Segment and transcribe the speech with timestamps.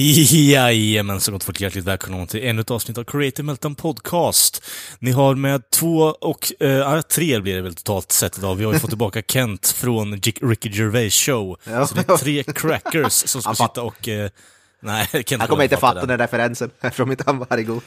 [0.00, 4.64] Jajamän, så gott folk hjärtligt välkomna till ännu ett avsnitt av Creative Meltdown Podcast.
[4.98, 8.54] Ni har med två och, äh, tre blir det väl totalt sett idag.
[8.54, 11.56] Vi har ju fått tillbaka Kent från Ricky Gervais show.
[11.64, 11.86] Ja.
[11.86, 14.08] Så det är tre crackers som ska sitta och...
[14.08, 14.30] äh,
[14.80, 16.06] nej, Kent Han kommer inte fatta det.
[16.06, 17.80] den referensen, eftersom inte han var här igår.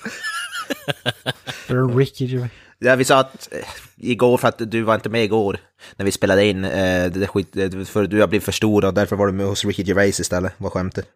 [1.45, 2.51] För Ricky Gervais.
[2.79, 3.59] Ja, vi sa att eh,
[3.97, 5.57] igår, för att du var inte med igår,
[5.95, 7.53] när vi spelade in, eh, det skit,
[7.87, 10.53] för du har blivit för stor och därför var du med hos Ricky Gervais istället,
[10.57, 11.07] var skämtet.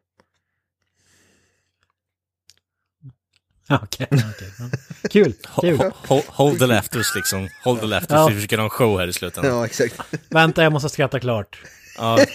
[3.70, 4.52] Ja, Okej, okej.
[4.60, 4.70] ja.
[5.10, 5.78] Kul, kul.
[5.78, 7.50] Ho- ho- Hold the laughters liksom.
[7.64, 8.10] Hold the laughters.
[8.16, 8.28] Ja.
[8.28, 9.52] Vi försöker ha en show här i slutändan.
[9.58, 9.96] Ja, exakt.
[10.30, 11.58] Vänta, jag måste skratta klart.
[11.98, 12.20] Ja,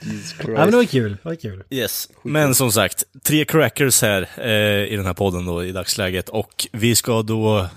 [0.00, 1.10] Jesus Ja, men det var kul.
[1.22, 1.64] Det var kul.
[1.70, 2.08] Yes.
[2.22, 6.28] Men som sagt, tre crackers här eh, i den här podden då i dagsläget.
[6.28, 7.68] Och vi ska då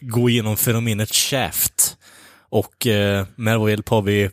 [0.00, 1.96] gå igenom fenomenet Shaft.
[2.50, 4.30] Och eh, med vår hjälp har vi,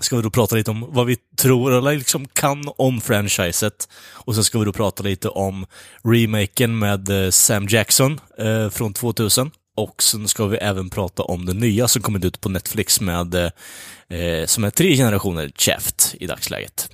[0.00, 3.88] ska vi då prata lite om vad vi tror, eller liksom kan om franchiset.
[4.12, 5.66] Och sen ska vi då prata lite om
[6.04, 9.50] remaken med eh, Sam Jackson eh, från 2000.
[9.76, 13.34] Och sen ska vi även prata om det nya som kommit ut på Netflix med,
[13.34, 16.90] eh, eh, som är tre generationer Shaft i dagsläget.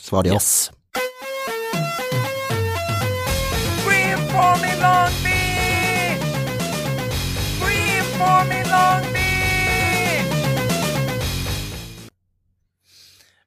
[0.00, 0.34] Svarade jag.
[0.34, 0.70] Yes.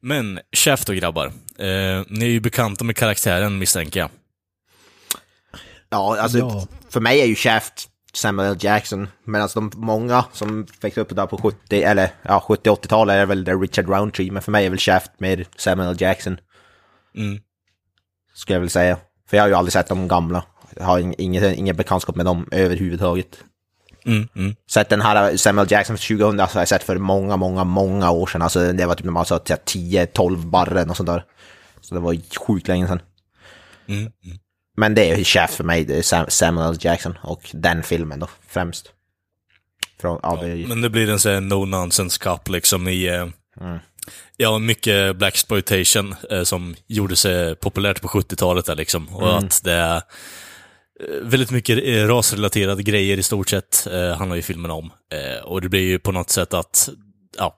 [0.01, 1.25] Men Shaft då grabbar.
[1.57, 4.09] Eh, ni är ju bekanta med karaktären misstänker jag.
[5.89, 6.67] Ja, alltså Ja.
[6.89, 8.57] för mig är ju Shaft Samuel L.
[8.59, 13.43] Jackson, medan de många som växte upp där på 70, eller ja, 70-80-talet är väl
[13.43, 15.95] det Richard Roundtree, men för mig är väl Shaft mer Samuel L.
[15.99, 16.37] Jackson.
[17.15, 17.39] Mm.
[18.33, 18.97] Skulle jag väl säga.
[19.29, 20.43] För jag har ju aldrig sett de gamla.
[20.75, 23.43] Jag har ing- ingen, ingen bekantskap med dem överhuvudtaget.
[24.05, 24.55] Mm, mm.
[24.69, 28.11] Sett den här Samuel Jackson för 2000 alltså, har jag sett för många, många, många
[28.11, 28.41] år sedan.
[28.41, 31.23] Alltså det var typ när man sa 10-12 barren och sånt där.
[31.81, 33.01] Så det var sjukt länge sedan.
[33.87, 34.37] Mm, mm.
[34.77, 36.77] Men det är ju chef för mig, Samuel.
[36.79, 38.91] Jackson och den filmen då främst.
[40.01, 43.07] Från, ja, det Men det blir en sån här no-nonsense cup liksom i...
[43.07, 43.27] Eh,
[43.61, 43.79] Mm.
[44.37, 49.09] Ja, mycket black exploitation eh, som gjorde sig populärt på 70-talet där liksom.
[49.09, 49.45] Och Mm.
[49.45, 50.03] att det
[51.01, 54.91] Eh, väldigt mycket eh, rasrelaterade grejer i stort sett eh, handlar ju filmen om.
[55.13, 56.89] Eh, och det blir ju på något sätt att,
[57.37, 57.57] ja,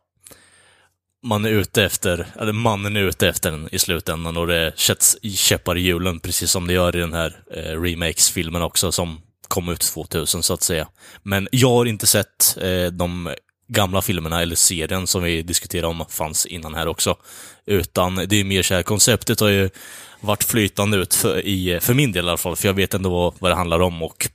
[1.23, 5.17] man är ute efter, eller mannen är ute efter den i slutändan och det sätts
[5.23, 9.69] käppar i hjulen, precis som det gör i den här eh, remakes-filmen också, som kom
[9.69, 10.87] ut 2000 så att säga.
[11.23, 13.29] Men jag har inte sett eh, de
[13.73, 17.15] gamla filmerna, eller serien som vi diskuterade om fanns innan här också.
[17.65, 19.69] Utan det är mer så här, konceptet har ju
[20.19, 23.33] varit flytande ut för, i, för min del i alla fall, för jag vet ändå
[23.39, 24.29] vad, det handlar om och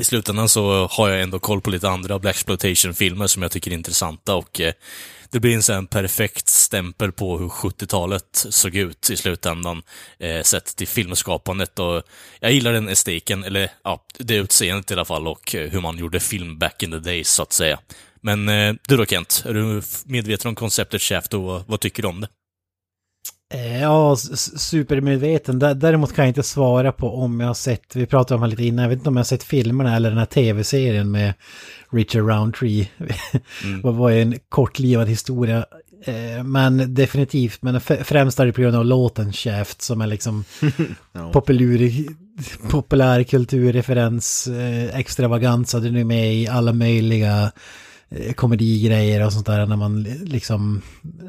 [0.00, 2.36] i slutändan så har jag ändå koll på lite andra Black
[2.94, 4.72] filmer som jag tycker är intressanta och eh,
[5.34, 9.82] det blir en sån perfekt stämpel på hur 70-talet såg ut i slutändan,
[10.18, 12.02] eh, sett till filmskapandet och
[12.40, 15.98] jag gillar den estetiken, eller ja, det utseendet i alla fall och eh, hur man
[15.98, 17.78] gjorde film back in the days så att säga.
[18.24, 22.08] Men eh, du då Kent, är du medveten om konceptet Shaft och vad, tycker du
[22.08, 22.28] om det?
[23.54, 24.16] Eh, Ja,
[24.56, 25.58] supermedveten.
[25.62, 28.48] Dä- Däremot kan jag inte svara på om jag har sett, vi pratade om det
[28.48, 31.34] lite innan, jag vet inte om jag har sett filmerna eller den här tv-serien med
[31.92, 32.88] Richard Roundtree.
[33.82, 35.64] Det var ju en kortlivad historia.
[36.04, 40.44] Eh, Men definitivt, men främst är det på grund av låten Shaft som är liksom
[41.32, 42.04] populär,
[42.70, 44.48] populärkulturreferens,
[44.92, 47.52] extravaganza, den är med i alla möjliga
[48.16, 50.82] Eh, komedigrejer och sånt där när man liksom,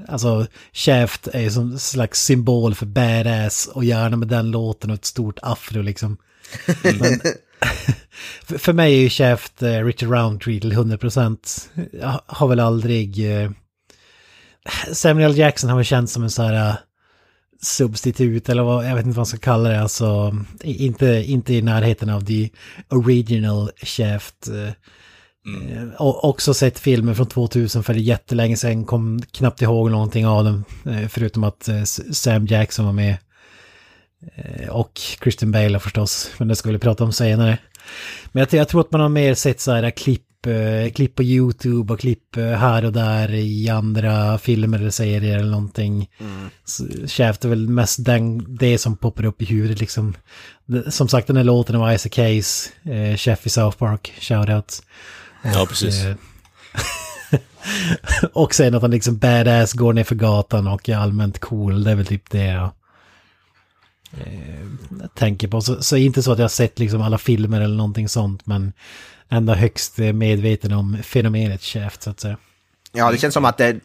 [0.07, 4.89] alltså Shaft är ju som en slags symbol för badass och gärna med den låten
[4.89, 6.17] och ett stort afro liksom.
[6.83, 7.19] Men,
[8.59, 11.67] för, mig är ju Shaft eh, Richard Roundtree till 100%.
[12.01, 13.41] Jag har väl aldrig...
[13.41, 13.51] Eh,
[14.91, 16.75] Samuel Jackson har väl känts som en så här
[17.61, 19.81] substitut eller vad, jag vet inte vad man ska kalla det.
[19.81, 22.49] Alltså inte, inte i närheten av the
[22.89, 24.49] original Shaft
[25.45, 29.61] eh, Eh, Och också sett filmer från 2000 för det är jättelänge sedan, kom knappt
[29.61, 30.63] ihåg någonting av dem.
[30.85, 31.83] eh, Förutom att eh,
[32.13, 33.17] Sam Jackson var med.
[34.69, 34.91] Och
[35.23, 37.57] Christian Bale förstås, men det ska vi prata om senare.
[38.31, 40.21] Men jag, jag tror att man har mer sett så här klipp
[40.93, 46.09] klipp på YouTube och klipp här och där i andra filmer eller serier eller någonting.
[46.65, 50.13] Så Shaft är väl mest den, det som poppar upp i huvudet liksom.
[50.89, 52.19] Som sagt den här låten av Isaac
[52.83, 54.83] eh, Chef i South Park, shoutout.
[55.53, 56.05] Ja, precis.
[56.05, 56.15] Eh,
[58.33, 61.91] och sen att han liksom badass går ner för gatan och är allmänt cool, det
[61.91, 62.69] är väl typ det jag
[64.17, 64.65] eh,
[65.15, 65.61] tänker på.
[65.61, 68.73] Så, så inte så att jag har sett liksom alla filmer eller någonting sånt, men
[69.29, 72.37] ändå högst medveten om fenomenet Shaft så att säga.
[72.91, 73.79] Ja, det känns som att det är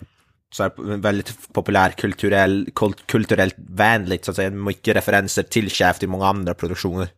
[0.53, 4.51] så här, väldigt populär kulturell, kult, kulturellt vänligt, så att säga.
[4.51, 7.09] Mycket referenser till Shaft i många andra produktioner.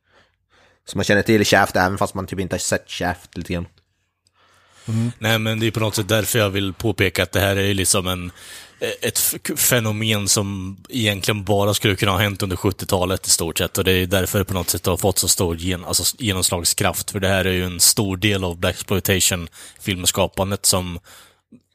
[0.85, 3.67] Så man känner till Shaft även fast man typ inte har sett Shaft lite grann.
[4.87, 5.13] Mm-hmm.
[5.19, 7.67] Nej, men det är på något sätt därför jag vill påpeka att det här är
[7.67, 8.33] ju liksom en,
[8.81, 9.19] eh, ett
[9.57, 13.79] fenomen som egentligen bara skulle kunna ha hänt under 70-talet i stort sett.
[13.79, 17.11] Och det är därför det på något sätt har fått så stor gen, alltså genomslagskraft.
[17.11, 20.99] För det här är ju en stor del av Blaxploitation-filmskapandet som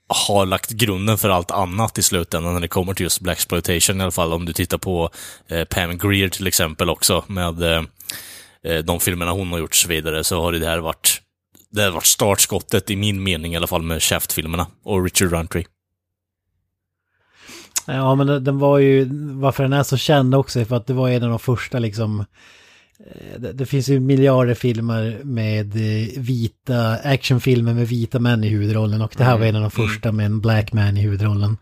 [0.07, 4.03] har lagt grunden för allt annat i slutändan när det kommer till just Blaxploitation i
[4.03, 4.33] alla fall.
[4.33, 5.09] Om du tittar på
[5.47, 7.83] eh, Pam Greer till exempel också med eh,
[8.63, 11.21] eh de filmerna hon har gjort och så vidare, så har det här varit
[11.77, 15.65] det har varit startskottet i min mening i alla fall med Shaft-filmerna och Richard Roundtree.
[17.85, 20.93] Ja, men den- var ju, varför den är så känd också är för att det
[20.93, 22.19] var en av de första liksom,
[22.99, 28.47] eh, det, det finns ju miljarder filmer med eh, vita, actionfilmer med vita män i
[28.47, 31.57] huvudrollen och det här var en av de första med en black man i huvudrollen.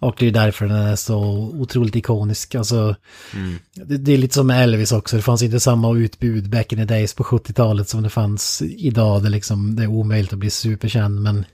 [0.00, 1.18] Och det är därför den är så
[1.58, 2.54] otroligt ikonisk.
[2.54, 2.96] Alltså,
[3.74, 6.78] det, det är lite som med Elvis också, det fanns inte samma utbud back in
[6.78, 9.22] the days på 70-talet som det fanns idag.
[9.22, 11.44] Det, liksom, det är omöjligt att bli superkänd, men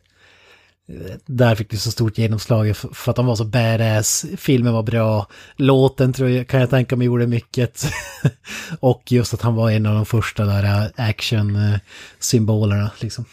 [1.27, 4.27] där fick det så stort genomslag för för att de var så badass.
[4.37, 5.27] Filmen var bra.
[5.57, 7.87] Låten tror jag, kan jag tänka mig gjorde mycket.
[8.81, 13.25] och just att han var en av de första där action-symbolerna liksom.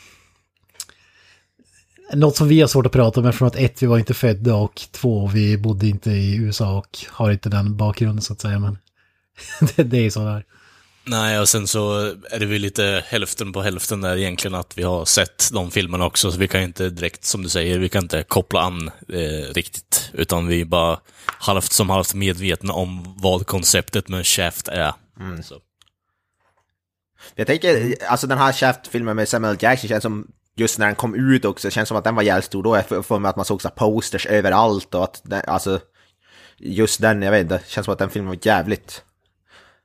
[2.14, 4.56] Något som vi har svårt att prata om eftersom att ett, vi var inte födda
[4.56, 8.60] och två, vi bodde inte i USA och har inte den bakgrunden så att säga.
[8.60, 8.78] Men
[9.76, 10.46] det, det är så där.
[11.06, 12.00] Nej, och sen så
[12.32, 16.06] är det väl lite hälften på hälften där egentligen att vi har sett de filmerna
[16.06, 19.54] också, så vi kan inte direkt, som du säger, vi kan inte koppla an eh,
[19.54, 24.94] riktigt, utan vi är bara halvt som halvt medvetna om vad konceptet med Shaft är.
[25.44, 25.56] Så.
[27.36, 31.16] Jag tänker, alltså den här Shaft-filmen med Samuel Jackson känns som, just när den kom
[31.16, 33.30] ut också, det känns som att den var jävligt stor då, Jag för, för mig
[33.30, 35.80] att man såg så här posters överallt och att, den, alltså,
[36.58, 39.04] just den, jag vet inte, känns som att den filmen var jävligt.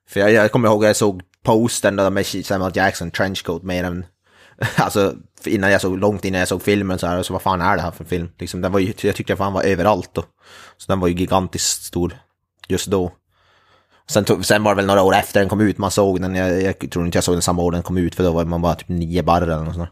[0.09, 3.85] För jag, jag kommer ihåg att jag såg postern där med Samuel Jackson, trenchcoat, mer
[3.85, 4.07] än,
[4.77, 7.77] alltså, innan jag såg, långt innan jag såg filmen så här, så vad fan är
[7.77, 8.31] det här för film?
[8.39, 10.23] Liksom, den var ju, jag tyckte fan var överallt då.
[10.77, 12.19] Så den var ju gigantiskt stor,
[12.69, 13.13] just då.
[14.11, 16.35] Sen, tog, sen var det väl några år efter den kom ut man såg den.
[16.35, 18.45] Jag, jag tror inte jag såg den samma år den kom ut för då var
[18.45, 19.91] man bara typ nio barr eller något sånt.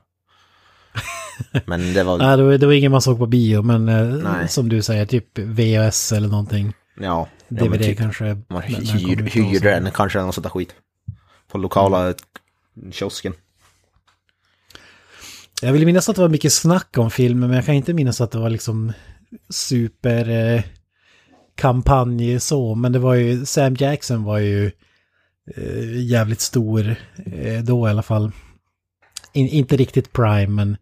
[1.67, 4.47] Men det var, Nej, det var, det var ingen man såg på bio, men eh,
[4.47, 6.73] som du säger, typ VHS eller någonting.
[7.01, 7.29] ja.
[7.49, 8.25] DVD typ, kanske.
[8.49, 10.75] man hyr, hyrde den kanske eller något sånt där skit.
[11.49, 12.15] På lokala
[12.91, 13.33] kiosken.
[15.63, 18.21] Jag vill minnas att det var mycket snack om filmen, men jag kan inte minnas
[18.21, 18.93] att det var liksom
[19.51, 20.63] super eh,
[21.55, 22.75] kampanj så.
[22.75, 24.71] Men det var ju, Sam Jackson var ju
[25.57, 26.97] eh, jävligt stor
[27.27, 28.33] eh, då i alla fall.
[29.33, 30.77] In, inte riktigt prime, men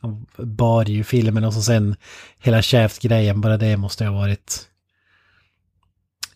[0.00, 1.96] han bar ju filmen och så sen
[2.38, 4.68] hela Shaft-grejen, bara det måste ha varit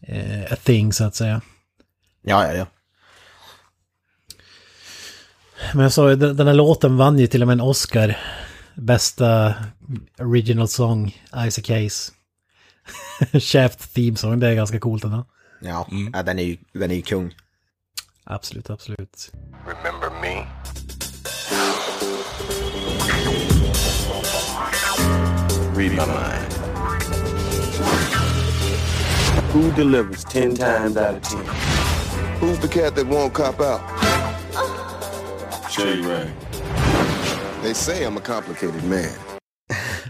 [0.01, 1.41] eh, a thing så att säga.
[2.23, 2.67] Ja, ja, ja.
[5.75, 8.19] Men jag sa ju, den här låten vann ju till och med en Oscar.
[8.75, 9.55] Bästa
[10.19, 12.13] original song, Isaac Hayes.
[13.41, 15.27] Shaft Theme Song, det är ganska coolt ändå.
[15.61, 17.35] Ja, ja den är ju, den är ju kung.
[18.25, 19.33] Absolut, absolut.
[19.67, 20.62] Remember me?
[25.83, 26.53] Read my mind.
[29.53, 31.41] Who delivers 10 times out of 10?
[32.41, 33.81] Who's the cat that won't cop out?
[35.71, 36.31] Shady Ray.
[37.63, 39.11] They say I'm a complicated man.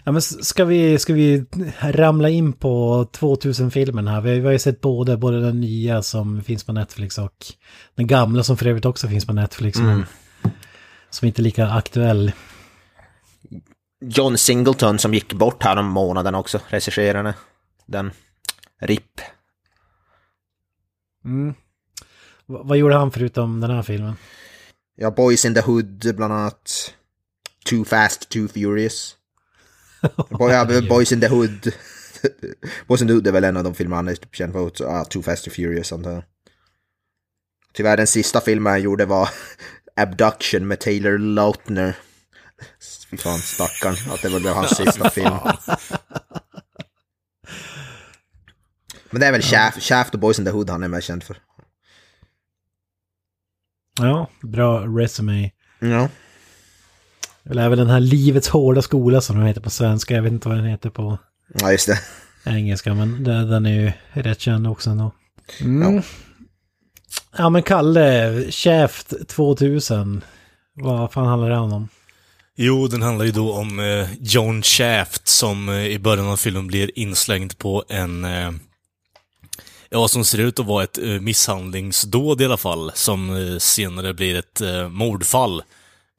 [0.04, 1.44] Ja, men s- ska vi, ska vi
[1.80, 4.20] ramla in på 2000-filmen här?
[4.20, 7.46] Vi har, vi har ju sett både, både den nya som finns på Netflix och
[7.94, 9.78] den gamla som för övrigt också finns på Netflix.
[9.78, 10.06] Men
[11.10, 12.32] som inte är lika aktuell.
[14.02, 17.34] John Singleton som gick bort här om månaden också, regisserade
[17.86, 18.10] den.
[18.80, 19.20] RIP.
[21.24, 21.54] Mm.
[22.46, 24.16] Vad gjorde han förutom den här filmen?
[24.96, 26.94] Ja, Boys in the Hood bland annat.
[27.64, 29.16] Too Fast, Too Furious.
[30.88, 31.72] Boys in the Hood.
[32.86, 34.70] Boys in the Hood är väl en av de filmer han är typ känd för.
[34.74, 36.22] Så, ja, Too Fast, Too Furious antar jag.
[37.72, 39.28] Tyvärr den sista filmen han gjorde var
[39.96, 41.96] Abduction med Taylor Lautner.
[43.18, 44.12] Fan, stackarn.
[44.14, 45.34] Att det var blev hans sista film.
[49.10, 51.22] Men det är väl Shaft, Shaft och Boys in the Hood han är mest känd
[51.22, 51.36] för.
[53.98, 55.50] Ja, bra resume.
[55.78, 56.08] Ja.
[57.44, 60.14] Eller även den här Livets hårda skola som den heter på svenska.
[60.14, 61.18] Jag vet inte vad den heter på
[61.54, 61.98] Ja, just det.
[62.44, 65.12] engelska, men den, är ju rätt känd också ändå.
[65.60, 66.02] Mm.
[67.36, 67.50] Ja.
[67.50, 70.24] men Kalle, Shaft 2000.
[70.74, 71.88] Vad fan handlar det om?
[72.56, 76.66] Jo, den handlar ju då om eh, John Shaft som eh, i början av filmen
[76.66, 78.50] blir inslängd på en eh,
[79.94, 84.14] Ja, som ser ut att vara ett eh, misshandlingsdåd i alla fall, som eh, senare
[84.14, 85.62] blir ett eh, mordfall.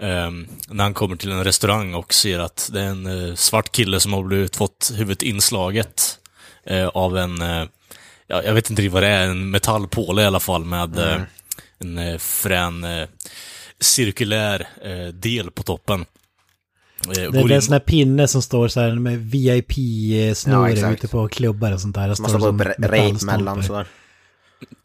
[0.03, 3.71] Ehm, när han kommer till en restaurang och ser att det är en eh, svart
[3.71, 6.19] kille som har blivit, fått huvudet inslaget
[6.93, 7.37] av en,
[8.27, 11.21] ja, jag vet inte vad det är, en metallpåle i alla fall med eh,
[11.79, 12.85] en frän
[13.79, 16.05] cirkulär eh, del på toppen.
[17.07, 20.93] Eh, Det, är en sån här pinne som står så här med Ja, VIP-snurr exakt.
[20.93, 22.01] ute på klubbar och sånt där.
[22.01, 23.37] Det Man står som metallstolpar.
[23.37, 23.87] mellan sådär.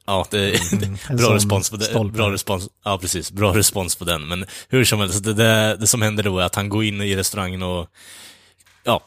[0.06, 1.84] Ja, det, Mm, bra respons på det.
[1.84, 2.16] stolpe.
[2.16, 3.32] Bra respons, ja, precis.
[3.32, 4.28] Bra respons på den.
[4.28, 7.00] Men hur som helst, det, det, det som händer då är att han går in
[7.00, 7.86] i restaurangen och
[8.84, 9.00] ja,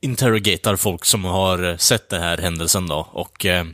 [0.00, 3.08] interrogatar folk som har sett den här händelsen då.
[3.12, 3.64] Och eh,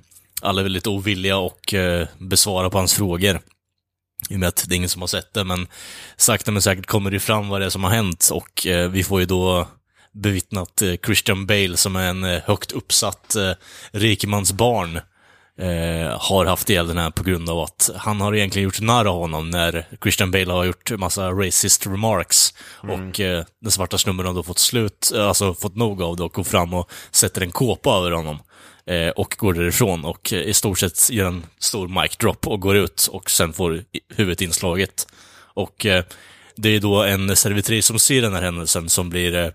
[0.43, 3.41] alla är väldigt ovilliga och eh, besvara på hans frågor.
[4.29, 5.67] I och med att det är ingen som har sett det, men
[6.17, 9.05] sakta men säkert kommer det fram vad det är som har hänt och eh, vi
[9.05, 9.69] får ju då
[10.13, 13.53] bevittnat eh, Christian Bale som är en eh, högt uppsatt eh,
[13.91, 15.01] rikemansbarn
[15.59, 19.05] eh, har haft ihjäl den här på grund av att han har egentligen gjort narr
[19.05, 22.55] av honom när Christian Bale har gjort massa racist remarks.
[22.77, 26.23] Och eh, den svarta snubben har då fått slut, eh, alltså fått nog av det
[26.23, 28.39] och går fram och sätter en kåpa över honom.
[28.89, 32.61] Eh, och går därifrån och eh, i stort sett gör en stor mic drop och
[32.61, 33.85] går ut och sen får
[34.17, 35.07] huvudet inslaget.
[35.39, 36.05] Och eh,
[36.57, 39.51] det är då en servitris som ser den här händelsen som blir eh,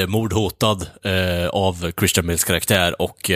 [0.00, 3.30] eh mordhotad eh, av Christian Bales karaktär och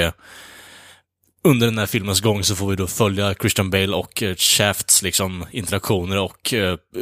[1.44, 5.46] under den här filmens gång så får vi då följa Christian Bale och Shafts liksom
[5.50, 6.54] interaktioner och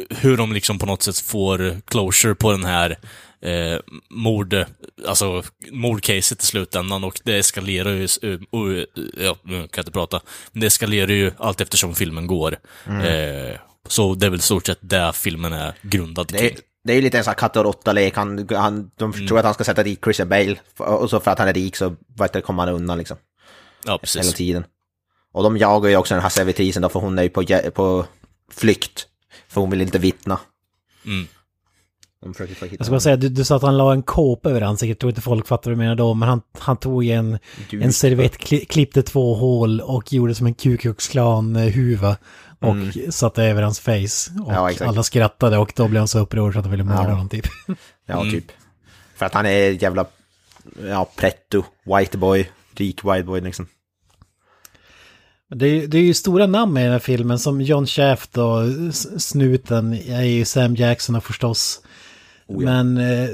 [0.09, 2.97] hur de liksom på något sätt får closure på den här
[3.41, 3.79] eh,
[4.09, 4.65] mord,
[5.07, 8.85] alltså mordcaset i slutändan och det eskalerar ju, eh, och,
[9.17, 12.57] ja, nu kan jag inte prata, men det eskalerar ju allt eftersom filmen går.
[12.85, 16.57] Eh, så det är väl stort sett där filmen är grundad Det kring.
[16.83, 18.15] det är ju lite en sån här katt och råtta-lek.
[18.15, 19.27] Han, han, de Mm.
[19.27, 20.55] tror att han ska sätta dit Christian Bale.
[20.77, 23.17] Och så för att han är rik så vet kommer han undan liksom.
[23.85, 24.33] Ja, Hela precis.
[24.33, 24.63] tiden.
[25.33, 27.43] Och de jagar ju också den här servitrisen då, för hon är ju på,
[27.73, 28.05] på
[28.51, 29.07] flykt.
[29.47, 30.39] För hon vill inte vittna.
[31.05, 31.27] Mm.
[32.23, 34.03] De försöker få hitta Jag ska bara säga, du, du sa att han la en
[34.03, 36.77] kåpa över ansiktet, jag tror inte folk fattar vad du menar då, men han, han
[36.77, 41.07] tog en, Du- en servett, kli, klippte två hål och gjorde som en Ku Klux
[41.07, 42.17] Klan-huva
[42.59, 44.31] och satte över hans face.
[44.43, 44.75] Och Mm.
[44.79, 47.09] Ja, alla skrattade och då blev han så upprörd så att de ville mörda Ja.
[47.09, 47.45] honom typ.
[48.05, 48.45] Ja, typ.
[49.15, 50.05] För att han är jävla,
[50.87, 51.63] ja, pretto,
[51.97, 53.67] white boy, rik white boy liksom.
[55.55, 58.61] Det är, det är ju stora namn i den här filmen som John Shaft och
[59.21, 61.81] snuten är ju Sam Jackson förstås.
[62.49, 62.69] Oh, ja.
[62.69, 63.29] Men eh,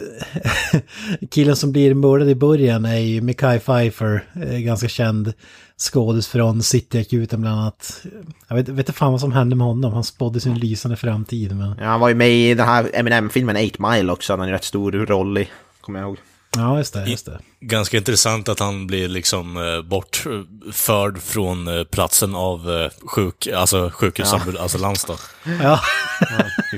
[1.32, 5.34] killen som blir mördad i början är ju Mekhi Pfeiffer, eh, ganska känd
[5.78, 8.02] skådis från Cityakuten bland annat.
[8.48, 11.56] Jag vet, vet inte fan vad som hände med honom, han spådde sin lysande framtid.
[11.56, 11.76] Men...
[11.80, 14.54] Ja, han var ju med i den här Eminem-filmen 8 Mile också, han har en
[14.54, 15.48] rätt stor roll i,
[15.82, 16.18] kommer jag ihåg.
[16.58, 17.40] Ja, just det, just det.
[17.60, 23.90] Ganska intressant att han blir liksom eh, bortförd från eh, platsen av eh, sjuk, alltså
[23.94, 25.16] sjukhusambulans då.
[25.62, 25.80] Ja,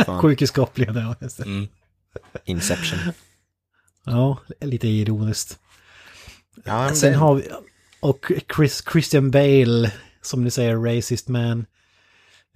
[0.06, 0.22] fan.
[0.22, 1.44] sjukhuskopplingen, ja, just det.
[1.44, 1.68] Mm.
[2.46, 3.00] Inception.
[4.06, 5.60] Ja, lite ironiskt.
[6.64, 7.50] Ja, Sen det- har vi,
[8.00, 11.66] och Chris, Christian Bale, som ni säger, racist man.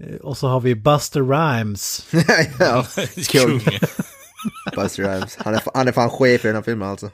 [0.04, 2.06] Eh, Och så har vi Buster Rhymes.
[2.60, 2.86] ja,
[3.32, 3.62] Kung.
[4.76, 5.38] Buster Rhymes.
[5.40, 7.12] Han är, han är fan chef i den här filmen alltså.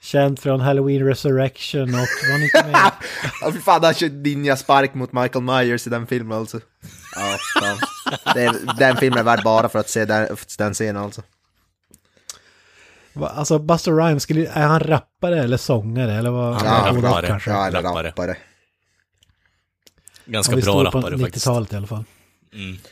[0.00, 2.90] Känd från Halloween Resurrection och var inte med?
[3.40, 6.60] Ja, fy fan, han körde ninja-spark mot Michael Myers i den filmen alltså.
[7.16, 7.78] Ja, fan.
[8.34, 11.22] Det är, den filmen är värd bara för att se den, den scenen alltså.
[13.12, 16.12] Va- Alltså Buster Rhymes, är han rappare eller sångare?
[16.14, 16.54] Eller vad?
[16.54, 17.26] Han är rappare.
[17.26, 17.50] kanske.
[17.50, 18.08] Ja, eller Rappare.
[18.08, 18.36] rappare.
[20.26, 21.46] Ganska är bra rappare faktiskt.
[21.46, 22.04] 90-talet i alla fall.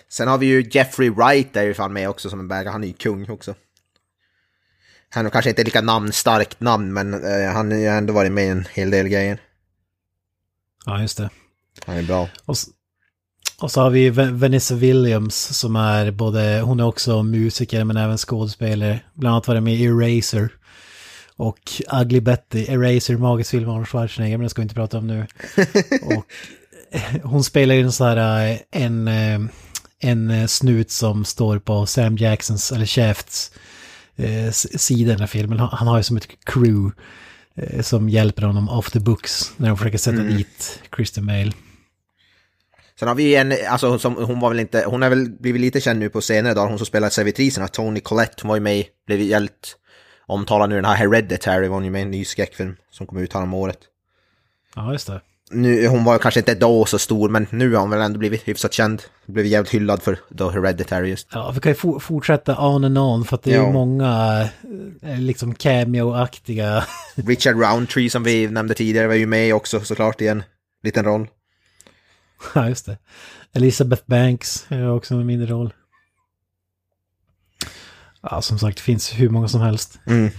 [0.09, 2.85] Sen har vi ju Jeffrey Wright är ju fan med också som en bägare, han
[2.85, 3.55] är ju kung också.
[5.11, 8.45] Han har kanske inte lika namnstarkt namn, men eh, han har ju ändå varit med
[8.45, 9.39] i en hel del grejer.
[10.87, 11.31] Ja, just det.
[11.87, 12.29] Han är bra.
[12.45, 12.57] Och,
[13.61, 17.97] och så har vi Va- Vanessa Williams som är både, hon är också musiker men
[17.97, 19.01] även skådespelare.
[19.15, 20.49] Bland annat var det med i Eraser.
[21.37, 21.59] Och
[22.03, 25.27] Ugly Betty, Eraser, magisk film Arnold Schwarzenegger, men det ska vi inte prata om nu.
[26.03, 26.25] och
[27.23, 29.41] hon spelar ju en sån här, eh, en, eh,
[30.01, 33.53] en eh, snut som står på Sam Jacksons, eller Shafts,
[34.17, 35.59] eh, sida i den här filmen.
[35.59, 36.97] Han, har ju som ett crew
[37.55, 41.53] eh, som hjälper honom off the books när de försöker sätta dit Christian Bale.
[43.01, 45.81] Sen har vi en, alltså som, hon var väl inte, hon har väl blivit lite
[45.81, 48.85] känd nu på senare dagar, hon som spelar servitrisen, Tony Collette, hon var ju med,
[49.07, 49.77] blev jävligt
[50.27, 53.19] omtalad nu, den här Hereditary var hon ju med i en ny skräckfilm som kom
[53.19, 53.79] ut här om året.
[54.77, 55.21] Ja, just det.
[55.51, 58.49] Nu, hon var kanske inte då så stor, men nu har hon väl ändå blivit
[58.49, 59.03] hyfsat känd.
[59.27, 61.29] Blivit jävligt hyllad för då Hereditary just.
[61.33, 63.71] Ja, vi kan ju for, fortsätta on and on för att det är Ja.
[63.71, 64.41] många
[65.03, 66.85] eh, liksom cameo-aktiga.
[67.15, 70.43] Richard Roundtree som vi nämnde tidigare var ju med också såklart i en
[70.83, 71.27] liten roll.
[72.55, 72.99] ja, just det.
[73.53, 75.73] Elizabeth Banks är också en mindre roll.
[78.23, 79.99] Ja, som sagt, det finns hur många som helst.
[80.07, 80.31] Mm.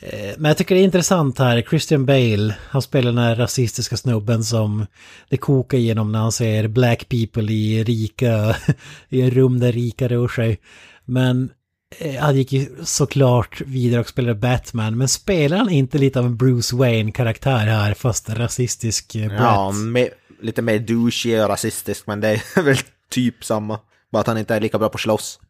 [0.00, 3.96] Eh, Men jag tycker det är intressant här, Christian Bale, han spelar den här rasistiska
[3.96, 4.86] snubben som
[5.28, 8.56] det kokar igenom när han ser black people i rika,
[9.08, 10.58] i rum där rika rör sig.
[11.04, 11.50] Men
[11.98, 16.26] eh, han gick ju såklart vidare och spelade Batman, men spelar han inte lite av
[16.26, 19.40] en Bruce Wayne-karaktär här, fast rasistisk eh, Brett?
[19.40, 20.08] Ja, med,
[20.40, 22.76] lite mer douchey och rasistisk, men det är väl
[23.10, 23.78] typ samma.
[24.12, 25.40] Bara att han inte är lika bra på att slåss.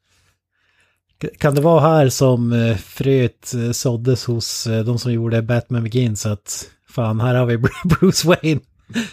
[1.39, 5.83] Kan det vara här som eh, fröet eh, såddes hos eh, de som gjorde Batman
[5.83, 8.61] Begins att fan, här har vi Bruce Wayne.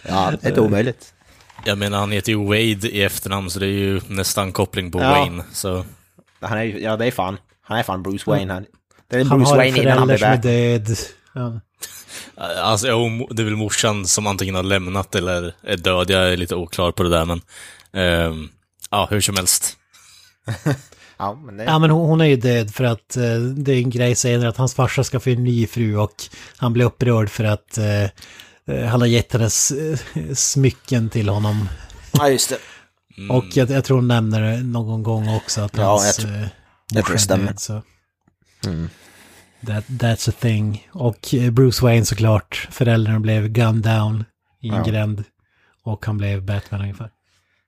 [0.07, 1.13] Ja, det är inte omöjligt.
[1.65, 4.99] Jag menar, han heter ju Wade i efternamn, så det är ju nästan koppling på
[4.99, 5.09] Ja.
[5.09, 5.43] Wayne.
[5.51, 5.85] Så
[6.39, 7.37] Han är ju, ja det är fan.
[7.61, 8.65] Han är fan Bruce Wayne här.
[9.07, 10.87] Det är Han Bruce Wayne innan han blev som är död.
[11.33, 11.59] Ja.
[12.37, 16.09] Alltså, ja, och det är väl morsan som antingen har lämnat eller är död.
[16.09, 17.41] Jag är lite oklar på det där, men...
[17.93, 18.49] ehm,
[18.91, 19.77] ja, hur som helst.
[21.17, 21.63] Ja, men det...
[21.63, 24.49] ja, men hon, hon är ju död för att eh, det är en grej senare
[24.49, 26.13] att hans farsa ska få en ny fru och
[26.57, 29.99] han blir upprörd för att eh, eh, han har gett hennes eh,
[30.33, 31.69] smycken till honom.
[32.11, 32.57] Ja, just det.
[33.29, 36.47] Och jag, jag tror hon nämner det någon gång också att Ja, hans jag eh,
[36.91, 37.47] jag tror det stämmer.
[37.47, 37.81] död, så.
[39.67, 40.87] That, that's a thing.
[40.91, 44.25] Och eh, Bruce Wayne såklart, föräldrarna blev gunned down
[44.61, 44.83] i en Ja.
[44.83, 45.23] gränd.
[45.83, 47.09] Och han blev Batman ungefär.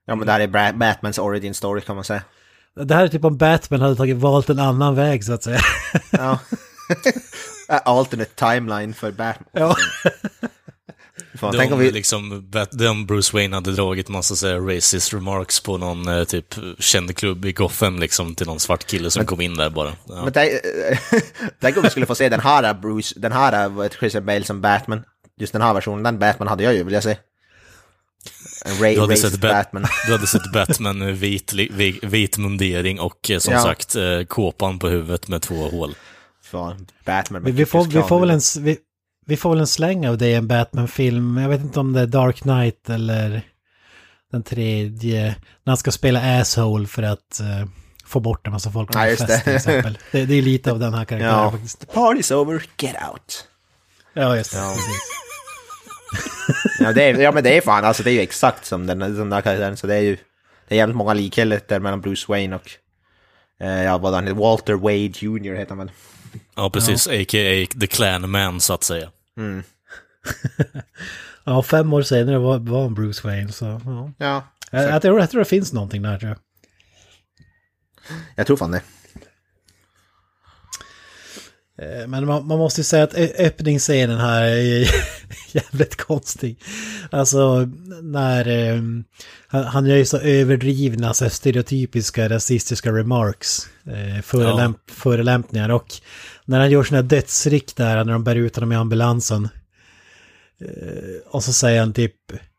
[0.06, 2.22] Ja, men det här är Batmans origin story kan man säga.
[2.76, 5.60] Det här är typ om Batman hade tagit valt en annan väg så att säga.
[6.12, 6.40] Ja.
[7.86, 9.50] Alternate timeline för Batman.
[9.52, 9.76] Ja.
[11.38, 11.92] Fan, De, tänk om vi...
[11.92, 16.56] liksom, de Bruce Wayne hade dragit massa så här, racist remarks på någon eh, typ
[16.80, 19.94] känd klubb i Gotham liksom till någon svart kille som kom in där bara.
[20.10, 20.24] Ja.
[20.24, 20.52] Men tänk,
[21.62, 25.04] tänk om vi skulle få se den här Bruce, den här Christian Bale som Batman.
[25.38, 27.18] Just den här versionen, den Batman hade jag ju vill jag säga.
[28.66, 29.86] En ra- Du hade, sett Bat- Batman.
[30.08, 33.64] du hade sett Batman med vit, li- vi- vit mundering och eh, som Ja.
[33.64, 35.96] sagt eh, kåpan på huvudet med två hål.
[36.44, 38.78] Fan, Batman Vi, med vi, får, vi, får väl en, vi,
[39.26, 41.38] vi får väl en släng av det i en Batman-film.
[41.38, 43.42] Jag vet inte om det är Dark Knight eller
[44.32, 45.24] den tredje.
[45.64, 47.68] När han ska spela asshole för att eh,
[48.06, 49.40] få bort en massa folk på Ja, fest det.
[49.40, 49.98] till exempel.
[50.12, 51.52] Det, det är lite av den här karaktären Ja.
[51.52, 51.80] faktiskt.
[51.80, 53.48] The party's over, get out.
[54.14, 54.58] Ja, just det.
[54.58, 54.74] Ja.
[54.76, 55.02] Precis.
[56.80, 59.00] Ja, det är, ja men det är fan, alltså det är ju exakt som den,
[59.00, 60.18] den här karaktären, så det är ju...
[60.68, 62.72] Det är jävligt många likheter mellan Bruce Wayne och...
[63.60, 65.54] Eh, ja, vad han heter, Walter Wade Jr.
[65.56, 65.92] heter han väl?
[66.56, 67.08] Ja, precis.
[67.08, 67.80] A.k.a.
[67.80, 69.10] The Clan Man, så att säga.
[71.48, 73.52] Ja, fem år senare var, var han Bruce Wayne.
[73.52, 74.12] Så, ja.
[74.18, 74.48] Ja.
[74.72, 76.38] jag, jag, tror, jag tror det finns någonting där tror jag.
[78.36, 78.82] Jag tror fan det.
[81.78, 84.88] Eh, Men man, man måste ju säga att öppningsscenen här är
[85.52, 86.60] jävligt konstig.
[87.12, 87.70] Alltså
[88.02, 88.82] när eh,
[89.48, 95.94] han, han gör ju så överdrivna, så stereotypiska rasistiska remarks, eh, förelämp, förelämpningar och
[96.46, 99.50] när han gör sina dödsryck där när de bär ut honom i ambulansen.
[100.62, 102.16] Eh, och så säger han typ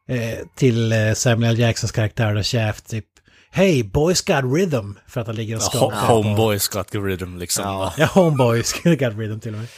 [0.08, 3.04] eh, till eh, Samuel Jacksons karaktär då, Shaft typ
[3.50, 4.92] Hey, boys got rhythm!
[5.06, 5.96] För att han ligger och skakar.
[5.96, 7.64] ho- Homeboy Scott Rhythm liksom.
[7.64, 7.94] Ja.
[7.98, 9.68] Ja, Homeboys got rhythm till och med.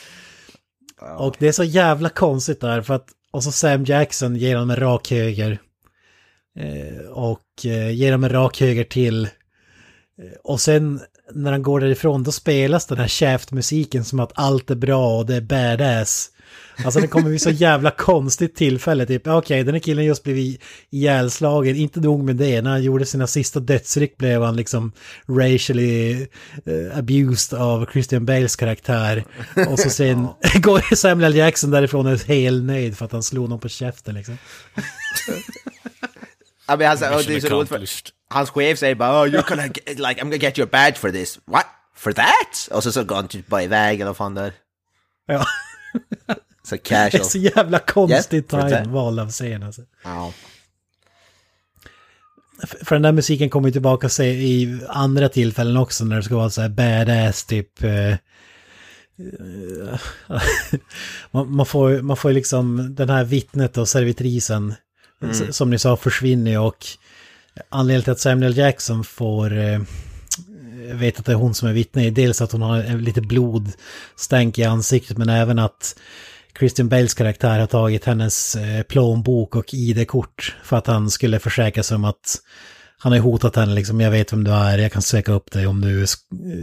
[1.19, 4.71] Och det är så jävla konstigt där för att, och så Sam Jackson ger honom
[4.71, 5.59] en rak höger.
[6.59, 9.29] Eh, och eh, ger honom en rak höger till.
[10.45, 11.01] Och sen
[11.35, 15.27] när han går därifrån då spelas den här Shaft-musiken som att allt är bra och
[15.27, 16.31] det är badass.
[16.85, 20.63] Alltså det kommer vid så jävla konstigt tillfälle, typ okej den här killen just blivit
[20.91, 24.93] ihjälslagen, inte nog med det, när han gjorde sina sista dödsryck blev han liksom
[25.29, 26.13] racially
[26.67, 29.25] eh, abused av Christian Bales karaktär.
[29.69, 33.49] Och så sen går Samuel Jackson därifrån och är helt nöjd för att han slog
[33.49, 34.39] någon på käften liksom.
[36.67, 38.18] Ja, men alltså, det är så roligt för.
[38.29, 40.97] Hans chef säger bara oh, you're gonna get, like I'm gonna get you a badge
[40.97, 41.39] for this.
[41.45, 41.67] What?
[41.95, 42.69] For that?
[42.71, 44.53] Och så så går han typ bara iväg eller vad fan det är.
[45.27, 45.45] Ja,
[46.63, 47.25] Så det är casual.
[47.25, 48.93] så jävla konstigt Yeah, for time that.
[48.93, 49.83] val av scen alltså.
[50.05, 50.33] Ja.
[52.85, 56.37] för den där musiken kommer ju tillbaka sig i andra tillfällen också när det ska
[56.37, 57.83] vara så här badass typ.
[57.83, 58.17] eh, eh,
[61.31, 64.75] man, man, får, man får liksom den här vittnet och servitrisen
[65.31, 66.87] s- som ni sa försvinner och
[67.69, 69.81] anledningen till att Samuel Jackson får eh,
[70.93, 74.59] veta att det är hon som är vittne är dels att hon har lite blodstänk
[74.59, 75.99] i ansiktet men även att
[76.59, 81.83] Christian Bales karaktär har tagit hennes eh, plånbok och ID-kort för att han skulle försäkra
[81.83, 82.37] sig om att
[82.99, 85.67] han har hotat henne liksom, jag vet vem du är, jag kan söka upp dig
[85.67, 86.07] om du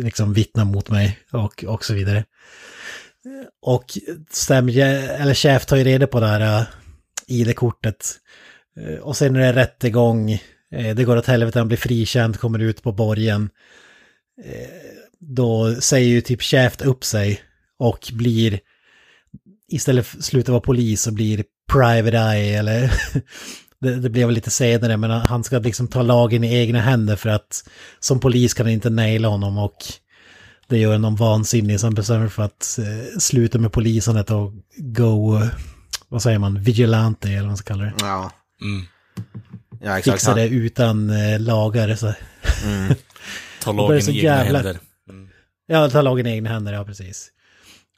[0.04, 2.24] liksom vittnar mot mig och, och så vidare.
[3.62, 3.86] Och
[4.32, 6.66] Sam, eller Chef tar ju reda på det här eh,
[7.28, 8.12] ID-kortet.
[8.80, 10.40] Eh, och sen är det rättegång,
[10.84, 13.50] det går åt helvete, han blir frikänd, kommer ut på borgen.
[14.46, 14.68] Eh,
[15.20, 17.42] Då säger ju typ Shaft upp sig
[17.80, 18.60] och blir,
[19.72, 22.92] istället för att sluta vara polis och blir private eye eller
[23.82, 27.30] det, det blev lite senare men han ska liksom ta lagen i egna händer för
[27.30, 29.78] att som polis kan han inte naila honom och
[30.68, 35.36] det gör honom vansinnig så han bestämmer för att eh, sluta med polisandet och go,
[35.38, 35.48] eh,
[36.10, 37.94] vad säger man, vigilante eller vad man ska kalla det.
[38.00, 38.32] Ja.
[38.62, 38.86] Mm.
[39.82, 40.16] Ja, exakt.
[40.16, 41.96] Fixa det utan eh, lagar.
[41.96, 42.06] Så.
[43.64, 44.80] Ta då är lagen så i egna jävla- händer.
[45.68, 47.32] Ja, ta lagen i egna händer, ja precis.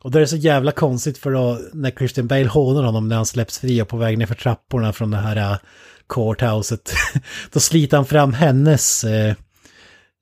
[0.04, 3.16] Och då är det så jävla konstigt för då när Christian Bale hånar honom när
[3.16, 5.58] han släpps fri och på väg ner för trapporna från det här uh,
[6.10, 6.94] courthouset.
[7.52, 9.36] då sliter han fram hennes eh,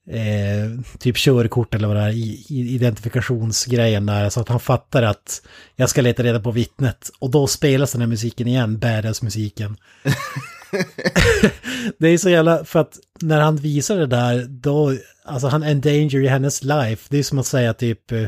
[0.09, 4.29] eh, typ körkort eller vad det är, identifikationsgrejen där.
[4.29, 5.41] Så att han fattar att
[5.75, 7.09] jag ska leta reda på vittnet.
[7.19, 9.77] Och då spelas den här musiken igen, badass-musiken.
[11.97, 16.23] det är så jävla, för att när han visar det där, då, alltså han endanger
[16.23, 17.07] i hennes life.
[17.09, 18.27] Det är som att säga typ, eh,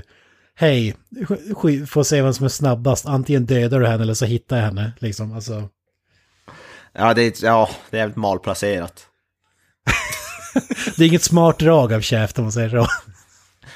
[0.56, 0.96] hej,
[1.88, 4.92] får se vem som är snabbast, antingen dödar du henne eller så hittar jag henne.
[5.00, 5.70] Liksom, alltså.
[6.94, 9.06] Ja, det är, ja, det är jävligt malplacerat.
[10.98, 12.88] Det är inget smart drag av Shaft om man säger så.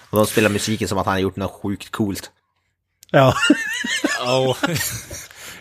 [0.10, 2.32] Och de spelar musiken som att han har gjort något sjukt coolt.
[3.12, 3.36] Ja,
[4.19, 4.56] Ja,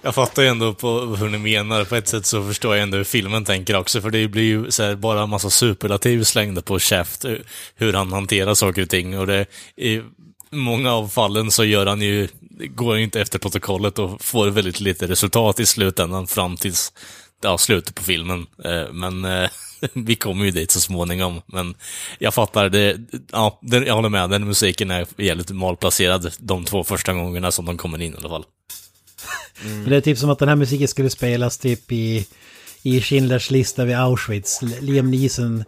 [0.02, 1.84] jag fattar ju ändå på hur ni menar.
[1.84, 4.70] På ett sätt så förstår jag ändå hur filmen tänker också, för det blir ju
[4.70, 7.34] så här bara en massa superlativ slängda på käft, eh,
[7.74, 9.18] hur han hanterar saker och ting.
[9.18, 10.02] Och det, i
[10.50, 14.50] många av fallen så gör han ju, går han ju inte efter protokollet och får
[14.50, 16.92] väldigt lite resultat i slutändan fram tills
[17.42, 18.46] ja, slutet på filmen.
[18.64, 19.50] Eh, men eh,
[19.92, 21.42] vi kommer ju dit så småningom.
[21.46, 21.74] Men
[22.18, 22.98] jag fattar, det,
[23.32, 27.76] ja, jag håller med, den musiken är jävligt malplacerad de två första gångerna som de
[27.76, 28.44] kommer in i alla fall.
[29.62, 32.26] Men det är typ som att den här musiken skulle spelas typ i,
[32.82, 34.60] i Schindlers lista vid Auschwitz.
[34.80, 35.64] Liam Neeson,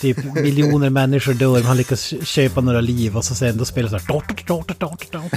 [0.00, 3.90] typ miljoner människor dör, men han lyckas köpa några liv och så sen då spelar
[3.90, 5.30] det så här...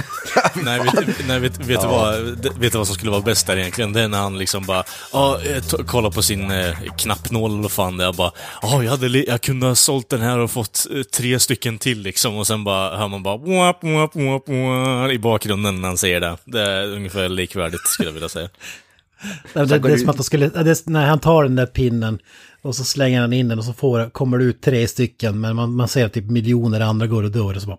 [0.64, 2.22] Nej, vet, nej, vet, vet, du vad,
[2.58, 3.92] vet du vad som skulle vara bäst där egentligen?
[3.92, 5.40] Det är när han liksom bara, ja,
[5.86, 9.40] kollar på sin eh, knappnål eller vad fan det är, bara, ja, jag, hade jag
[9.40, 12.96] kunde ha sålt den här och fått eh, tre stycken till liksom, och sen bara
[12.96, 16.36] hör man bara wap, wap, wap, wap, i bakgrunden när han säger det.
[16.44, 18.48] Det är ungefär likvärdigt skulle jag vilja säga.
[19.52, 22.18] Det, det, är som att de skulle, det är, när han tar den där pinnen
[22.64, 25.56] och så slänger han in den och så får, kommer det ut tre stycken men
[25.56, 27.78] man, man ser att typ miljoner andra går och dör och så bara...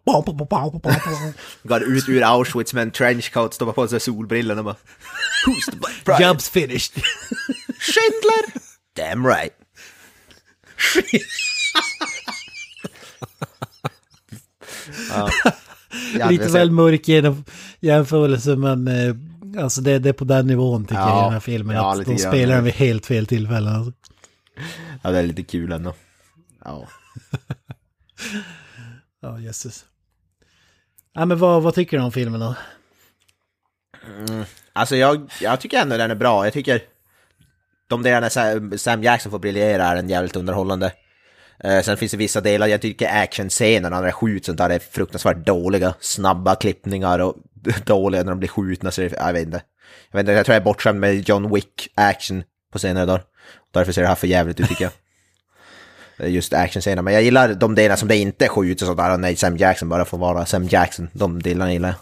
[1.64, 4.76] Går ut ur Auschwitz med en trenchcoat, stoppar på sig solbrillorna och bara...
[5.48, 6.24] Who's the black pride?
[6.28, 6.94] Jobs finished.
[7.80, 8.46] Schindler!
[8.96, 9.54] Damn right.
[15.10, 15.30] ja.
[16.20, 17.08] Ja, Lite väl mörk
[17.80, 19.16] jämförelse men eh,
[19.64, 21.78] alltså det, det är på den nivån tycker Ja, jag i den här filmen.
[21.78, 23.76] att de spelar den vid helt fel tillfällen.
[23.76, 23.92] Alltså.
[25.04, 25.94] Ja, det är lite kul ändå.
[26.66, 26.88] Ja.
[29.22, 29.86] Ja, jösses.
[31.14, 32.56] Ja, men vad, vad tycker du om filmen då?
[34.74, 36.46] Alltså jag, jag tycker ändå den är bra.
[36.46, 36.82] Jag tycker
[37.90, 40.92] de delarna Sam- Sam Jackson får briljera är en jävligt underhållande.
[41.60, 44.80] Eh, sen finns det vissa delar, jag tycker actionscenerna när det skjuts sånt där är
[44.80, 45.94] fruktansvärt dåliga.
[46.00, 47.36] Snabba klippningar och
[47.86, 48.92] dåliga när de blir skjutna.
[48.92, 49.62] Så jag vet inte.
[50.12, 53.24] Jag vet inte, jag tror jag är bortskämd med John Wick action på senare dagar.
[53.72, 54.94] Därför ser det här för jävligt ut tycker jag.
[56.18, 57.02] Är Just actionscenerna.
[57.02, 59.18] Men jag gillar de delar som det inte skjuts och sånt där.
[59.18, 61.10] När Sam Jackson bara får vara Sam Jackson.
[61.14, 61.96] De delarna gillar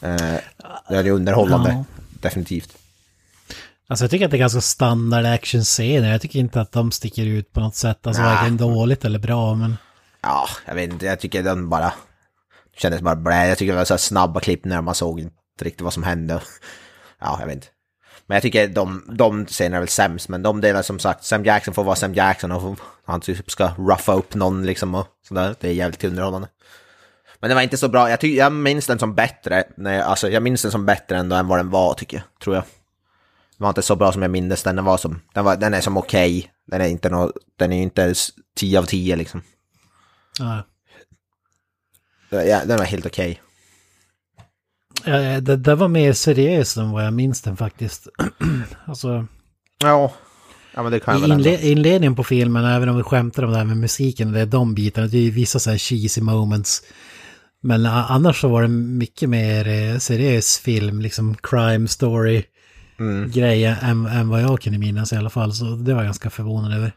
[0.00, 0.10] jag.
[0.10, 0.40] Eh,
[0.88, 1.70] det är underhållande.
[1.70, 1.84] Ja.
[2.20, 2.76] Definitivt.
[3.88, 6.12] Alltså jag tycker att det är ganska standard actionscener.
[6.12, 8.06] Jag tycker inte att de sticker ut på något sätt.
[8.06, 8.34] Alltså Nej.
[8.34, 9.76] varken dåligt eller bra men...
[10.22, 11.06] Ja, jag vet inte.
[11.06, 11.92] Jag tycker den bara
[12.76, 13.48] kändes bara blä.
[13.48, 16.40] Jag tycker det var så snabba klipp när man såg inte riktigt vad som hände.
[17.20, 17.66] Ja, jag vet inte.
[18.30, 20.28] Men jag tycker de, de scenerna är väl sämst.
[20.28, 23.72] Men de delar som sagt, Sam Jackson får vara Sam Jackson och han typ ska
[23.78, 25.54] ruffa upp någon liksom och sådär.
[25.60, 26.48] Det är jävligt underhållande.
[27.40, 28.10] Men det var inte så bra.
[28.10, 29.64] Jag, ty- jag minns den som bättre.
[29.76, 32.24] Nej, alltså jag minns den som bättre ändå än vad den var tycker jag.
[32.42, 32.64] Tror jag.
[33.56, 34.76] var inte så bra som jag minns den.
[34.76, 36.50] Den, var som, den, var, den är som okej.
[36.66, 39.42] Den är inte nå, den är inte ens 10 av 10 liksom.
[40.38, 40.62] Ja.
[42.30, 43.40] Ja, den var helt okej.
[45.04, 48.08] Ja, det, det var mer seriöst än vad jag minns den faktiskt.
[48.84, 49.26] alltså,
[49.82, 50.12] Ja.
[50.74, 53.50] ja, men det kan jag väl inle inledningen på filmen, även om vi skämtar om
[53.50, 56.20] det här med musiken, det är de bitarna, det är ju vissa så här cheesy
[56.20, 56.82] moments.
[57.62, 62.44] Men annars så var det mycket mer eh, seriös film, liksom crime story
[63.32, 65.52] grejer än, än vad jag kunde minnas i alla fall.
[65.52, 66.92] Så det var jag ganska förvånad över.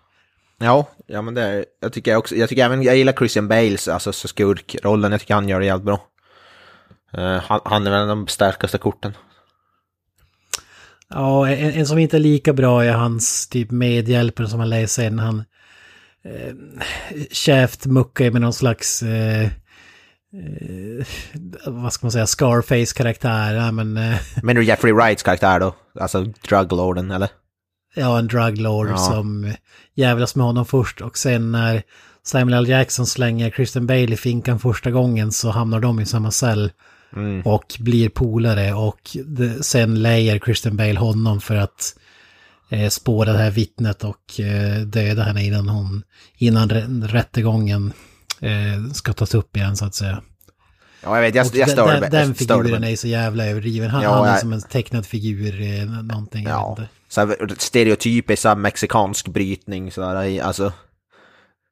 [0.59, 3.87] Ja, ja men det är, jag tycker också, jag tycker även, jag gillar Christian Bales,
[3.87, 6.07] alltså så skurkrollen, jag tycker han gör det jävligt bra.
[7.13, 9.13] Eh, han, han är väl de starkaste korten.
[11.09, 15.03] Ja, en, en som inte är lika bra är hans typ medhjälpare som han läser
[15.03, 15.19] sen.
[15.19, 15.43] Han
[16.25, 16.53] eh,
[17.31, 21.05] käftmuckar med någon slags, eh, eh,
[21.65, 23.53] vad ska man säga, Scarface-karaktär.
[23.53, 25.75] Ja, men, eh, Men du Jeffrey Wrights karaktär då?
[25.99, 27.29] Alltså druglorden, eller?
[27.95, 28.97] ja, en druglord Ja.
[28.97, 29.53] som
[29.95, 31.83] jävlas med honom först och sen när
[32.23, 32.69] Samuel L.
[32.69, 36.71] Jackson slänger Christian Bale i finkan första gången så hamnar de i samma cell
[37.45, 41.95] och blir polare och det, sen lejer Christian Bale honom för att
[42.69, 46.03] eh, spåra det här vittnet och eh, döda henne innan hon,
[46.37, 47.93] innan rä- rättegången
[48.41, 50.21] eh, ska tas upp igen så att säga.
[51.03, 52.09] Ja, jag vet, jag, jag den, störde den, mig.
[52.09, 53.89] den störde figuren är så jävla överdriven.
[53.89, 56.43] Han, Ja, han är jag- som en tecknad figur, eh, någonting.
[56.43, 56.77] Ja,
[57.09, 60.73] så här, stereotypisk mexikansk brytning så här, i- alltså.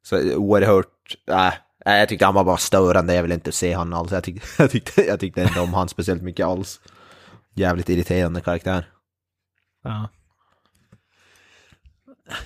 [0.04, 0.88] Så oerhört,
[1.32, 1.54] äh,
[1.86, 4.12] nej, jag tyckte han var bara störande, jag vill inte se han alls.
[4.12, 6.80] Jag tyckte, jag tyckte, jag tyckte inte om han speciellt mycket alls.
[7.56, 8.89] Jävligt irriterande karaktär.
[9.84, 10.10] Ja.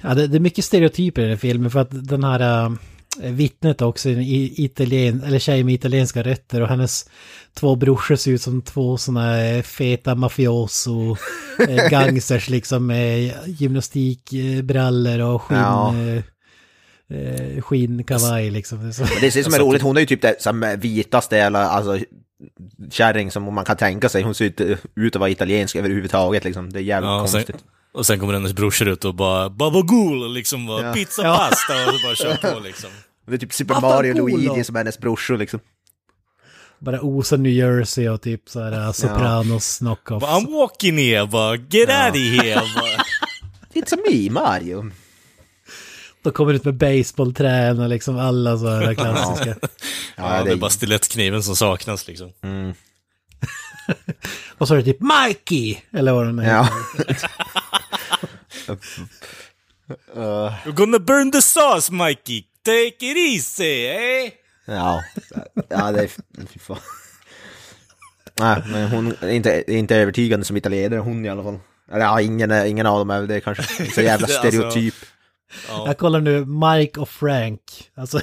[0.02, 3.82] Ja, det, det är mycket stereotyper i den filmen för att den här äh, vittnet
[3.82, 7.10] också, en italien, eller tjej med italienska rötter och hennes
[7.54, 11.18] två brorsor ser ut som två sådana äh, feta mafioso
[11.70, 15.94] äh, gangsters liksom med gymnastikbrallor och skinn, Ja.
[17.10, 17.18] Äh,
[17.58, 18.82] äh, skinnkavaj liksom.
[18.82, 19.04] Det är så-
[19.38, 22.00] det som är roligt, hon är ju typ det som vitaste eller alltså
[22.92, 24.24] kärring som man kan tänka sig.
[24.24, 26.74] Hon ser inte ut att vara italiensk överhuvudtaget liksom.
[26.74, 27.66] Det är jävligt Ja, och, sen, konstigt.
[27.94, 30.94] och sen kommer hennes brorsor ut och bara Babagul liksom, bara, Ja.
[30.94, 32.90] pizza pasta och så bara kör på liksom.
[33.28, 34.30] Det är typ Super Mario och.
[34.30, 35.60] Luigi som är hennes brorsor liksom.
[36.80, 40.26] Bara osa New Jersey och typ så här Sopranos knockoffs.
[40.26, 42.56] I'm walking here, bara, get out of here.
[42.56, 43.04] Bara.
[43.74, 44.92] It's a me, Mario.
[46.26, 49.56] Då kommer ut med baseballträn och liksom alla så här klassiska.
[50.16, 52.32] Ja, det är bara stilettkniven som saknas liksom.
[54.58, 55.78] Och så är det typ Mikey!
[55.92, 56.54] Eller vad den är.
[56.54, 56.70] Ja.
[60.66, 62.44] You're gonna burn the sauce, Mikey!
[62.64, 64.32] Take it easy, eh?
[64.66, 65.04] Ja,
[65.70, 66.08] ja det är...
[66.54, 66.78] Fy fan.
[68.40, 71.60] Nej, men hon är inte, inte övertygande som italienare, hon i alla fall.
[71.92, 73.92] Eller ja, ingen, ingen av dem är det kanske.
[73.92, 74.80] Så jävla Det är alltså-
[75.70, 75.84] stereotyp.
[75.88, 77.62] Jag kollar nu Mike och Frank.
[77.96, 78.20] Alltså,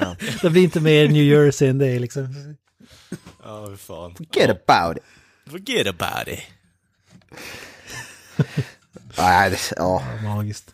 [0.00, 0.16] Ja.
[0.42, 2.56] det blir inte mer New Jersey än det liksom.
[3.44, 4.14] Ja, hur fan.
[4.32, 5.02] Get about it.
[5.50, 6.40] Forget about it.
[9.18, 10.02] Nej, det, ja.
[10.24, 10.70] Magiskt.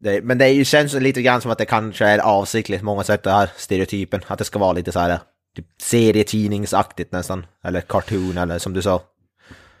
[0.00, 2.84] Det, men det är ju, känns lite grann som att det kanske är avsiktligt på
[2.86, 4.20] många sätt det här stereotypen.
[4.26, 5.20] Att det ska vara lite så här
[5.56, 7.46] typ serietidningsaktigt nästan.
[7.64, 9.02] Eller cartoon eller som du sa.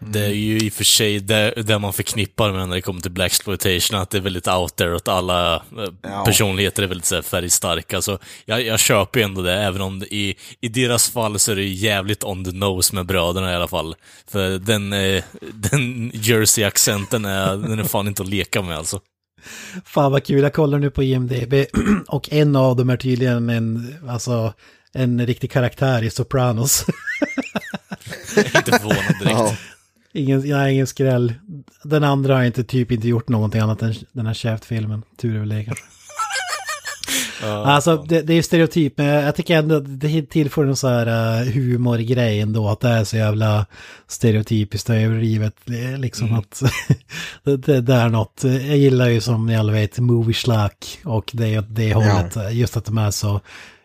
[0.06, 3.00] Det är ju i och för sig det, det man förknippar med när det kommer
[3.00, 5.60] till Black exploitation att det är väldigt out there och att alla eh,
[6.02, 6.24] Ja.
[6.24, 8.02] personligheter är väldigt så här, färgstarka.
[8.02, 11.52] Så jag, jag köper ju ändå det, även om det i, i deras fall så
[11.52, 13.94] är det jävligt on the nose med bröderna i alla fall.
[14.30, 19.00] För den, eh, den Jersey-accenten är, den är fan inte att leka med alltså.
[19.84, 21.54] Fan vad kul, jag kollar nu på IMDB
[22.08, 24.54] och en av dem är tydligen en, alltså,
[24.92, 26.84] en riktig karaktär i Sopranos.
[28.36, 29.38] inte förvånad direkt.
[29.38, 29.56] Ja.
[30.12, 31.34] Ingen, nej, ingen skräll.
[31.82, 35.02] Den andra har inte typ inte gjort någonting annat än den här käftfilmen.
[35.16, 35.84] Tur är väl det kanske.
[37.44, 40.88] Alltså det, det är ju stereotyp, men jag tycker ändå att det tillför en så
[40.88, 41.06] här
[41.40, 43.66] uh, humorgrej ändå, att det är så jävla
[44.08, 45.54] stereotypiskt och överdrivet.
[45.98, 46.62] Liksom att
[47.44, 51.30] det, det, det är något, jag gillar ju som ni alla vet movie slack och
[51.32, 53.40] det är det hållet, just att de är så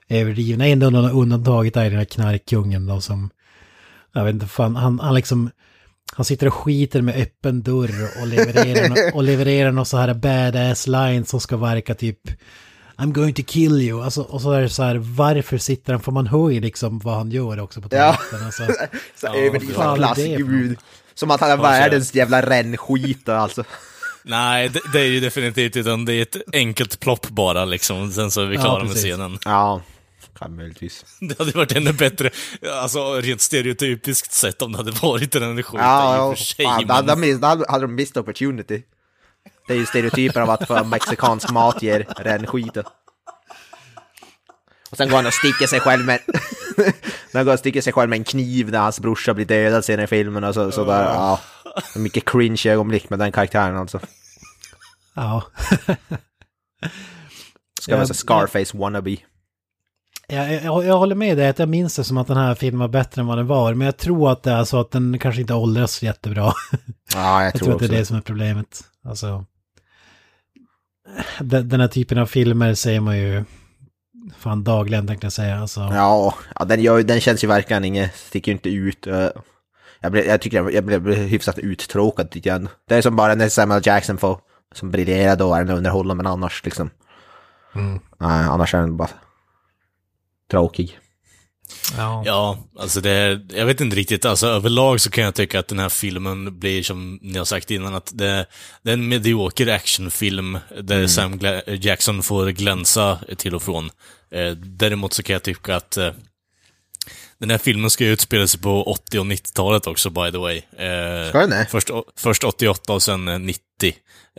[0.09, 0.67] överdrivna.
[0.67, 3.29] Ändå undantaget är den här knarkkungen då som,
[4.13, 5.49] jag vet inte fan, han, han liksom
[6.15, 10.87] han sitter och skiter med öppen dörr och levererar, och levererar någon så här badass
[10.87, 12.19] line som ska verka typ
[12.97, 14.03] I'm going to kill you.
[14.03, 16.01] Alltså, och så är det så här, varför sitter han?
[16.01, 18.17] För man hör ju liksom vad han gör också på Ja.
[18.31, 18.45] toaletten.
[18.45, 18.63] Alltså.
[19.15, 20.77] Så Ja, det är för gud.
[21.13, 23.63] Som att han är världens jävla rännskit alltså.
[24.23, 28.11] Nej, det, det är ju definitivt utan det är ett enkelt plopp bara liksom.
[28.11, 29.03] Sen så är vi Ja, klara med precis.
[29.11, 29.37] scenen.
[29.45, 29.81] Ja.
[30.39, 31.05] Kan möjligtvis.
[31.19, 32.29] Det hade varit ännu bättre,
[32.73, 36.65] alltså rent stereotypiskt sett om det hade varit en energiskjuten Ja, i och för sig.
[36.65, 38.83] fan, men- hade de hade hade de missed opportunity.
[39.67, 42.83] Det är ju stereotyper av att få mexikansk mat ger rännskiten.
[44.89, 46.19] Och sen går han och sticker sig själv med...
[47.33, 50.03] han går och sticker sig själv med en kniv när hans brorsa blir dödad senare
[50.03, 51.39] i filmen och så, så där, ja.
[51.95, 53.99] Mycket cringe ögonblick med den karaktären alltså.
[55.13, 55.43] Ja.
[57.81, 59.17] Ska vara så Scarface wannabe.
[60.27, 62.79] Jag, jag, jag håller med dig att jag minns det som att den här filmen
[62.79, 63.73] var bättre än vad den var.
[63.73, 66.53] Men jag tror att det är så att den kanske inte åldras jättebra.
[67.13, 68.81] Ja, jag, Jag tror, tror att det är det som är problemet.
[69.05, 69.45] Alltså,
[71.39, 73.43] den, den här typen av filmer säger man ju
[74.37, 75.59] fan dagligen tänkte jag säga.
[75.59, 79.07] Alltså, Ja, ja den, gör, den känns ju verkligen inget, sticker ju inte ut.
[79.07, 79.27] eh.
[79.99, 82.67] Jag, blev, jag tycker jag, jag blev hyfsat uttråkad tycker jag.
[82.87, 84.39] Det är som bara när Samuel Jackson får,
[84.75, 86.89] som briljerar då är den underhållande, men annars liksom.
[88.17, 89.09] Nej, annars är den bara
[90.51, 90.97] tråkig.
[91.97, 92.23] ja.
[92.25, 95.67] Ja, alltså det, är- jag vet inte riktigt, alltså överlag så kan jag tycka att
[95.67, 98.45] den här filmen blir som ni har sagt innan, att det,
[98.83, 103.89] det är en medioker actionfilm där Sam Gla- Jackson får glänsa till och från.
[104.31, 106.11] Eh, däremot så kan jag tycka att eh,
[107.39, 110.57] den här filmen ska ju utspela sig på 80 och 90-talet också, by the way.
[110.57, 111.67] Eh, Ska den det?
[111.69, 113.61] Först, först 88 och sen eh, 90.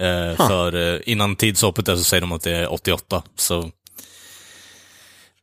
[0.01, 3.71] Eh, För eh, innan tidshoppet där så säger de att det är 88, så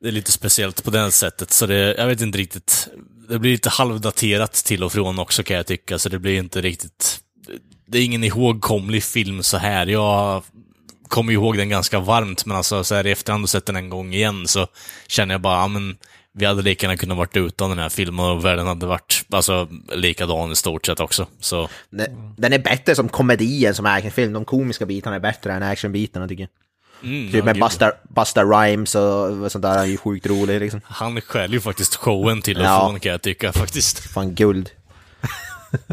[0.06, 2.88] det är lite speciellt på det sättet, så det, jag vet inte riktigt.
[3.30, 6.62] Det blir lite halvdaterat till och från också kan jag tycka, så det blir inte
[6.62, 7.20] riktigt...
[7.88, 9.86] Det är ingen ihågkomlig film så här.
[9.86, 10.44] Jag
[11.08, 13.90] kommer ihåg den ganska varmt, men alltså så här i efterhand och sett den en
[13.90, 14.68] gång igen så
[15.08, 15.98] känner jag bara, ja men
[16.34, 19.68] vi hade lika gärna kunnat varit utan den här filmen och världen hade varit alltså,
[19.96, 21.28] likadan i stort sett också.
[21.40, 21.70] Så
[22.38, 24.34] Den, är bättre som komedi än som actionfilm.
[24.34, 26.50] De komiska bitarna är bättre än actionbitarna tycker jag
[27.06, 27.60] mm, Typ ja, med.
[27.60, 30.82] Busta, Busta Rhymes och sånt där är ju sjukt roligt liksom.
[30.84, 32.80] Han stjäl ju faktiskt showen till och Ja.
[32.80, 34.00] från kan jag tycka faktiskt.
[34.00, 34.70] Fan guld.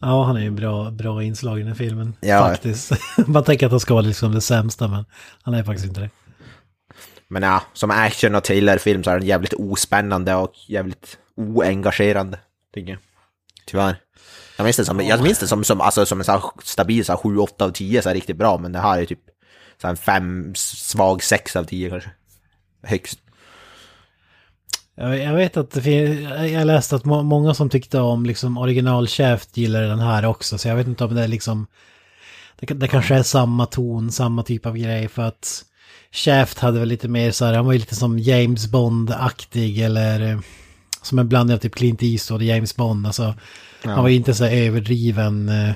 [0.00, 2.14] ja, han är ju bra, bra inslag i den här filmen.
[2.20, 2.40] Ja.
[2.40, 2.92] Faktiskt.
[3.26, 5.04] Man tänker att han ska vara liksom det sämsta, men
[5.42, 6.10] han är faktiskt inte det.
[7.28, 12.38] Men ja, som action och thrillerfilm så är den jävligt ospännande och jävligt oengagerande,
[12.74, 12.98] tycker jag.
[13.66, 13.96] Tyvärr.
[14.56, 17.04] Jag minns det som, jag minns det som, som, alltså, som en så här stabil
[17.04, 19.18] så här 7, 8 av 10 så här riktigt bra, men det här är typ
[19.82, 22.10] så en 5, svag 6 av 10 kanske.
[22.82, 23.18] Högst.
[24.94, 29.08] Jag, vet att det finns, jag läste att må, många som tyckte om liksom original
[29.08, 31.66] Shaft gillar den här också, så jag vet inte om det är liksom...
[32.60, 35.64] Det, det kanske är samma ton, samma typ av grej för att
[36.12, 40.30] Shaft hade väl lite mer så här, han var ju lite som James Bond-aktig eller
[40.30, 40.40] eh,
[41.02, 43.06] som en blandning av typ Clint Eastwood och James Bond.
[43.06, 43.34] Alltså,
[43.84, 45.72] Han var ju inte så här överdriven eh,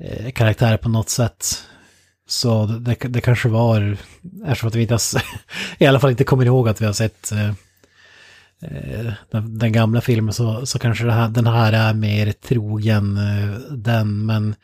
[0.00, 1.64] eh, karaktär på något sätt.
[2.28, 3.96] Så det, det kanske var,
[4.46, 5.00] eftersom att vi inte har,
[5.78, 7.48] i alla fall inte kommer ihåg att vi har sett eh,
[8.62, 13.16] eh, den, den gamla filmen så, så kanske det här, den här är mer trogen
[13.16, 14.26] eh, den.
[14.26, 14.54] Men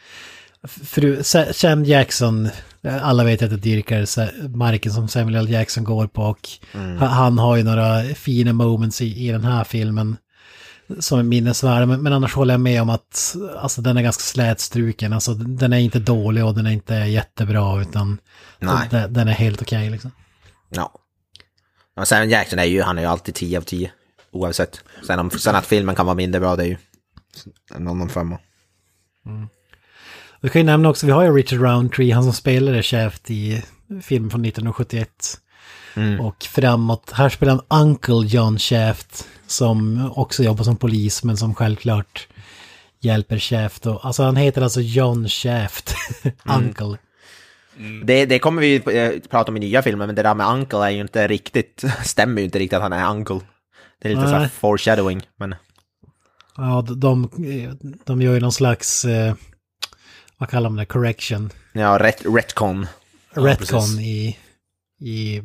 [1.23, 2.47] Sa- Sam Jackson,
[2.83, 5.51] eh, alla vet att jag dyrkar marken som Samuel L.
[5.51, 9.65] Jackson går på och han, han har ju några fina moments i, i den här
[9.65, 10.17] filmen
[10.99, 11.87] som är minnesvärda.
[11.87, 15.13] Men, men annars håller jag med om att alltså, den är ganska slätstruken.
[15.13, 18.19] Alltså, den är inte dålig och den är inte jättebra utan
[18.91, 20.11] den, den är helt okej liksom.
[20.69, 20.93] Ja.
[21.97, 23.91] Och Sam Jackson är ju, han är ju alltid 10 av 10.
[24.31, 24.85] Oavsett.
[25.07, 26.77] Sen, om, sen att filmen kan vara mindre bra, det är ju
[27.75, 28.39] en annan femma.
[30.41, 33.63] Vi kan ju nämna också, vi har ju Richard Roundtree, han som spelade Shaft i
[34.03, 35.41] filmen från 1971.
[36.21, 41.55] Och framåt, här spelar han Uncle John Shaft som också jobbar som polis men som
[41.55, 42.29] självklart
[43.01, 43.87] hjälper Shaft.
[43.87, 45.95] Och, alltså han heter alltså John Shaft,
[46.45, 46.99] Uncle.
[48.05, 50.79] Det, det kommer vi eh, prata om i nya filmer, men det där med Uncle
[50.79, 53.41] är ju inte riktigt, stämmer ju inte riktigt att han är Uncle.
[54.03, 54.49] Det är lite så här Nej.
[54.49, 55.55] foreshadowing, men
[56.57, 57.31] Ja, de,
[58.05, 59.35] de, gör ju någon slags, eh,
[60.39, 61.51] vad kallar man det, correction.
[61.73, 62.87] ja, ret, retcon.
[63.31, 64.01] Retcon precis.
[64.01, 64.39] i,
[65.01, 65.43] i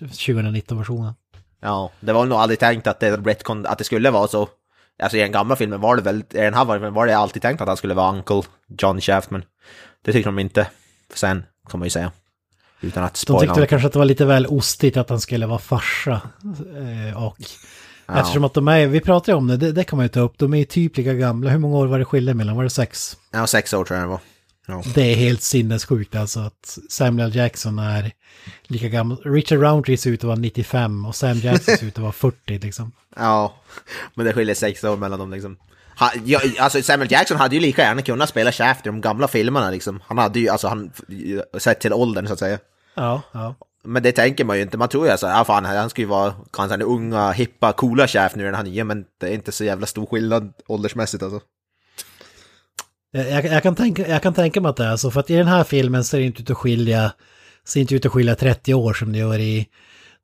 [0.00, 1.14] 2019-versionen.
[1.60, 4.48] Ja, det var nog aldrig tänkt att det, retcon, att det skulle vara så.
[5.02, 7.42] Alltså i den gamla filmen var det väl, i den här var, var det alltid
[7.42, 8.42] tänkt att han skulle vara Uncle
[8.78, 9.44] John Shaft, men
[10.04, 10.66] det tyckte de inte.
[11.14, 12.12] Sen, kan man ju säga.
[12.80, 13.40] Utan att De spoila.
[13.40, 16.20] tyckte väl kanske att det var lite väl ostigt att han skulle vara farsa.
[17.10, 17.36] Eh, och
[18.18, 20.38] eftersom att de är, vi pratade om det, det, det kan man ju ta upp,
[20.38, 21.50] de är ju typ lika gamla.
[21.50, 22.56] Hur många år var det skillnad mellan?
[22.56, 23.16] Var det sex?
[23.30, 24.20] Ja, sex år tror jag det var.
[24.70, 24.82] Ja.
[24.94, 28.12] Det är helt sinnessjukt alltså att Samuel Jackson är
[28.62, 29.22] lika gammal.
[29.24, 32.58] Richard Roundtree ser ut att vara 95 och Sam Jackson ser ut att vara 40
[32.58, 32.92] liksom.
[33.16, 33.54] Ja,
[34.14, 35.56] men det skiljer sex år mellan dem liksom.
[35.94, 39.28] Han, ja, alltså Samuel Jackson hade ju lika gärna kunnat spela Shaft i de gamla
[39.28, 40.00] filmerna liksom.
[40.06, 40.92] Han hade ju, alltså han,
[41.58, 42.58] sett till åldern så att säga.
[42.94, 43.54] Ja, ja.
[43.84, 44.78] Men det tänker man ju inte.
[44.78, 47.72] Man tror ju så här, ja fan, han ska ju vara kanske den unga, hippa,
[47.72, 50.52] coola chef nu i den här nya, men det är inte så jävla stor skillnad
[50.66, 51.40] åldersmässigt alltså.
[53.12, 55.34] Jag, jag, kan tänka, jag kan tänka mig att det är så, för att i
[55.36, 57.12] den här filmen ser det inte ut att skilja,
[57.66, 59.66] ser inte ut att skilja 30 år som det gör i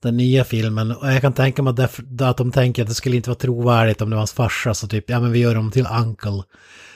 [0.02, 0.90] den nya filmen.
[0.92, 3.38] Och jag kan tänka mig att, därför, att de tänker att det skulle inte vara
[3.38, 6.42] trovärdigt om det var hans farsa, så typ, ja men vi gör dem till uncle.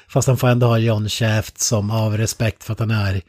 [0.08, 3.22] Fast han får ändå ha John Shaft som av respekt för att han är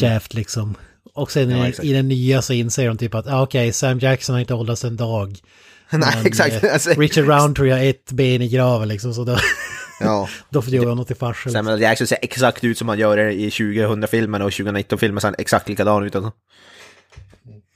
[0.00, 0.74] Shaft liksom.
[1.14, 3.98] Och sen Ja, i, i den nya så inser de typ att, ja okej, Sam
[3.98, 5.38] Jackson har inte åldrats en dag.
[5.90, 6.64] Nej, Men, exakt.
[6.64, 9.36] eh, Alltså, Richard Roundtree har ett ben i graven liksom, så då,
[10.00, 10.28] ja.
[10.50, 11.48] då får jag honom till farsa.
[11.48, 11.64] Liksom.
[11.64, 15.68] Samuel Jackson ser exakt ut som han gör i 2000-filmen och 2019-filmen ser han exakt
[15.68, 16.32] likadan ut alltså.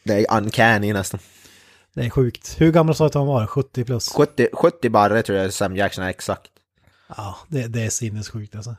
[0.04, 1.20] Det är uncanny nästan.
[1.94, 2.54] Det är sjukt.
[2.58, 3.46] Hur gammal sa du att han var?
[3.46, 4.08] 70 plus?
[4.08, 6.50] 70, 70 bara tror jag Sam Jackson är exakt.
[7.16, 8.76] Ja, det, det är sinnessjukt alltså.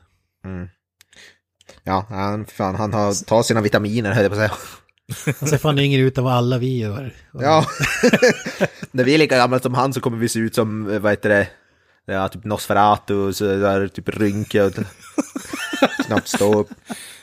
[1.82, 5.34] Ja, han, fan, han har tagit sina vitaminer höll jag på att säga.
[5.40, 7.14] Han ser fan yngre ut än vad alla vi gör.
[7.32, 7.66] Ja.
[8.90, 11.12] När vi är lika gamla som han så kommer vi se ut som, eh, vad
[11.12, 11.48] heter det,
[12.12, 14.72] ja, typ Nosferatu, så där typ rynka och
[16.06, 16.68] knappt stå upp.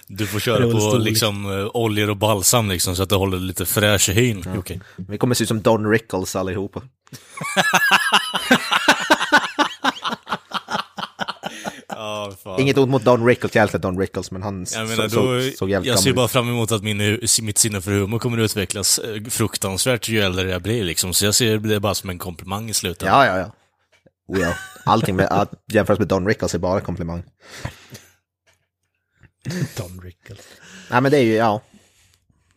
[0.07, 3.65] Du får köra på liksom eh, oljor och balsam liksom så att det håller lite
[3.65, 4.43] fräsch i hyn.
[4.57, 4.81] Okej.
[4.95, 6.81] Vi kommer se ut som Don Rickles allihopa.
[11.87, 12.59] Ja, fan.
[12.59, 15.15] Inget ont mot Don Rickles, jag älskar Don Rickles, men han Jag så, menar, så,
[15.15, 18.37] då, såg jävligt jag ser bara fram emot att min, mitt sinne för humor kommer
[18.37, 21.13] att utvecklas eh, fruktansvärt ju äldre jag blir liksom.
[21.13, 23.19] Så jag ser det bara som en komplimang i slutändan.
[23.19, 23.51] Ja, ja, ja.
[24.27, 24.53] Oh, ja.
[24.85, 27.23] Allting med, att jämföras med Don Rickles är bara komplimang.
[29.77, 30.45] Don Rickles.
[30.91, 31.61] Nej, men det är ju, ja.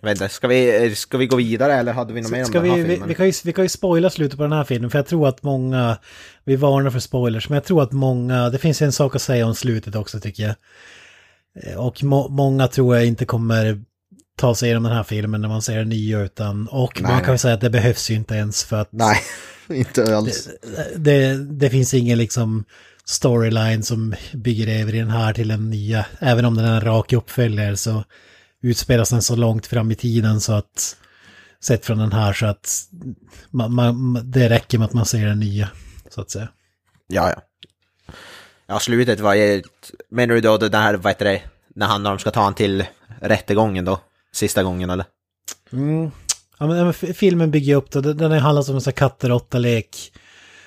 [0.01, 2.51] Jag vet inte, ska vi, ska vi gå vidare eller hade vi något mer om
[2.51, 3.09] den här vi, vi, filmen?
[3.09, 5.29] vi, kan ju, vi kan ju spoila slutet på den här filmen, för jag tror
[5.29, 5.99] att många,
[6.45, 9.47] vi varnar för spoilers, men jag tror att många, det finns en sak att säga
[9.47, 10.55] om slutet också tycker jag.
[11.65, 13.85] Eh, Och må, många tror jag inte kommer
[14.39, 17.25] ta sig igenom den här filmen när man ser den nya, utan, och Nej, man
[17.25, 19.21] kan ju säga att det behövs ju inte ens för att Nej,
[19.75, 20.49] inte alls.
[20.97, 22.65] det, det finns ingen liksom
[23.05, 26.07] storyline som bygger över i den här till den nya.
[26.19, 28.05] Även om den är en rak uppföljare så
[28.63, 30.97] utspelas den så långt fram i tiden så att
[31.61, 32.83] sett från den här så att
[33.51, 35.69] man, man, det räcker med att man ser den nya
[36.11, 36.49] så att säga.
[37.07, 37.43] Ja, ja.
[38.67, 39.63] Ja, slutet var ju...
[40.11, 41.43] Menar du då det här, vad heter det,
[41.75, 42.85] när han när de ska ta han till
[43.21, 44.01] rättegången då?
[44.33, 45.07] Sista gången eller?
[45.73, 46.11] Mm.
[46.59, 50.13] Ja, men, filmen bygger upp det, den har handlat om en sån katter-råtta-lek.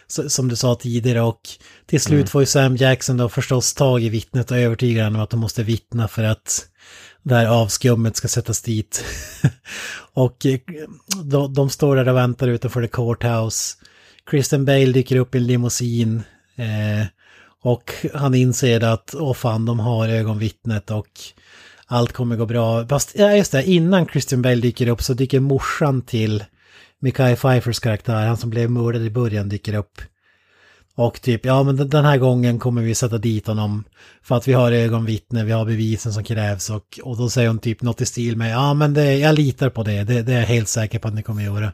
[0.08, 1.42] Som du sa tidigare och
[1.86, 5.30] till slut får ju Sam Jackson då förstås tag i vittnet och övertygar honom att
[5.30, 6.68] de måste vittna för att
[7.24, 9.06] det här avskummet ska sättas dit.
[10.14, 10.60] och eh,
[11.24, 13.78] de, de står där och väntar utanför the courthouse.
[14.32, 16.24] Kristen Bale dyker upp i en limousin.
[16.56, 17.06] Eh,
[17.64, 21.08] och han inser att, åh fan, de har ögonvittnet och
[21.92, 22.88] allt kommer gå bra.
[22.88, 26.44] Fast, ja just det, innan Christian Bale dyker upp så dyker morsan till
[27.00, 30.02] Mikael Pfeiffers karaktär, han som blev mördad i början, dyker upp.
[30.96, 33.84] Och typ, ja men den- här gången kommer vi sätta dit honom
[34.24, 37.60] för att vi har ögonvittne, vi har bevisen som krävs och, och då säger hon
[37.60, 40.40] typ något i stil med, ja men det, jag litar på det, det, det är
[40.40, 41.74] jag helt säker på att ni kommer göra.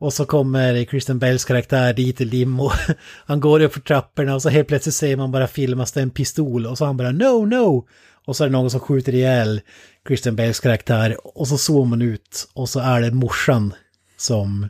[0.00, 2.70] Och så kommer Christian Bales karaktär dit i limo.
[3.26, 6.10] Han går upp för trapporna och så helt plötsligt ser man bara filmas det en
[6.10, 7.86] pistol och så han bara no, no.
[8.28, 9.60] Och så är det någon som skjuter ihjäl
[10.08, 13.74] Kristen Bales karaktär och så zoomar man ut och så är det morsan
[14.16, 14.68] som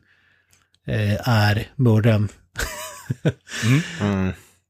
[0.86, 2.28] eh, är mördaren.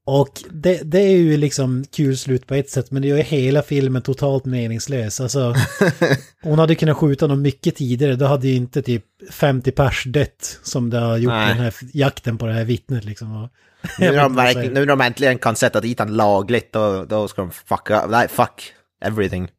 [0.05, 3.23] Och det, det är ju liksom kul slut på ett sätt men det gör ju
[3.23, 5.21] hela filmen totalt meningslös.
[5.21, 5.55] Alltså,
[6.41, 10.59] hon hade kunnat skjuta honom mycket tidigare, då hade ju inte typ 50 pers dött
[10.63, 11.53] som det har gjort Nej.
[11.53, 13.49] den här jakten på det här vittnet liksom.
[13.99, 17.41] Nu när, de nu när de äntligen kan sätta dit han lagligt, då, då ska
[17.41, 19.51] de fucka, nej fuck everything.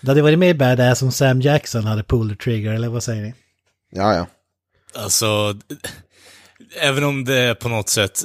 [0.00, 3.34] Det hade varit mer badass om Sam Jackson hade the trigger, eller vad säger ni?
[3.90, 4.26] Ja, ja.
[4.94, 5.58] Alltså,
[6.80, 8.24] även om det på något sätt...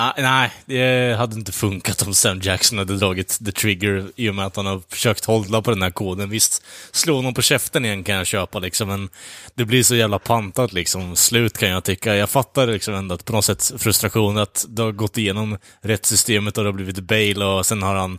[0.00, 4.34] Ah, nej, det hade inte funkat om Sam Jackson hade dragit the trigger i och
[4.34, 6.30] med att han har försökt hålla på den här koden.
[6.30, 9.08] Visst, slå honom på käften igen kan jag köpa liksom, men
[9.54, 11.16] det blir så jävla pantat liksom.
[11.16, 12.16] Slut kan jag tycka.
[12.16, 16.58] Jag fattar liksom ändå att på något sätt frustration att det har gått igenom rättssystemet
[16.58, 18.18] och det har blivit bail och sen har han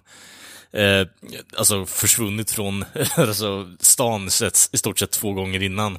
[0.73, 1.07] eh,
[1.57, 4.29] alltså försvunnit från alltså, stan
[4.71, 5.97] i stort sett två gånger innan.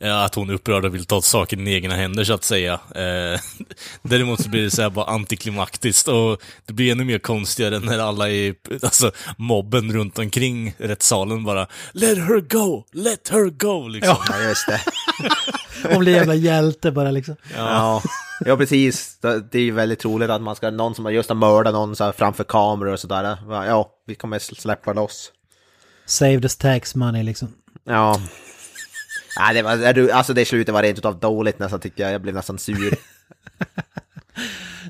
[0.00, 2.72] Eh, Att hon är upprörd och vill ta saken i egna händer så att säga.
[2.72, 3.40] Eh,
[4.02, 7.98] däremot så blir det så här bara antiklimaktiskt och det blir ännu mer konstigare när
[7.98, 12.84] alla i, alltså mobben runt omkring rättssalen bara Let her go!
[12.92, 13.88] Let her go!
[13.88, 14.16] Liksom.
[14.28, 14.80] Ja, just det.
[15.88, 17.36] Hon blir jävla hjälte bara liksom.
[17.56, 18.02] Ja,
[18.44, 19.18] ja precis.
[19.20, 21.96] Det är ju väldigt troligt att man ska, någon som har just har mördat någon
[21.96, 23.36] så här framför kameror och sådär.
[23.48, 25.32] Ja, vi kommer släppa loss.
[26.06, 27.48] Saved us tax money liksom.
[27.84, 28.20] Ja.
[29.38, 32.12] Nej, det var, alltså det slutet var rent utav dåligt nästan tycker jag.
[32.12, 32.94] Jag blev nästan sur.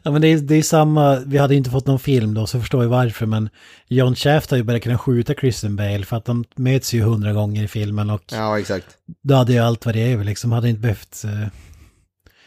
[0.05, 2.57] Ja men det är, det är samma, vi hade inte fått någon film då så
[2.57, 3.49] jag förstår ju varför men
[3.89, 7.33] John Shaft har ju börjat kunna skjuta Kristen Bale för att de möts ju hundra
[7.33, 8.87] gånger i filmen och Ja, exakt.
[9.23, 11.25] då hade ju allt varit över liksom, hade inte behövt...
[11.25, 11.31] eh,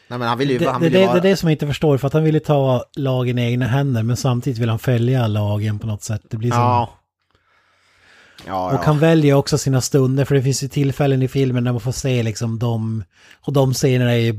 [0.07, 1.19] Nej, men han vill ju, Det, han det, vill ju det, vara...
[1.19, 3.65] det är det som jag inte förstår för att han ville ta lagen i egna
[3.67, 6.21] händer men samtidigt vill han följa lagen på något sätt.
[6.29, 6.59] Det blir som...
[6.59, 6.89] Ja.
[8.47, 8.81] Ja, Och ja.
[8.85, 11.91] han väljer också sina stunder för det finns ju tillfällen i filmen där man får
[11.91, 13.03] se liksom de...
[13.41, 14.33] Och de scenerna är ju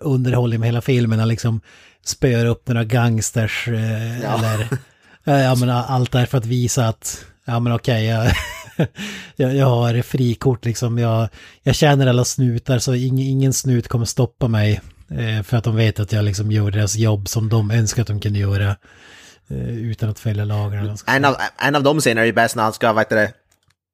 [0.00, 1.28] underhållning med hela filmen.
[1.28, 1.60] Liksom
[2.04, 4.38] spöar upp några gangsters eh, Ja.
[4.38, 4.60] eller...
[5.24, 7.24] eh, Ja men allt där för att visa att...
[7.44, 8.32] Ja men okej, jag,
[9.36, 10.98] jag, jag har frikort liksom.
[10.98, 11.28] Jag,
[11.62, 14.80] jag känner alla snutar så ingen, ingen snut kommer stoppa mig.
[15.10, 18.08] Eh, för att de vet att jag liksom gör deras jobb som de önskar att
[18.08, 18.76] de kunde göra.
[19.50, 20.96] Eh, utan att följa lagarna.
[21.06, 23.32] En av, en av de scenerna är ju bäst när han ska, vad heter det,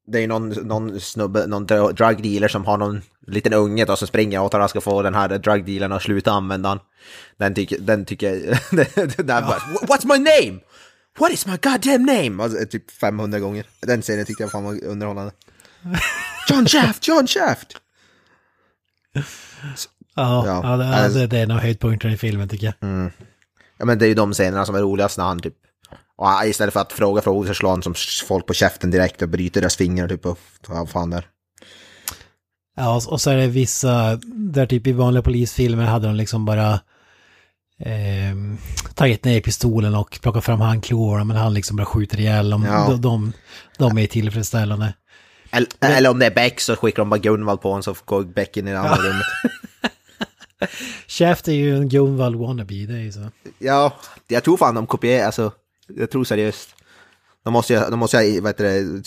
[0.07, 3.85] det är ju någon, någon snubbe, någon dr- drug dealer som har någon liten unge
[3.85, 6.69] då som springer åt honom och ska få den här drug dealern att sluta använda
[6.69, 6.79] han.
[7.37, 8.31] Den tycker, den tycker
[9.17, 10.59] den där bara, what's my name?
[11.19, 12.43] What is my goddamn name?
[12.43, 13.65] Alltså, typ 500 gånger.
[13.81, 15.31] Den scenen tyckte jag fan var underhållande.
[16.49, 17.77] John Shaft, John Shaft!
[19.13, 19.21] Ja,
[20.15, 23.11] Ja, ja, det, alltså- det, det är en av höjdpunkterna i filmen tycker jag.
[23.81, 25.53] Ja men det är ju de scenerna som är roligast när han typ,
[26.17, 27.93] och istället för att fråga frågor så slår han som
[28.27, 31.27] folk på käften direkt och bryter deras fingrar typ och vad fan där.
[32.77, 36.73] Ja, och- så är det vissa, där typ i vanliga polisfilmer hade de liksom bara
[37.79, 38.35] eh,
[38.95, 42.63] tagit ner pistolen och plockat fram handklovarna men han liksom bara skjuter ihjäl dem.
[42.65, 42.87] Ja.
[42.89, 43.33] De, de,
[43.77, 44.93] de är tillfredsställande.
[45.51, 48.23] Eller, eller om det är Beck så skickar de bara Gunvald på honom så går
[48.23, 49.25] Beck in i det andra rummet.
[51.07, 53.31] Shaft är ju en Gunvald wannabe, det är ju så.
[53.59, 53.93] Ja,
[54.27, 55.51] jag tror fan de kopierar, alltså,
[55.87, 56.69] jag tror seriöst.
[57.43, 59.03] De måste ju, de måste ju, vad heter det,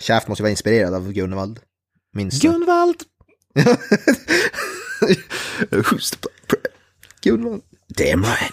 [0.00, 1.60] Shaft måste ju vara inspirerad av Gunvald.
[2.12, 2.42] Minst.
[2.42, 2.96] Gunvald!
[5.70, 6.28] Who's the
[7.22, 7.62] Gunvald?
[7.88, 8.52] Damn right.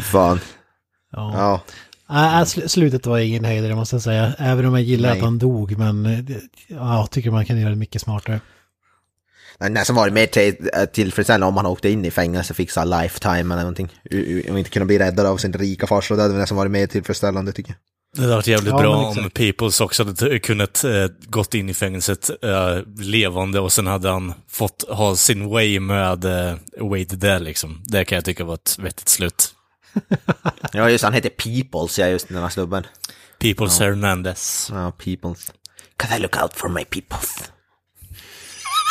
[0.12, 0.40] fan.
[1.12, 1.32] Ja.
[1.34, 1.62] Ja.
[2.08, 4.34] Nej, sl- slutet var ingen höjdare måste jag säga.
[4.38, 5.18] Även om jag gillar Nej.
[5.18, 6.18] att han dog, men eh,
[6.68, 8.40] ja, jag tycker man kan göra det mycket smartare.
[9.60, 12.56] Nej, Nästan var det mer till, äh, tillfredsställande om han åkte in i fängelse och
[12.56, 13.88] fick så lifetime eller någonting.
[14.50, 16.16] Och inte kunna bli räddad av sin rika farsa.
[16.16, 17.78] Det hade nästan varit mer tillfredsställande tycker jag.
[18.16, 19.30] Det hade varit jävligt Ja, bra om.
[19.30, 24.32] Peoples också hade kunnat eh, gått in i fängelset eh, levande och sen hade han
[24.48, 27.82] fått ha sin way med eh, Wade där liksom.
[27.84, 29.54] Det kan jag tycka var ett vettigt slut.
[30.72, 32.86] Ja just han heter Peoples, ja just den här snubben.
[33.38, 34.70] Peoples Hernandez.
[34.72, 35.52] Ja, Peoples.
[35.96, 37.50] Cause I look out for my peoples.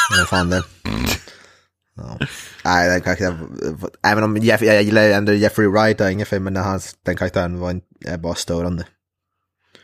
[0.09, 0.63] Vad fan det.
[2.65, 3.57] Nej, den
[4.03, 7.59] även om Jeff, jag gillar ändå Jeffrey Wright och inget fel, men hans, den karaktären
[7.59, 8.85] var en, är bara störande.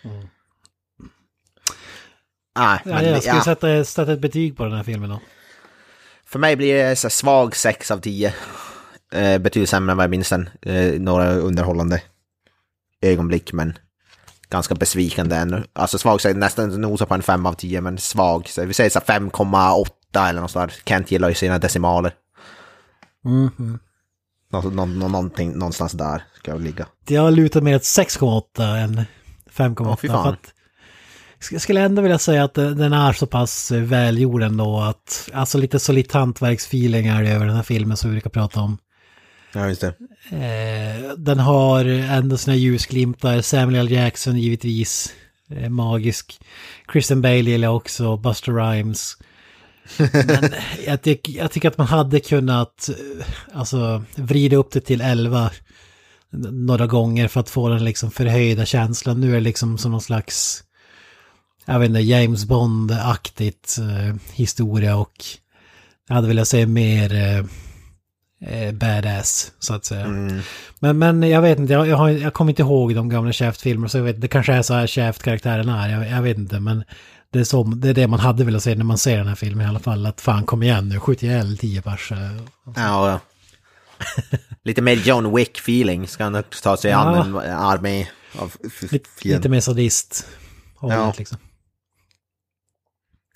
[0.03, 0.27] Mm.
[2.57, 3.43] Nej, ja, men, jag skulle ja.
[3.43, 5.19] sätta, sätta ett betyg på den här filmen då.
[6.25, 8.33] För mig blir det så svag 6 av 10.
[9.11, 10.49] Eh, betydligt sämre än vad jag minns den.
[10.61, 12.01] Eh, några underhållande
[13.01, 13.77] ögonblick, men
[14.49, 15.63] ganska besvikande ännu.
[15.73, 18.47] Alltså svag, så nästan nosa på en 5 av 10, men svag.
[18.49, 19.85] Så vi säger så 5,8
[20.15, 20.71] åtta eller något sånt.
[20.85, 22.13] Kent gillar ju sina decimaler.
[23.25, 23.79] Mm -hmm.
[24.51, 26.87] Nå nå någonting, någonstans där ska jag ligga.
[27.07, 29.05] Jag lutar mer åt 6,8 än
[29.51, 30.35] 5,8.
[31.51, 35.79] Jag skulle ändå vilja säga att den är så pass välgjord ändå att, alltså lite
[35.79, 38.77] solitt hantverksfeeling är det över den här filmen som vi brukar prata om.
[39.53, 39.93] Ja, just det.
[40.31, 43.91] Eh, den har ändå sina ljusglimtar, Samuel L.
[43.91, 45.13] Jackson givetvis,
[45.49, 46.39] eh, magisk.
[46.87, 49.17] Kristen Bale gillar också, Buster Rhymes.
[50.27, 50.53] Men
[50.85, 55.51] jag, tyck, jag tycker att man hade kunnat eh, alltså, vrida upp det till 11
[56.51, 59.21] några gånger för att få den liksom förhöjda känslan.
[59.21, 60.63] Nu är det liksom som någon slags,
[61.65, 65.25] jag vet inte, James Bond-aktigt eh, historia och
[66.07, 67.45] jag hade velat säga mer eh,
[68.41, 70.05] eh, badass, så att säga.
[70.05, 70.39] Mm.
[70.79, 73.89] Men, men jag vet inte, jag, jag, har, jag kommer inte ihåg de gamla Shaft-filmerna
[73.89, 76.83] så jag vet, det kanske är så här Shaft-karaktären är, jag, jag vet inte, men
[77.35, 79.35] det är, så, det är det man hade velat se när man ser den här
[79.35, 82.11] filmen i alla fall, att fan kom igen nu, skjut ihjäl tio pers.
[82.11, 82.17] eh.
[82.75, 83.19] Ja, ja.
[84.63, 87.43] Lite mer John Wick-feeling ska han ta sig an Ja.
[87.43, 88.07] en armé
[88.39, 88.55] av
[88.91, 90.27] Lite, lite mer sadist.
[90.81, 91.13] Ja.
[91.17, 91.37] liksom.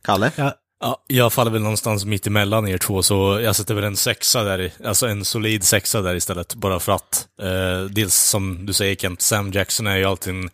[0.04, 0.32] Kalle?
[0.36, 3.95] Ja, Ja, jag faller väl någonstans mitt emellan er två, så jag sätter väl en
[3.97, 7.28] sexa där, i- alltså en solid sexa där istället, bara för att.
[7.41, 10.50] Eh, dels som du säger Kent, Sam Jackson är ju alltid en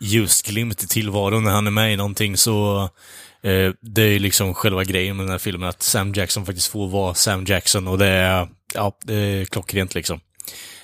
[0.00, 2.82] ljusglimt i tillvaron när han är med i någonting, så
[3.42, 6.66] eh, det är ju liksom själva grejen med den här filmen, att Sam Jackson faktiskt
[6.66, 10.20] får vara Sam Jackson och det är, ja, det är klockrent liksom.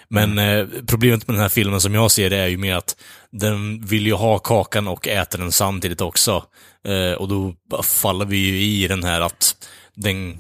[0.09, 2.97] Men eh, problemet med den här filmen som jag ser det är ju mer att
[3.31, 6.45] den vill ju ha kakan och äta den samtidigt också.
[6.85, 10.39] Eh, och då faller vi ju i den här att den,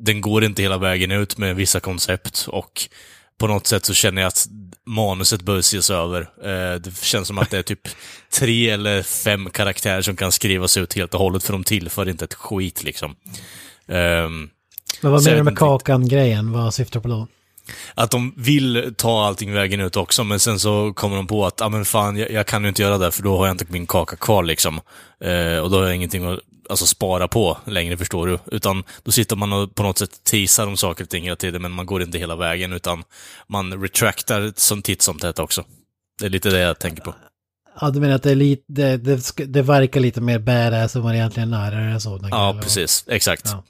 [0.00, 2.88] den går inte hela vägen ut med vissa koncept och
[3.38, 4.46] på något sätt så känner jag att
[4.86, 6.20] manuset bör ses över.
[6.20, 7.88] Eh, det känns som att det är typ
[8.38, 12.24] tre eller fem karaktärer som kan skrivas ut helt och hållet för de tillför inte
[12.24, 13.16] ett skit liksom.
[13.88, 14.50] Ehm,
[15.00, 16.52] Men vad menar du med kakan-grejen?
[16.52, 17.26] Vad syftar du på då?
[17.94, 21.54] Att de vill ta allting vägen ut också, men sen så kommer de på att,
[21.60, 23.54] ja ah, men fan, jag, jag kan ju inte göra det för då har jag
[23.54, 24.80] inte min kaka kvar liksom.
[25.24, 28.38] Eh, och då har jag ingenting att alltså, spara på längre, förstår du.
[28.56, 31.62] Utan då sitter man och på något sätt teasar om saker och ting hela tiden,
[31.62, 33.04] men man går inte hela vägen, utan
[33.46, 35.64] man retractar som titt som tätt också.
[36.18, 37.14] Det är lite det jag tänker på.
[37.80, 41.02] Ja, du menar att det är lite, det, det, det verkar lite mer badass än
[41.02, 42.20] vad det egentligen är, det så?
[42.30, 43.04] Ja, eller precis.
[43.08, 43.42] Exakt.
[43.44, 43.64] Ja.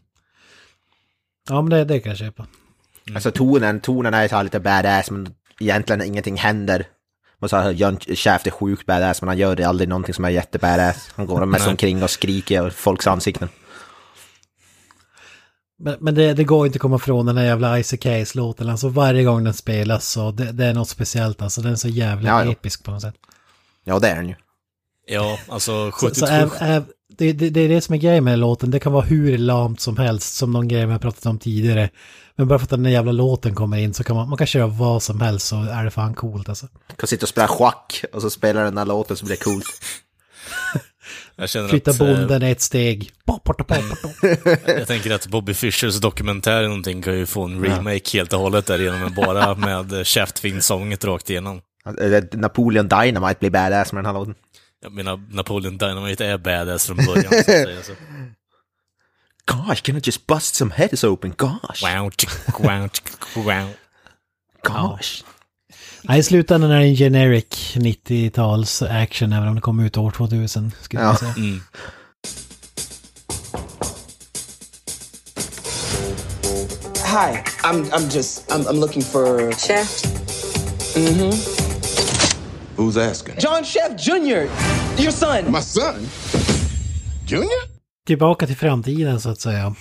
[1.48, 2.46] Ja, men det, det kan jag köpa.
[3.14, 6.86] Alltså tonen, tonen är så här lite badass men egentligen ingenting händer.
[7.42, 10.30] Man sa att Shaft är sjukt badass men han gör det aldrig någonting som är
[10.30, 11.10] jättebadass.
[11.14, 13.48] Han går mest omkring och skriker i folks ansikten.
[15.78, 18.68] Men, men det, det går inte att komma ifrån den här jävla Isaac Case-låten.
[18.68, 21.42] Alltså varje gång den spelas så det, det är något speciellt.
[21.42, 22.52] Alltså den är så jävla Ja, ja.
[22.52, 23.14] episk på något sätt.
[23.84, 24.34] Ja det är den ju.
[25.06, 26.26] Ja, alltså Så, 72...
[26.26, 26.84] så äv, äv,
[27.18, 28.70] det, det, det är det som är grejen med låten.
[28.70, 31.90] Det kan vara hur lamt som helst, som någon grej vi har pratat om tidigare.
[32.36, 34.46] Men bara för att den där jävla låten kommer in så kan man, man kan
[34.46, 36.68] köra vad som helst så är det fan coolt alltså.
[36.96, 39.66] Kan sitta och spela schack och så spelar den här låten så blir det coolt.
[41.36, 43.10] jag känner Flytta att, eh, bonden ett steg.
[44.66, 48.40] Jag tänker att Bobby Fishers dokumentär eller någonting kan ju få en remake helt och
[48.40, 51.60] hållet där genom men bara med eh, Shaft-sånget rakt igenom.
[52.00, 54.34] Eller Napoleon Dynamite blir badass med den här låten.
[54.82, 57.82] Jag menar, Napoleon Dynamite är badass från början, så att säga.
[57.86, 57.92] Så.
[59.46, 61.34] Gosh, can I just bust some heads open?
[61.36, 62.10] Gosh, Wow,
[62.58, 62.88] wow,
[63.44, 63.68] wow.
[64.62, 65.24] gosh.
[66.02, 70.10] Nej, i slutändan är det en generic 90-tals action även om det kom ut år
[70.10, 70.72] 2000.
[70.80, 71.08] Skulle Ja.
[71.08, 71.34] jag säga.
[71.36, 71.60] Mm.
[77.04, 80.06] Hi, I'm I'm just I'm, I'm looking for Shaft.
[82.82, 83.34] Who's asking?
[83.38, 84.48] John Chef Jr.
[85.02, 85.52] Your son.
[85.52, 86.08] My son?
[87.26, 87.62] Junior?
[88.06, 89.74] Tillbaka till framtiden så att säga.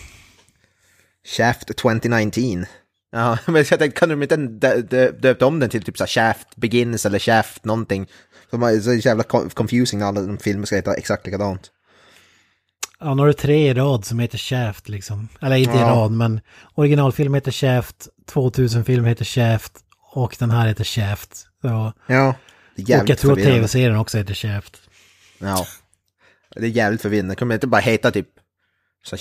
[1.38, 2.66] Shaft 2019.
[3.12, 6.04] Ja, men jag tänkte, kan de inte dö- dö- döpt om den till typ så
[6.04, 8.08] här Shaft Begins eller Shaft någonting?
[8.52, 11.72] Man är så jävla co- confusing när alla de filmer ska heta exakt likadant.
[12.99, 15.28] Ja, nu har du tre i rad som heter Shaft liksom.
[15.41, 15.88] Eller inte i Ja.
[15.89, 16.41] rad, men
[16.76, 19.74] originalfilm heter Shaft, 2000-film heter Shaft
[20.14, 21.47] och den här heter Shaft.
[21.62, 22.36] Så, Ja.
[22.76, 24.82] Det är och jävligt jag tror att tv-serien också heter Shaft.
[25.38, 25.67] Ja.
[26.55, 27.36] Det är jävligt förvirrande.
[27.36, 28.28] Kommer det inte bara heta typ
[29.03, 29.17] så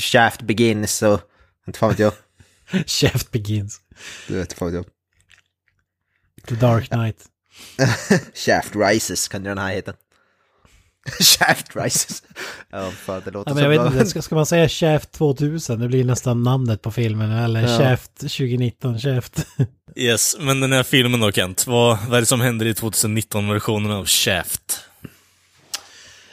[0.00, 1.20] Shaft Begins och...
[1.66, 2.12] Inte fan vet jag.
[2.86, 3.80] Shaft Begins.
[4.26, 4.86] Du vet, fan vet jag.
[6.46, 7.24] The Dark Knight.
[8.34, 9.94] Shaft Rises kan den här heta.
[11.20, 12.22] Shaft Rises.
[12.70, 15.80] Ja, fan det låter Ja, men jag vet inte, ska, ska man säga Shaft 2000?
[15.80, 17.30] Det blir nästan namnet på filmen.
[17.30, 17.78] Eller Ja.
[17.78, 19.46] Shaft 2019, Shaft.
[19.96, 23.90] Yes, men den här filmen då Kent, vad, vad är det som händer i 2019-versionen
[23.92, 24.80] av Shaft?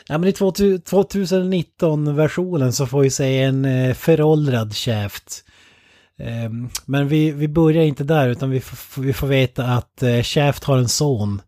[0.07, 5.43] Ja men i 2019-versionen så får vi se en eh, föråldrad Shaft.
[6.20, 10.22] Ehm, Men vi, vi börjar inte där utan vi, får- vi får veta att eh,
[10.22, 11.41] Shaft har en son.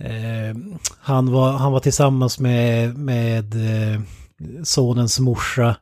[0.00, 0.56] Eh,
[1.00, 4.00] Han var, han var tillsammans med, med eh,
[4.64, 5.76] sonens morsa.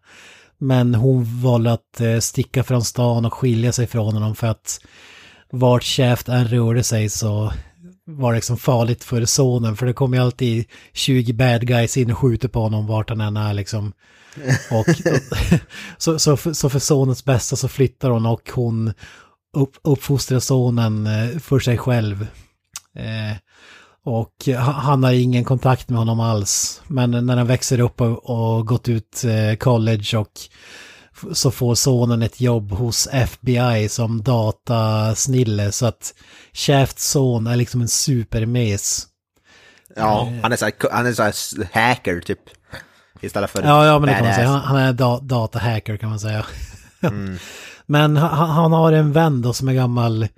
[0.58, 4.80] Men hon valde att eh, sticka från stan och skilja sig från honom för att
[5.50, 7.52] vart käft än rörde sig så
[8.04, 9.76] var det liksom farligt för sonen.
[9.76, 13.20] För det kommer ju alltid 20 bad guys in och skjuter på honom vart han
[13.20, 13.92] än är liksom.
[14.70, 14.86] Och,
[15.98, 18.92] så, så, för, så för sonens bästa så flyttar hon och hon
[19.56, 22.26] upp, uppfostrar sonen eh, för sig själv.
[22.94, 23.36] Eh,
[24.06, 26.82] och ha- han har ingen kontakt med honom alls.
[26.86, 30.30] Men när han växer upp och, och gått ut eh, college och
[31.32, 35.72] så får sonen ett jobb hos FBI som datasnille.
[35.72, 36.14] Så att
[36.52, 39.06] Shafts son är liksom en supermes.
[39.96, 42.40] Ja, han är så här, han är så hacker typ.
[43.20, 44.48] Istället för Ja, ja men det kan man säga.
[44.48, 46.46] Han, är da, datahacker kan man säga.
[47.86, 50.28] men han, han har en vän då som är gammal, eh,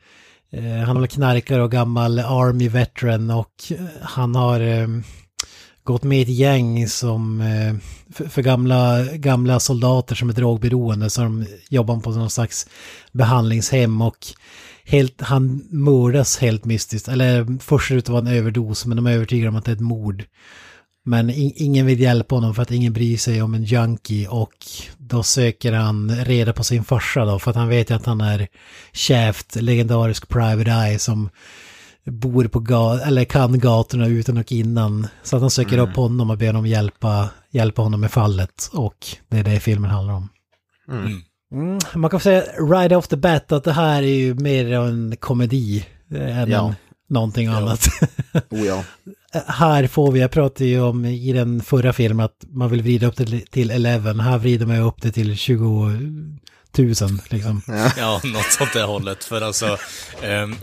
[0.53, 4.89] Eh, han är knarkare och gammal army veteran och eh, han har eh,
[5.85, 7.75] gått med i ett gäng som eh,
[8.13, 12.67] för, för gamla, gamla soldater som är drogberoende så de jobbar på någon slags
[13.13, 14.17] behandlingshem och
[14.85, 17.09] helt, han mördas helt mystiskt.
[17.09, 19.65] Eller först ser det ut att vara en överdos men de är övertygade om att
[19.65, 20.25] det är ett mord.
[21.09, 24.55] Men i, ingen vill hjälpa honom för att ingen bryr sig om en junkie och
[24.99, 28.21] då söker han reda på sin farsa då för att han vet ju att han
[28.21, 28.49] är
[28.93, 31.31] Shaft, legendarisk Private Eye som
[32.05, 35.07] bor på gat eller kan gatorna utan och innan.
[35.23, 39.07] Så att han söker upp honom och ber honom hjälpa, hjälpa honom med fallet och
[39.29, 40.29] det är det filmen handlar om.
[41.53, 45.17] Mm, man kan säga right off the bat att det här är ju mer en
[45.17, 46.75] komedi eh, än Ja.
[47.09, 47.87] någonting annat.
[48.51, 48.85] Oh ja.
[49.47, 53.07] Här får vi, jag pratade ju om i den förra filmen att man vill vrida
[53.07, 54.13] upp det till- till 11.
[54.23, 55.65] Här vrider man ju upp det till 20
[56.79, 56.95] 000
[57.29, 57.63] liksom.
[57.99, 59.25] Ja, något sånt där hållet.
[59.25, 59.77] För alltså,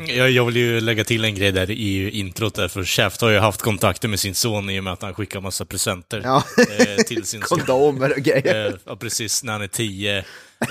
[0.08, 3.30] jag, jag vill ju lägga till en grej där i introt där, för Shaft har
[3.30, 6.44] ju haft kontakter med sin son i och med att han skickar massa presenter Ja.
[6.80, 7.60] eh, till sin son.
[7.66, 8.66] Kondomer och grejer.
[8.68, 10.24] Eh, ja, precis, när han är tio.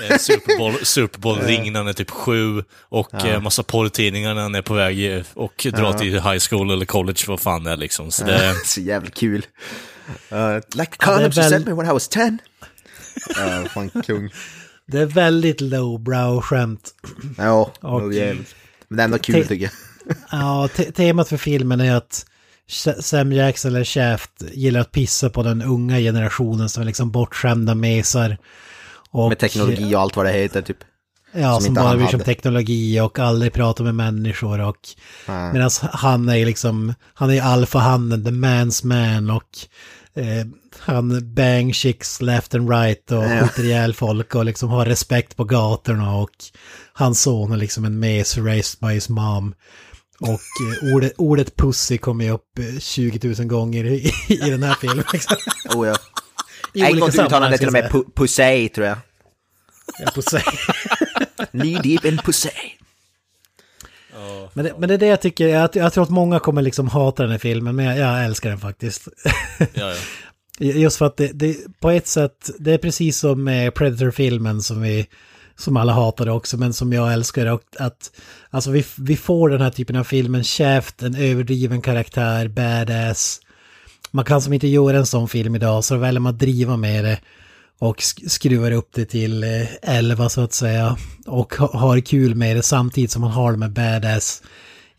[0.09, 2.63] Eh, Super Bowl, Super Bowl-ring när han är typ sju.
[2.79, 6.71] Och eh, massa porrtidningar när han är på väg eh, och drar till high school
[6.71, 8.11] eller college, vad fan det är liksom.
[8.11, 9.45] Så det, Så jävla kul.
[10.31, 12.37] Uh, like Ja, you väl- sent me when I was 10.
[13.35, 14.29] Ja, fan kung.
[14.87, 16.91] Det är väldigt lowbrow skämt.
[17.37, 18.55] Ja, Och- nog jävligt.
[18.87, 19.71] Men det är ändå kul Te- tycker jag.
[20.31, 22.25] Ja, te- temat för filmen är att
[22.99, 27.75] Sam Jackson eller Shaft gillar att pissa på den unga generationen som är liksom bortskämda
[27.75, 28.37] mesar.
[29.15, 30.77] Och, Med teknologi och allt vad det heter typ.
[31.31, 34.77] Ja, som som, bara bryr sig om teknologi och aldrig pratar med människor och
[35.27, 35.53] Nej.
[35.53, 39.49] medan han är liksom, han är alfahannen, the man's man och
[40.15, 40.45] eh,
[40.79, 43.39] han bang chicks left and right och Ja.
[43.47, 46.29] skjuter ihjäl folk och liksom har respekt på gatorna och
[46.93, 49.53] hans son är liksom en mes raised by his mom.
[50.19, 54.63] Och eh, ordet, ordet pussy kommer ju upp eh, 20 000 gånger i, i den
[54.63, 55.05] här filmen.
[55.13, 55.37] Liksom.
[55.75, 55.95] Oh, ja.
[56.75, 58.97] I En gång uttalade sammanhang, det till och med pu- tror jag.
[59.99, 60.39] Ja, pussy.
[61.51, 62.77] Knee deep in pussej.
[64.53, 66.87] Men det, men det är det jag tycker, jag, jag tror att många kommer liksom
[66.87, 69.07] hata den här filmen, men jag, jag älskar den faktiskt.
[69.73, 69.95] ja, ja.
[70.57, 74.81] Just för att det, det, på ett sätt, det är precis som med Predator-filmen som
[74.81, 75.07] vi,
[75.55, 77.45] som alla hatade också, men som jag älskar.
[77.45, 78.11] Och att,
[78.49, 83.39] alltså vi, vi får den här typen av filmen, Shaft, en överdriven karaktär, badass.
[84.15, 87.05] Man kan som inte göra en sån film idag, så väljer man att driva med
[87.05, 87.19] det.
[87.79, 90.97] Och sk- skruvar upp det till eh, 11 så att säga.
[91.25, 94.43] Och ha, har kul med det samtidigt som man har de här badass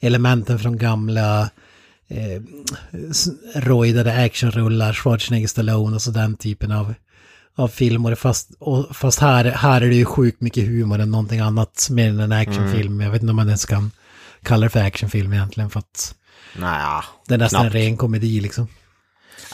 [0.01, 1.51] elementen från gamla
[2.09, 2.43] eh,
[3.55, 6.95] rojdade actionrullar, Schwarzenegger Stallone och så den typen av,
[7.57, 8.15] av filmer.
[8.15, 12.09] Fast, och, fast här, här är det ju sjukt mycket humor än någonting annat mer
[12.09, 13.01] än en actionfilm.
[13.01, 13.91] Jag vet inte om man ens kan
[14.43, 16.15] kalla det för actionfilm egentligen för att
[16.59, 17.75] Naja, det är nästan knappt.
[17.75, 18.69] en ren komedi liksom.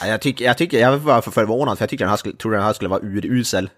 [0.01, 2.35] Ja, jag, tycker, jag, tycker, jag var för förvånad för jag tyckte den här skulle,
[2.35, 3.69] trodde den här skulle vara urusel.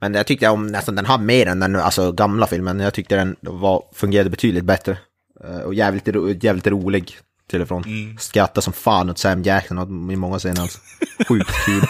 [0.00, 2.80] Men jag tyckte om nästan den här mer än den alltså, gamla filmen.
[2.80, 4.98] Jag tyckte den var, fungerade betydligt bättre.
[5.44, 7.16] Eh, Och jävligt, ro- jävligt rolig
[7.50, 7.84] till och från.
[8.20, 10.60] Skrattade som fan åt Sam Jackson i många scener.
[10.62, 10.78] Alltså.
[11.28, 11.82] Sjukt kul.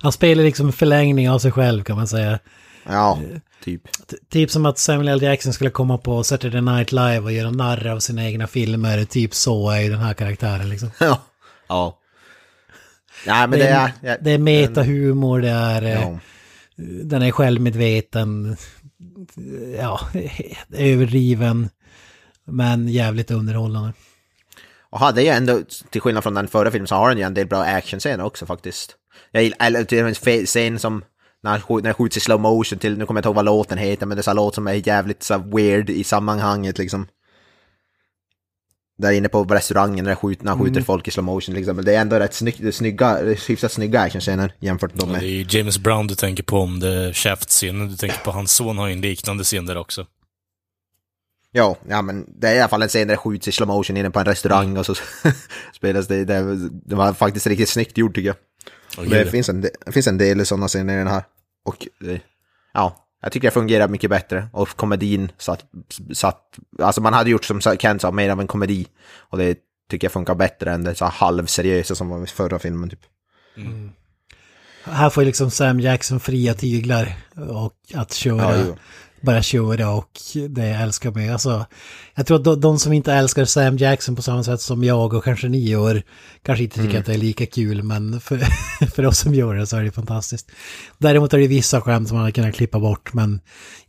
[0.00, 2.38] Han spelar liksom en förlängning av sig själv kan man säga.
[2.86, 3.18] Ja,
[3.64, 3.82] typ.
[4.10, 5.22] T- Typ som att Samuel L.
[5.22, 9.04] Jackson skulle komma på Saturday Night Live och göra narr av sina egna filmer.
[9.04, 10.90] Typ så är ju den här karaktären liksom.
[11.00, 11.22] Ja.
[11.68, 11.98] ja.
[13.26, 13.92] Nej, men Det det är, är...
[14.02, 15.82] jag- det är metahumor, det är...
[15.82, 16.18] Ja.
[17.04, 18.56] Den är självmedveten.
[19.78, 20.00] Ja,
[20.72, 21.68] överdriven.
[22.46, 23.92] Men jävligt underhållande.
[24.90, 25.60] Och hade ju ändå,
[25.90, 28.46] till skillnad från den förra filmen, så har den ju en del bra actionscener också
[28.46, 28.96] faktiskt.
[29.30, 31.04] Jag gillar, eller till och med en scen som
[31.42, 33.36] när han skj- när det skjuts i slow motion till, nu kommer jag inte ihåg
[33.36, 36.78] vad låten heter, men det är så låt som är jävligt så weird i sammanhanget
[36.78, 37.06] liksom.
[38.96, 41.76] Där inne på restaurangen när, det skjut, när han skjuter folk i slow motion liksom.
[41.76, 44.94] Men det är ändå rätt snygg, det är snygga, det är hyfsat snygga actionscener jämfört
[44.94, 45.22] med Det med...
[45.22, 47.88] är ju James Brown du tänker på om det Shaft-scenen.
[47.88, 50.06] Du tänker på hans son har ju en liknande scen där också.
[51.52, 53.68] Ja, ja men det är i alla fall en scen där det skjuts i slow
[53.68, 54.94] motion inne på en restaurang och så
[55.74, 59.10] spelas det, det, det var faktiskt riktigt snyggt gjort tycker jag.
[59.10, 61.22] Det finns en, det finns en del sådana scener i den här.
[61.64, 62.18] Och eh,
[62.72, 64.48] ja, jag tycker det fungerar mycket bättre.
[64.52, 65.64] Och komedin satt,
[66.12, 68.86] satt alltså man hade gjort som Ken sa, mer av en komedi.
[69.16, 69.58] Och det
[69.90, 73.00] tycker jag funkar bättre än det så halvseriösa som var i förra filmen typ.
[74.84, 78.76] Här får liksom Sam Jackson fria tyglar och att köra, Ja.
[79.24, 80.10] Bara köra och
[80.48, 81.32] det jag älskar med.
[81.32, 81.66] Alltså,
[82.14, 85.14] jag tror att de, de som inte älskar Sam Jackson på samma sätt som jag
[85.14, 86.02] och kanske ni gör,
[86.42, 87.00] kanske inte tycker Mm.
[87.00, 88.38] att det är lika kul, men för,
[88.94, 90.50] för oss som gör det så är det fantastiskt.
[90.98, 93.40] Däremot är det vissa skämt som man hade kunnat klippa bort, men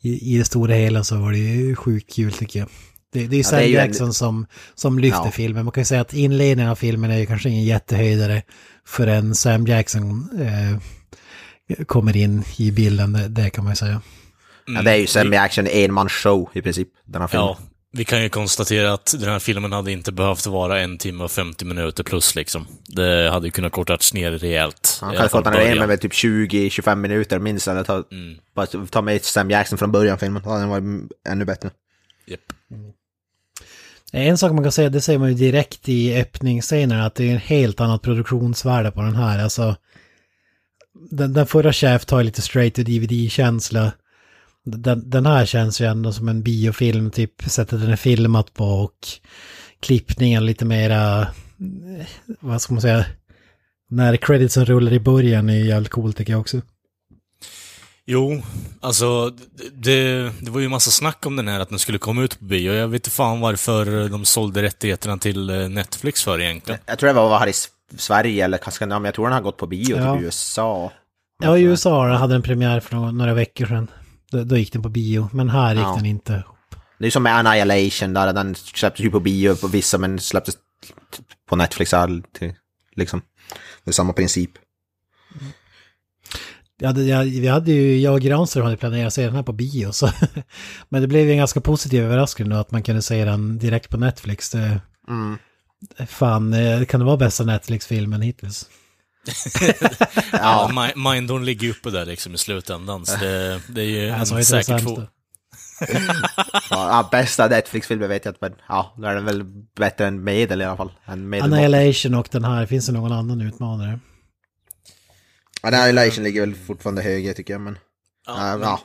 [0.02, 2.70] i, i det stora hela så var det ju sjukt kul tycker jag.
[3.14, 5.32] Det, det är ju Sam är ju en- Jackson som, som lyfter Ja.
[5.32, 5.66] filmen.
[5.66, 8.42] Man kan ju säga att inledningen av filmen är ju kanske ingen jättehöjdare
[8.88, 14.02] förrän Sam Jackson eh, kommer in i bilden, det, det kan man ju säga.
[14.66, 17.48] Ja, det är ju semi-action, en man show i princip, den här filmen.
[17.48, 17.58] Ja,
[17.92, 21.32] Vi kan ju konstatera att den här filmen hade inte behövt vara en timme och
[21.32, 22.68] 50 minuter plus liksom.
[22.88, 24.98] Det hade ju kunnat kortats ner rejält.
[25.02, 25.78] Han i kan här början.
[25.78, 28.04] med väl typ 20-25 minuter minst, eller ta,
[28.56, 31.70] bara ta med Sam Jackson från början filmen, då hade den varit ännu bättre.
[32.26, 32.40] Japp.
[34.12, 37.32] En sak man kan säga, det säger man ju direkt i öppningsscenen, att det är
[37.32, 39.44] en helt annat produktionsvärde på den här.
[39.44, 39.76] Alltså,
[41.12, 43.92] den, den förra Shaft har ju lite straight to DVD-känsla.
[44.66, 48.66] Den, den här känns ju ändå som en biofilm, typ sättet den är filmat på
[48.66, 49.08] och
[49.80, 52.06] klippningen lite mera, eh,
[52.40, 53.06] vad ska man säga,
[53.90, 56.62] när creditsen rullar i början är jävligt coolt tycker jag också.
[58.08, 58.42] Jo,
[58.82, 59.30] alltså
[59.74, 62.46] det, det var ju massa snack om den här att den skulle komma ut på
[62.46, 62.74] bio.
[62.74, 66.80] Jag vet inte fan varför de sålde rättigheterna till eh, Netflix för egentligen.
[66.86, 67.54] Jag tror det var här i
[67.98, 70.14] Sverige eller kanske, ja, men jag tror den har gått på bio Ja.
[70.14, 70.92] typ i USA.
[71.44, 73.88] Ja, i USA hade den premiär för några, några veckor sedan.
[74.32, 75.96] Då, då gick den på bio, men här gick Ja.
[75.96, 76.44] den inte.
[77.00, 80.56] Det är som med Annihilation, där den släpptes ju på bio på vissa men släpptes
[81.50, 81.94] på Netflix
[82.34, 82.54] till,
[82.96, 83.22] liksom.
[83.84, 84.52] Det är samma princip.
[86.78, 89.44] Ja, det, jag, vi hade ju, jag och Granström hade planerat att se den här
[89.44, 90.10] på bio, så.
[90.90, 93.98] Men det blev en ganska positiv överraskning då att man kunde se den direkt på
[93.98, 94.50] Netflix.
[94.50, 95.38] Det, Mm.
[96.08, 98.70] fan, eh, kan det vara bästa Netflix-filmen hittills?
[100.32, 104.10] Ja, Mi- Mindorn ligger ju uppe där liksom i slutändan, så det, det är ju
[104.10, 104.80] en det säker sämsta.
[104.80, 105.02] två.
[106.70, 109.44] Ja, ja, bästa Netflix-filmen vet jag inte, men ja, då är den väl
[109.78, 110.92] bättre än medel i alla fall.
[111.06, 114.00] Än Annihilation och den här, finns det någon annan utmanare?
[115.62, 117.78] Annihilation ligger väl fortfarande högre tycker jag, men...
[118.28, 118.80] Ja, ja.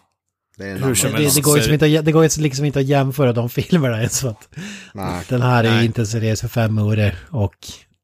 [0.57, 2.41] Det är en Hur annan- som Det, helst det, går liksom inte, att- det går
[2.43, 4.49] liksom inte att jämföra de filmerna ens att
[4.95, 5.25] Nej.
[5.29, 5.87] den här är Nej.
[5.87, 7.55] inte seriös för fem öre och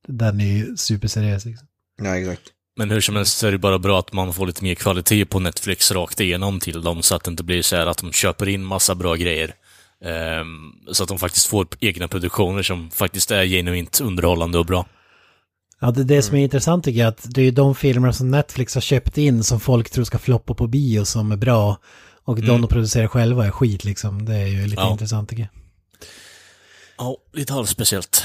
[0.08, 1.44] den är ju superseriös.
[1.44, 1.65] Liksom.
[2.02, 2.42] Ja, exakt.
[2.78, 5.24] Men hur som helst så är det bara bra att man får lite mer kvalitet
[5.24, 8.12] på Netflix rakt igenom till dem, så att det inte blir så här att de
[8.12, 9.54] köper in massa bra grejer.
[10.04, 14.86] Ehm, så att de faktiskt får egna produktioner som faktiskt är genuint underhållande och bra.
[15.80, 18.12] Ja, det, det som är intressant tycker jag är att det är ju de filmer
[18.12, 21.78] som Netflix har köpt in som folk tror ska floppa på bio som är bra.
[22.24, 24.24] Och de de producerar själva är skit liksom.
[24.24, 24.90] Det är ju lite Ja.
[24.92, 25.50] intressant tycker jag.
[26.98, 28.24] Ja, lite halvspeciellt.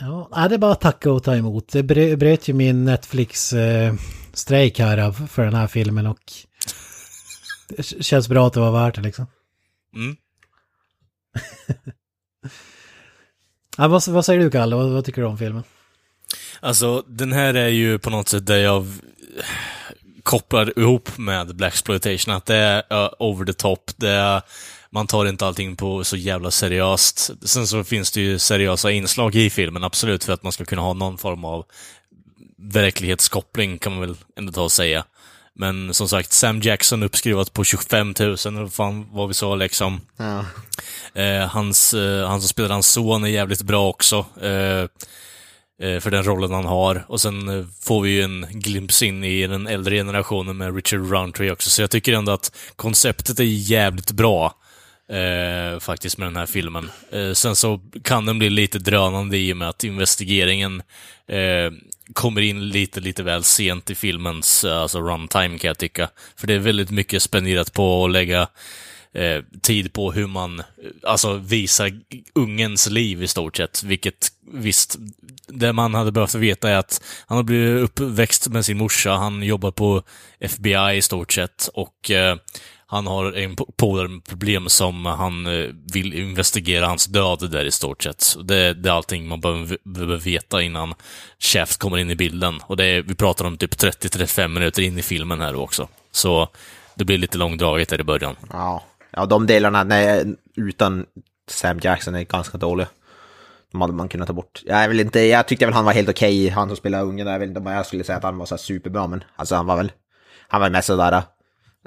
[0.00, 1.68] Ja, nej, det är bara att tacka och ta emot.
[1.68, 6.32] Det brö- bröt ju min Netflix-strejk här av, för den här filmen och
[7.68, 9.26] det känns bra att det var värt det liksom.
[9.94, 10.16] Mm.
[13.78, 14.76] Ja, vad, vad säger du Kalle?
[14.76, 15.62] Vad, vad tycker du om filmen?
[16.60, 18.86] Alltså, den här är ju på något sätt där jag
[20.22, 24.42] kopplar ihop med Black Exploitation att det är uh, over the top, det är,
[24.96, 27.30] man tar inte allting på så jävla seriöst.
[27.42, 30.82] Sen så finns det ju seriösa inslag i filmen, absolut, för att man ska kunna
[30.82, 31.64] ha någon form av
[32.58, 35.04] verklighetskoppling, kan man väl ändå ta och säga.
[35.54, 40.00] Men som sagt, Sam Jackson uppskrivat på 25 000, eller fan vad vi sa liksom.
[40.16, 40.44] Ja.
[41.22, 44.26] Eh, hans, eh, han som spelar hans son är jävligt bra också.
[44.42, 44.88] Eh,
[45.88, 47.04] eh, för den rollen han har.
[47.08, 51.10] Och sen eh, får vi ju en glimt in i den äldre generationen med Richard
[51.10, 51.70] Roundtree också.
[51.70, 54.54] Så jag tycker ändå att konceptet är jävligt bra.
[55.08, 56.90] Eh, faktiskt med den här filmen.
[57.12, 60.82] Eh, sen så kan den bli lite drönande i och med att investigeringen
[61.28, 61.72] eh,
[62.12, 66.08] kommer in lite, lite väl sent i filmens alltså runtime kan jag tycka.
[66.36, 68.48] För det är väldigt mycket spenderat på att lägga
[69.16, 70.64] eh, tid på hur man, eh,
[71.02, 72.00] alltså visar
[72.34, 73.82] ungens liv i stort sett.
[73.82, 74.96] Vilket visst,
[75.48, 79.42] det man hade behövt veta är att han har blivit uppväxt med sin morsa, han
[79.42, 80.02] jobbar på
[80.40, 82.36] FBI i stort sett och eh,
[82.88, 87.70] han har en polare med problem som han eh, vill investigera hans död där i
[87.70, 88.36] stort sett.
[88.44, 90.94] Det, det är allting man behöver, behöver veta innan
[91.38, 92.60] Shaft kommer in i bilden.
[92.62, 95.88] Och det är, vi pratar om typ 30-35 minuter in i filmen här också.
[96.10, 96.48] Så
[96.94, 98.36] det blir lite långdraget där i början.
[98.50, 98.84] Ja.
[99.10, 101.06] ja, de delarna nej, utan
[101.48, 102.88] Sam Jackson är ganska dåliga.
[103.72, 104.62] De hade man kunnat ta bort.
[104.66, 107.26] Jag, vill inte, jag tyckte väl han var helt okej, han som spelar ungen.
[107.26, 109.66] Jag vet inte om jag skulle säga att han var så superbra, men alltså han
[109.66, 109.92] var väl...
[110.48, 111.22] Han var mest sådär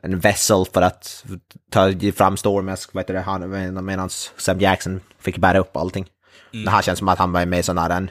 [0.04, 1.26] en vessel för att
[1.72, 6.06] ta fram storyn, vad heter det, han, medan Sam Jackson fick bära upp allting.
[6.52, 8.10] Det här känns som att han var med sån där en...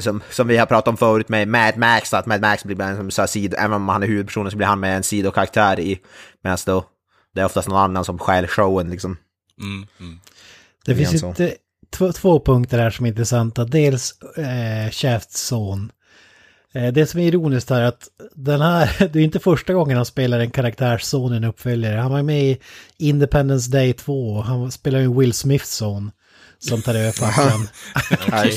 [0.00, 2.96] Som, som vi har pratat om förut med Mad Max, att Mad Max blir en
[2.96, 5.80] som så här sido, även om han är huvudpersonen så blir han med en sidokaraktär
[5.80, 6.00] i,
[6.42, 6.84] medan då
[7.34, 9.16] det är oftast någon annan som stjäl showen liksom.
[9.60, 10.20] Mm, mm.
[10.84, 11.54] Det Lite finns inte
[11.90, 13.64] två, två punkter här som är intressanta.
[13.64, 15.92] Dels eh, Shafts son.
[16.76, 20.06] Eh, det som är ironiskt är att den här, det är inte första gången han
[20.06, 21.96] spelar en karaktärsson i en uppföljare.
[22.00, 22.58] Han var med i
[22.98, 24.40] Independence Day 2.
[24.40, 26.10] Han spelar ju Will Smiths son
[26.58, 27.68] som tar över facklan.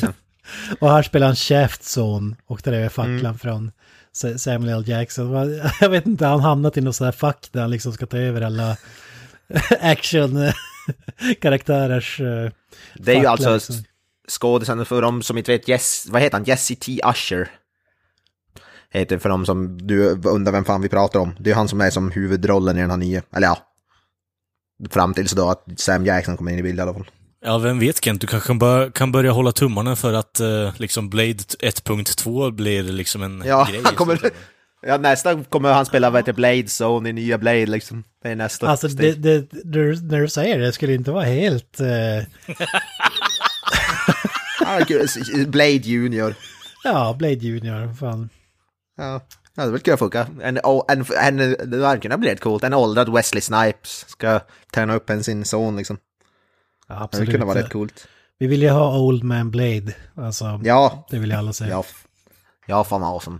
[0.79, 3.71] Och här spelar han Shafts son och tar över facklan från
[4.11, 4.83] Sa- Samuel L.
[4.87, 5.61] Jackson.
[5.81, 8.41] Jag vet inte, han hamnat i något sådär fack där han liksom ska ta över
[8.41, 8.77] alla
[9.81, 12.19] action-karaktärers...
[12.21, 12.51] eh,
[12.95, 13.75] Det är ju alltså liksom.
[14.29, 16.43] skådisen för de som inte vet, Jess, vad heter han?
[16.43, 16.99] Jesse T.
[17.05, 17.49] Usher.
[18.93, 21.35] Heter för de som du undrar vem fan vi pratar om.
[21.39, 23.57] Det är han som är som huvudrollen i den här nya, eller ja.
[24.89, 27.09] Fram tills då att Sam Jackson kommer in i bilden i alla fall.
[27.45, 30.73] Ja, vem vet Kent, du kanske kan, bör, kan börja hålla tummarna för att eh,
[30.77, 33.81] liksom Blade 1.2 blir liksom en Ja, grej.
[33.83, 34.19] han kommer,
[34.81, 38.03] ja, nästa kommer han spela vad heter Blade Zone i nya Blade liksom.
[38.23, 41.79] Det är nästa Alltså, det, det, det, när du säger det skulle inte vara helt...
[41.79, 42.23] Eh.
[45.47, 46.35] Blade Junior.
[46.83, 48.29] ja, Blade Junior, fan.
[48.99, 49.21] Ja,
[49.55, 50.27] ja det kunna funka.
[50.41, 51.37] En, en, en,
[51.71, 52.63] det hade kunnat bli rätt coolt.
[52.63, 54.39] En åldrad Wesley Snipes ska
[54.73, 55.97] träna upp en sin son liksom.
[56.87, 57.25] Ja, Det absolut.
[57.27, 58.07] skulle kunna vara rätt coolt.
[58.39, 59.93] Vi vill ju ha Old Man Blade.
[60.15, 61.69] Alltså, Ja, det vill ju alla säga.
[61.69, 61.83] ja.
[62.65, 63.39] Ja, fan vad awesome.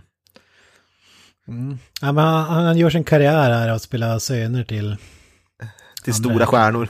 [2.00, 4.96] Ja, men han, han gör sin karriär här att spela söner till...
[5.58, 5.66] Till
[6.04, 6.88] Ja, stora stjärnor.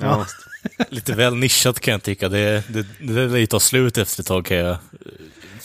[0.00, 0.26] Ja.
[0.88, 2.28] Lite väl nischat kan jag tycka.
[2.28, 4.76] Det, det, det lär ju ta slut efter ett tag kan jag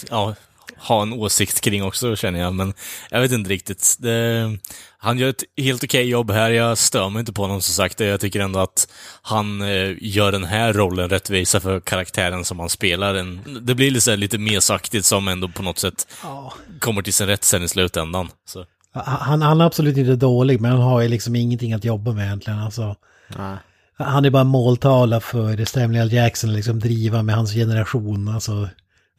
[0.09, 0.35] ja,
[0.81, 2.53] ha en åsikt kring också känner jag.
[2.53, 2.73] Men
[3.11, 3.95] jag vet inte riktigt.
[3.99, 4.57] Det,
[4.97, 6.49] han gör ett helt okej jobb här.
[6.49, 7.99] Jag stör mig inte på honom som sagt.
[7.99, 8.87] Jag tycker ändå att
[9.21, 13.15] han eh, gör den här rollen rättvisa för karaktären som han spelar.
[13.15, 16.53] En, det blir lite, så här lite mesaktigt som ändå på något sätt Ja.
[16.79, 18.29] kommer till sin rätt sen i slutändan.
[18.45, 18.65] Så.
[18.93, 22.25] Han, han är absolut inte dålig, men han har ju liksom ingenting att jobba med
[22.25, 22.59] egentligen.
[22.59, 22.95] Alltså,
[23.37, 23.57] Nej.
[23.97, 26.13] han är bara måltavla för Samuel L.
[26.13, 28.27] Jackson, liksom driva med hans generation.
[28.27, 28.69] Alltså,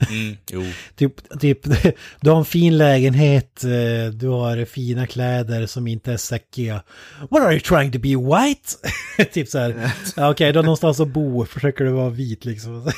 [0.09, 0.37] Mm,
[0.97, 1.61] typ, typ,
[2.21, 6.83] du har en fin lägenhet, eh, du har fina kläder som inte är säckiga.
[7.31, 9.33] What are you trying to be white?
[9.33, 12.91] typ så här, okej, du har någonstans att bo, försöker du vara vit liksom.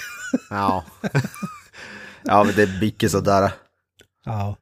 [0.51, 0.85] Ja.
[2.23, 3.51] ja, men det är mycket sådär.
[4.25, 4.57] Ja.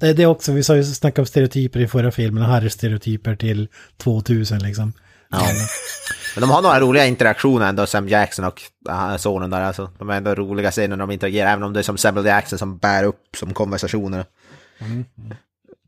[0.00, 3.36] Det, det är också, vi sa ju snacka om stereotyper i förra filmen, är stereotyper
[3.36, 4.92] till 2000 liksom.
[5.30, 5.48] Ja.
[6.34, 9.60] Men de har några roliga interaktioner ändå, Sam Jackson och äh, sonen där.
[9.60, 9.90] Alltså.
[9.98, 12.58] De är ändå roliga scener när de interagerar, även om det är som Samuel Jackson
[12.58, 14.24] som bär upp som konversationer.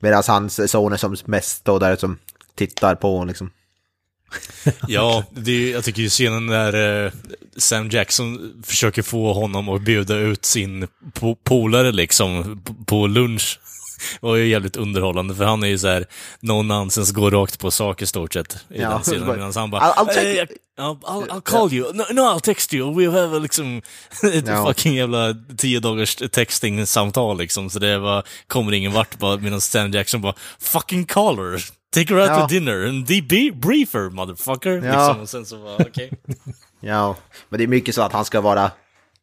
[0.01, 2.19] Medan hans son är som mest står där som
[2.55, 3.51] tittar på liksom.
[4.89, 7.13] Ja, det är, jag tycker ju scenen där eh,
[7.57, 13.61] Sam Jackson försöker få honom att bjuda ut sin po polare liksom på lunch.
[14.21, 16.07] var ju jävligt underhållande, för han är ju så här
[16.41, 19.27] no nonsense, går rakt på sak i stort sett i Ja, den scenen.
[19.27, 22.41] bara, Medan han bara, "I'll- I'll jag- I'll, I'll, I'll call you, no, no I'll
[22.41, 23.83] text you, we have liksom
[24.35, 24.67] ett Ja.
[24.67, 29.91] fucking jävla tio dagars texting-samtal liksom, så det var, kommer ingen vart bara, medan Sam
[29.91, 32.41] Jackson bara, fucking call her, take her out Ja.
[32.41, 34.71] to dinner and debrief her motherfucker.
[34.71, 35.07] Ja.
[35.07, 36.11] Liksom, och sen så var okej.
[36.81, 37.17] Ja,
[37.49, 38.71] men det är mycket så att han ska vara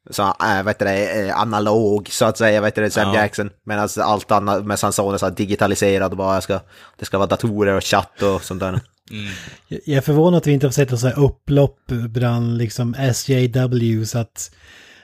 [0.09, 3.21] så, äh, vet du det, eh, analog så att säga, vet du det, Sam Ja.
[3.21, 3.49] Jackson.
[3.63, 6.59] Medan allt annat med hans son är så digitaliserad och bara ska,
[6.99, 8.79] det ska vara datorer och chatt och sånt där.
[9.67, 14.05] Jag jag är förvånad att vi inte har sett så här upplopp bland liksom SJW
[14.05, 14.51] så att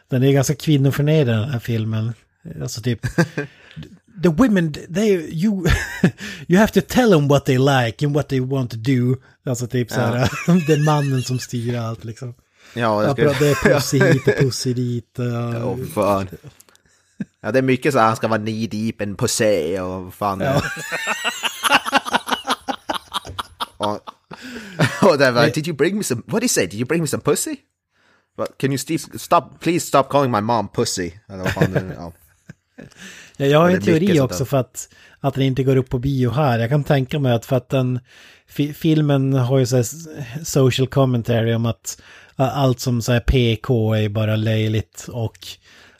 [0.10, 2.14] den är ganska kvinnoförnedrande den här filmen.
[2.62, 3.00] Alltså typ
[4.24, 5.12] The women, they,
[5.44, 5.66] you,
[6.48, 9.16] you have to tell them what they like and what they want to do.
[9.46, 10.30] Alltså typ så här,
[10.68, 12.34] det är mannen som styr allt liksom.
[12.74, 15.20] Ja, Ja, bra, ska, det är pussy hit och pussy dit.
[15.20, 15.26] och-
[15.72, 16.28] Åh, fan.
[17.42, 20.40] Ja, det är mycket så här, han ska vara knee deep in pussy och fan.
[20.40, 20.62] Ja.
[23.78, 24.00] och,
[25.12, 27.02] och det var, did you bring me some, what did he say, did you bring
[27.02, 27.56] me some pussy?
[28.38, 31.12] But can you st- stop, please stop calling my mom pussy?
[31.30, 32.12] Eller vad fan det är, ja.
[33.38, 36.30] Ja, jag har en teori också för att, att den inte går upp på bio
[36.30, 36.60] här.
[36.60, 38.00] Jag kan tänka mig att för att den
[38.48, 39.84] fi, filmen har ju så
[40.44, 42.02] social commentary om att
[42.36, 45.38] allt som så här PK är bara löjligt och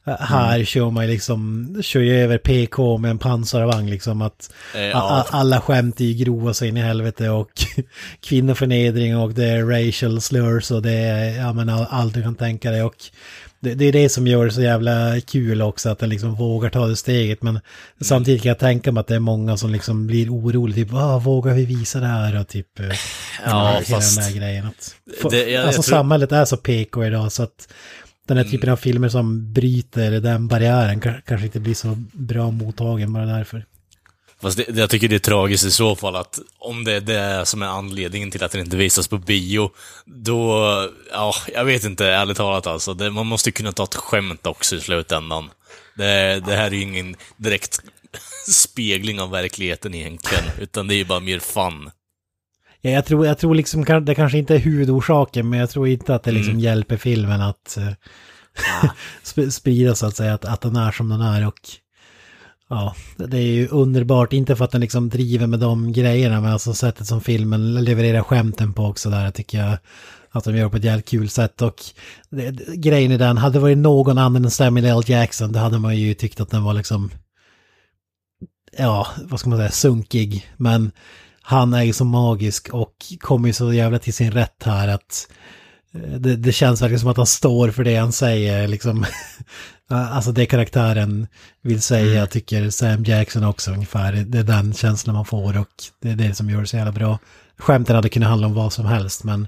[0.04, 0.66] här Mm.
[0.66, 5.26] kör man liksom, kör ju över PK med en pansarvagn liksom att Eh, ja.
[5.30, 7.50] alla skämt är ju grova så in i helvete och
[8.22, 12.36] kvinnoförnedring och det är racial slurs och det är, ja men all, allt du kan
[12.36, 12.96] tänka dig och
[13.62, 16.70] det, det är det som gör det så jävla kul också att den liksom vågar
[16.70, 17.60] ta det steget men
[18.02, 21.20] samtidigt kan jag tänka mig att det är många som liksom blir oroliga typ ah,
[21.20, 22.86] vågar vi visa det här och typ eh,
[23.46, 26.58] Ja, fast- den där grejen att, för, Det- jag- jag alltså tror- samhället är så
[26.58, 27.68] PK idag så att
[28.28, 28.74] den här typen Mm.
[28.74, 33.66] av filmer som bryter den barriären ka- kanske inte blir så bra mottagen bara därför.
[34.42, 37.46] Fast det, jag tycker det är tragiskt i så fall att om det är det
[37.46, 39.72] som är anledningen till att den inte visas på bio,
[40.06, 40.64] då,
[41.12, 42.94] ja, jag vet inte, ärligt talat alltså.
[42.94, 45.50] Det, man måste kunna ta ett skämt också i slutändan.
[45.96, 47.80] Det, det här är ju ingen direkt
[48.48, 51.92] spegling av verkligheten egentligen, utan det är ju bara mer fun.
[52.82, 56.16] Ja, jag, tror, jag tror liksom det kanske inte är huvudorsaken men jag tror inte
[56.16, 56.64] att det liksom Mm.
[56.64, 57.92] hjälper filmen att eh,
[59.24, 61.60] sp- sprida så att säga att, att den är som den är och
[62.72, 64.34] Ja, det är ju underbart.
[64.34, 68.22] Inte för att den liksom driver med de grejerna, men alltså sättet som filmen levererar
[68.22, 69.78] skämten på också där tycker jag
[70.30, 71.62] att de gör på ett jävligt kul sätt.
[71.62, 71.84] Och
[72.30, 75.04] det, grejen i den, hade det varit någon annan än Samuel L.
[75.06, 77.12] Jackson, då hade man ju tyckt att den var liksom,
[78.78, 80.52] ja, vad ska man säga, sunkig.
[80.58, 80.92] Men
[81.42, 85.28] han är ju så magisk och kommer ju så jävla till sin rätt här att
[85.94, 89.06] eh, det, det känns verkligen som att han står för det han säger, liksom.
[89.92, 91.28] Alltså det karaktären
[91.62, 94.14] vill säga tycker Sam Jackson också ungefär.
[94.14, 95.68] Det är den känslan man får och
[96.02, 97.20] det är det som gör det så jävla bra.
[97.58, 99.48] Skämten hade kunnat handla om vad som helst men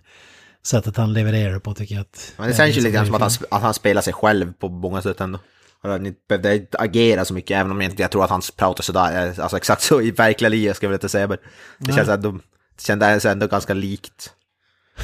[0.66, 2.34] sättet han levererar på tycker jag att...
[2.38, 4.70] Men det känns ju lite grann som att han, att han spelar sig själv på
[4.70, 5.40] många sätt ändå.
[5.84, 8.84] Han inte behövde agera så mycket, även om jag inte jag tror att han pratar
[8.84, 11.38] sådär, alltså exakt så i verkliga livet ska jag väl inte säga, men
[11.78, 11.96] det Nej.
[11.96, 12.32] känns ändå,
[12.76, 14.34] det kändes ändå ganska likt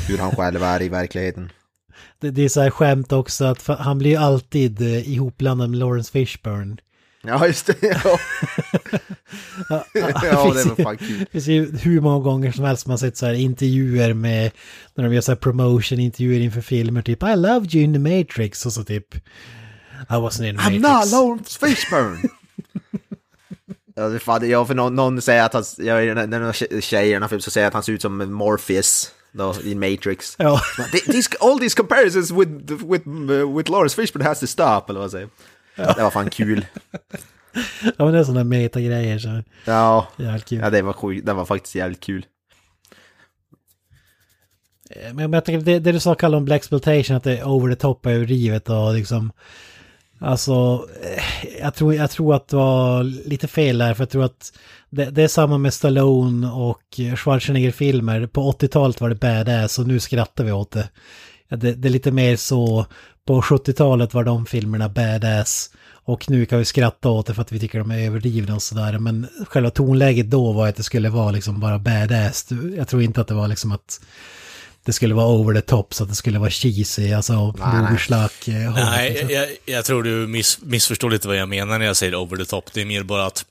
[0.07, 1.51] hur han själv är i verkligheten.
[2.21, 5.79] Det, det är så här skämt också att han blir ju alltid eh, ihopblandad med
[5.79, 6.77] Lawrence Fishburne.
[7.23, 7.75] Ja, just det.
[7.81, 8.19] Ja,
[9.69, 11.19] Ja, ja det var fan kul.
[11.19, 14.51] Det finns ju hur många gånger som helst man sett så här intervjuer med,
[14.95, 18.65] när de gör så här promotion-intervjuer inför filmer, typ I loved you in the Matrix,
[18.65, 21.11] och så typ I wasn't in the I'm Matrix.
[21.11, 22.17] not Lawrence Fishburne!
[23.95, 26.81] ja, det är fan, ja, för någon, någon säger att han, ja, när någon tje-
[26.81, 29.75] tjej i den här filmen så säger att han ser ut som Morpheus då, i
[29.75, 30.35] Matrix.
[30.39, 30.61] Ja.
[30.77, 34.99] Th- These, all these comparisons with, with, uh, with Lawrence Fishburne has to stop, eller
[34.99, 35.29] vad säger
[35.75, 36.65] Det var fan kul.
[37.97, 40.59] ja, men det är sådana meta-grejer så Ja, jävligt kul.
[40.59, 42.25] ja det, var sjukt, det var faktiskt jävligt kul.
[44.95, 47.43] Men men jag tänker, det, det du sa Kalle om Black Exploitation, att det är
[47.47, 49.31] over the top och överdrivet och liksom...
[50.19, 54.23] Alltså, eh, jag tror, jag tror att det var lite fel där, för jag tror
[54.23, 54.53] att
[54.89, 58.27] det, det är samma med Stallone och Schwarzenegger-filmer.
[58.27, 60.89] På 80-talet var det badass och nu skrattar vi åt det.
[61.49, 61.73] Det.
[61.73, 62.85] Det är lite mer så,
[63.25, 65.69] på 70-talet var de filmerna badass.
[65.91, 68.61] Och nu kan vi skratta åt det för att vi tycker de är överdrivna och
[68.61, 68.99] sådär.
[68.99, 72.49] Men själva tonläget då var att det skulle vara liksom bara badass.
[72.77, 74.01] Jag tror inte att det var liksom att
[74.85, 77.41] det skulle vara over the top så att det skulle vara cheesy, alltså nej.
[78.47, 79.29] Eh, hållet, Nej, liksom.
[79.29, 82.45] jag, jag tror du miss, missförstår lite vad jag menar när jag säger over the
[82.45, 82.73] top.
[82.73, 83.45] Det är mer bara att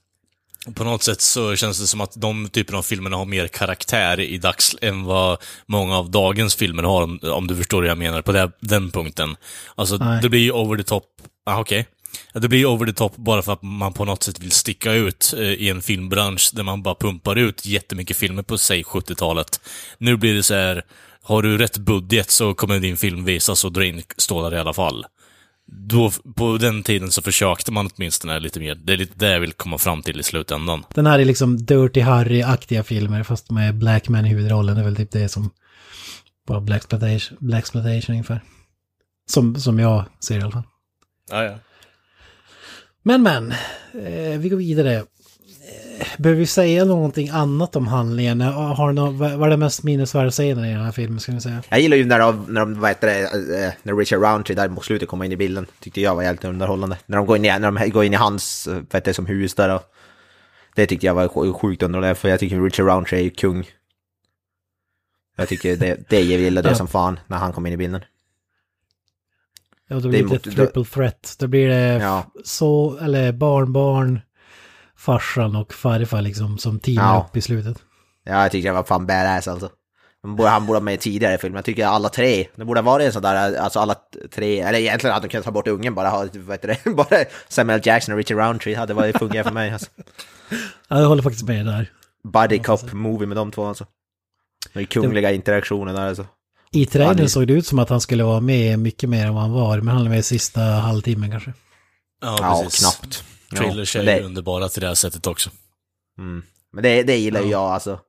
[0.74, 4.20] på något sätt så känns det som att de typerna av filmerna har mer karaktär
[4.20, 7.98] i dags än vad många av dagens filmer har, om, om du förstår vad jag
[7.98, 9.36] menar på det, den punkten.
[9.74, 10.22] Alltså, Nej.
[10.22, 11.04] det blir ju over the top,
[11.46, 11.86] ah, okej.
[12.32, 14.52] Ja, Det blir ju over the top bara för att man på något sätt vill
[14.52, 18.82] sticka ut eh, i en filmbransch där man bara pumpar ut jättemycket filmer på, säg
[18.82, 19.60] 70-talet.
[19.98, 20.82] Nu blir det så här,
[21.28, 24.72] har du rätt budget så kommer din film visas och dra in stålar i alla
[24.72, 25.06] fall.
[25.66, 28.74] Då, på den tiden så försökte man åtminstone lite mer.
[28.74, 30.84] Det är lite det jag vill komma fram till i slutändan.
[30.94, 34.74] Den här är liksom Dirty Harry-aktiga filmer fast med Black Man i huvudrollen.
[34.74, 35.50] Det är väl typ det som
[36.46, 38.40] bara Black Exploitation, Black Exploitation ungefär.
[39.30, 40.62] Som, som jag ser i alla fall.
[41.30, 41.58] Ja, ja.
[43.02, 43.52] Men men,
[43.92, 45.04] eh, vi går vidare.
[45.98, 48.40] Eh, Behöver vi säga någonting annat om handlingen?
[48.40, 51.40] Har någon, vad vad är det mest minnesvärda scenen i den här filmen ska vi
[51.40, 51.62] säga?
[51.68, 54.68] Jag gillar ju när de, när de vad heter det, eh, när Richard Roundtree där
[54.68, 55.66] mot slutet kommer in i bilden.
[55.80, 56.98] Tyckte jag var jävligt underhållande.
[57.06, 59.26] När de går in i, när de går in i hans, vad heter det, som
[59.26, 59.82] hus där och
[60.74, 63.64] Det tyckte jag var sj- sjukt underhållande, för jag tycker Richard Roundtree är ju kung.
[65.36, 66.76] Jag tycker det, det jag gillade det Ja.
[66.76, 68.00] som fan när han kom in i bilden.
[69.88, 71.36] Ja, då Det blir det lite triple threat.
[71.38, 72.32] Då blir det Ja.
[72.44, 74.20] så, eller barnbarn,
[74.98, 77.26] farsan och farfar liksom som teamar Ja.
[77.30, 77.76] upp i slutet.
[78.24, 79.70] Ja, jag tyckte det var fan badass alltså.
[80.22, 81.56] Han borde, han borde ha med tidigare i filmen.
[81.56, 83.96] Jag tycker alla tre, det borde ha varit en sån där, alltså alla
[84.34, 87.24] tre, eller egentligen hade de kunnat ta bort ungen bara, ha, vad heter det, bara
[87.48, 89.86] Samuel Jackson och Richard Roundtree hade varit fungerat för mig alltså.
[90.88, 91.90] Ja, jag håller faktiskt med där.
[92.32, 93.86] Buddy cop movie med de två alltså.
[94.74, 96.26] De kungliga interaktioner där alltså.
[96.72, 99.34] I trailern det- såg det ut som att han skulle vara med mycket mer än
[99.34, 101.52] vad han var, men han är med i sista halvtimmen kanske.
[102.22, 103.24] Ja, Ja, knappt.
[103.56, 105.50] Trailers Ja, är underbara till det här sättet också.
[106.18, 106.42] Mm.
[106.72, 108.00] Men det, det gillar ju jag alltså.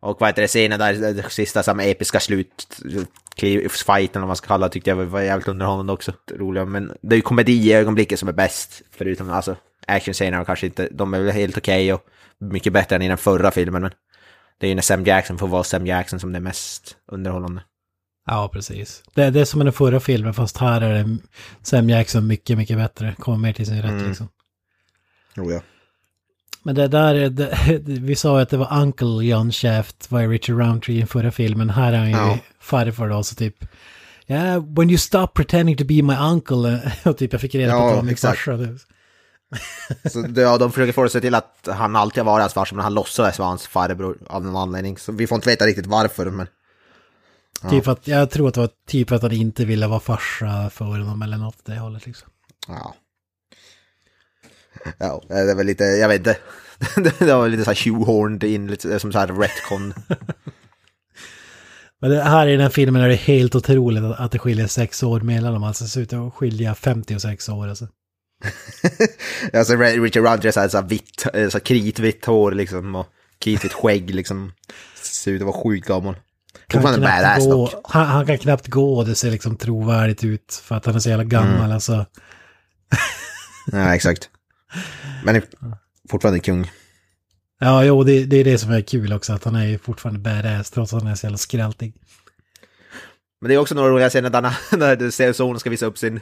[0.00, 2.80] Och vad heter det, scenen där, det sista som episka slut,
[3.36, 6.12] fighten eller vad man ska kalla det, tyckte jag var jävligt underhållande också.
[6.30, 8.82] Roliga, men det är ju komedi i ögonblicket som är bäst.
[8.90, 12.02] Förutom alltså actionscenerna kanske inte, de är väl helt okej och
[12.38, 13.82] mycket bättre än i den förra filmen.
[13.82, 13.90] Men
[14.60, 17.62] det är ju när Sam Jackson får vara Sam Jackson som det är mest underhållande.
[18.26, 19.02] Ja, precis.
[19.14, 21.18] Det, det är som i den förra filmen, fast här är det
[21.62, 23.14] Sam Jackson mycket, mycket bättre.
[23.18, 24.08] Kommer mer till sin rätt Mm.
[24.08, 24.28] liksom.
[25.36, 25.60] Jo, ja.
[26.62, 30.26] Men det där, är- det, vi sa att det var Uncle John Shaft, var i
[30.26, 31.70] Richard Roundtree i förra filmen.
[31.70, 32.38] Här är han ju Ja.
[32.60, 33.64] farfar då, så typ...
[34.28, 36.92] Yeah, when you stop pretending to be my uncle.
[37.04, 38.38] Och typ jag fick reda på Ja, att det var min exakt.
[38.38, 38.58] farsa.
[40.10, 42.74] Så ja, de försöker få det sig till att han alltid har varit hans farsa,
[42.74, 44.98] men han låtsades vara hans farbror av någon anledning.
[44.98, 46.46] Så vi får inte veta riktigt varför, men...
[47.70, 50.70] Typ för att, jag tror att det var typ att han inte ville vara farsa
[50.70, 52.28] för honom eller något det hållet liksom.
[52.68, 52.94] Ja.
[54.98, 56.36] Ja, det är väl lite, jag vet inte.
[57.24, 59.94] det var lite så här shoehorned in, lite som så här retcon.
[62.00, 64.66] Men det här i den här filmen är det helt otroligt att, att det skiljer
[64.66, 65.64] sex år mellan dem.
[65.64, 67.88] Alltså det ser ut att skilja 56 år alltså.
[69.52, 73.06] alltså Richard Rodgers hade så här vitt, eh, så här kritvitt hår liksom och
[73.38, 74.52] kritvitt skägg liksom.
[75.02, 76.16] Ser ut att vara sjukt gammal.
[76.66, 80.62] Kan knappt badass gå, han, han kan knappt gå och det ser liksom trovärdigt ut
[80.64, 81.72] för att han är så jävla gammal Mm.
[81.72, 82.06] alltså.
[83.72, 84.30] Ja, exakt.
[85.24, 85.42] Men
[86.10, 86.70] fortfarande kung.
[87.58, 90.20] Ja, jo, det, det är det som är kul också, att han är ju fortfarande
[90.20, 91.94] badass trots att han är så jävla skrältig.
[93.40, 94.42] Men det är också några roliga scener där
[94.76, 96.20] när sonen ska visa upp sin...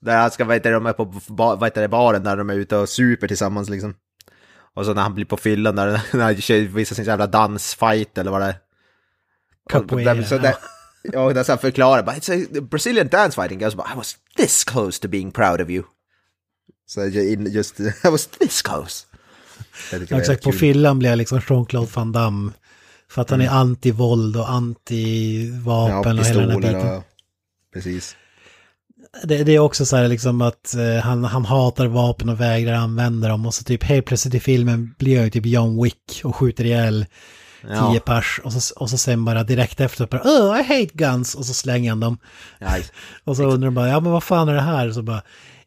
[0.00, 2.50] Där han ska, vad heter det, de är på vad heter det, baren där de
[2.50, 3.94] är ute och super tillsammans liksom.
[4.74, 8.30] Och så när han blir på fyllan där, när han visar sin jävla dansfight eller
[8.30, 8.56] vad det är.
[9.64, 10.54] Och Capoeira, så där,
[11.02, 13.60] ja, och där så han förklarar bara, it's a Brazilian dance fighting.
[13.60, 15.84] Jag så bara, I was this close to being proud of you.
[16.86, 19.06] Så just, I was this close.
[19.92, 22.52] Är Exakt, på fyllan blir jag liksom Jean-Claude Van Damme.
[23.10, 26.96] För att han är anti-våld och anti-vapen och hela den här biten.
[26.96, 27.04] och-
[27.74, 28.16] Precis.
[29.24, 32.72] Det, det är också så här liksom att eh, han, han hatar vapen och vägrar
[32.74, 33.46] använda dem.
[33.46, 36.64] Och så typ helt plötsligt i filmen blir jag ju typ John Wick och skjuter
[36.64, 37.06] ihjäl
[37.68, 37.90] Ja.
[37.92, 38.40] tio pers.
[38.44, 41.54] Och så, och så sen bara direkt efter bara oh I hate guns och så
[41.54, 42.18] slänger han dem.
[42.58, 42.76] Ja,
[43.24, 44.88] Och så undrar de bara ja men vad fan är det här?
[44.88, 45.22] Och så bara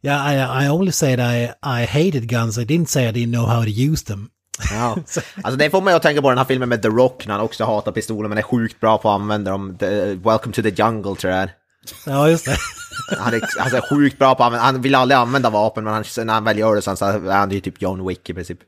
[0.05, 3.45] ja I, I only said I, I hated guns, I didn't say I didn't know
[3.45, 4.29] how to use them.
[4.71, 4.97] Ja.
[5.43, 7.43] Alltså det får mig att tänka på den här filmen med The Rock när han
[7.43, 9.77] också hatar pistoler men är sjukt bra på att använda dem.
[9.77, 11.51] The, Welcome to the jungle tror jag är.
[12.05, 12.57] Ja just det.
[13.19, 16.03] Han är, är sjukt bra på att använda, han vill aldrig använda vapen men han,
[16.25, 18.59] när han väl gör det så är han ju typ John Wick i princip.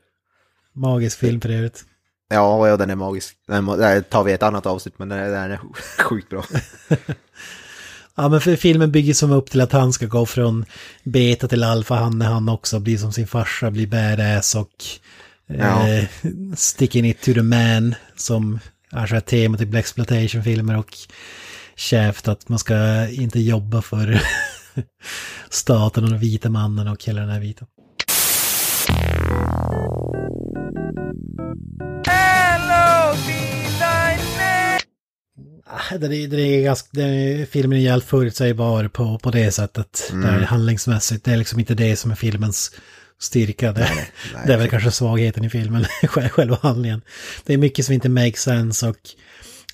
[0.74, 1.84] Magisk film för övrigt.
[2.28, 3.36] Ja, ja den är magisk.
[3.46, 5.60] Den tar vi ett annat avsnitt men den är, den är
[6.02, 6.44] sjukt bra.
[8.20, 10.64] Ja men för filmen bygger som upp till att han ska gå från
[11.04, 14.70] beta till alfa, han är han också, blir som sin farsa, blir badass och
[15.46, 15.88] Ja.
[15.88, 16.04] eh,
[16.56, 18.58] sticking it to the man som
[18.92, 20.88] är så här tema till Blaxploitation-filmer och
[21.76, 24.22] käft att man ska inte jobba för
[25.50, 27.66] staten och den vita mannen och hela den här biten.
[28.88, 30.14] Hello,
[35.90, 40.08] Den är, den är ganska, den är, filmen är jävligt förutsägbar på, på det sättet.
[40.12, 40.26] Mm.
[40.26, 42.70] Där handlingsmässigt, det är liksom inte det som är filmens
[43.20, 43.72] styrka.
[43.72, 44.10] Det, nej,
[44.46, 47.02] det är väl kanske svagheten i filmen, själv- själva handlingen.
[47.44, 48.96] Det är mycket som inte makes sense och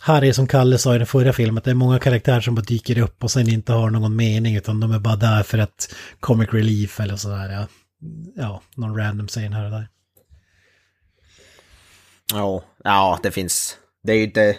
[0.07, 2.63] är som Kalle sa i den förra filmen, att det är många karaktärer som bara
[2.63, 5.95] dyker upp och sen inte har någon mening utan de är bara där för att
[6.21, 7.53] comic relief eller sådär.
[7.53, 7.67] Ja,
[8.37, 9.89] ja någon random scen här och där.
[12.33, 13.77] Ja, ja det finns.
[14.03, 14.57] Det är ju inte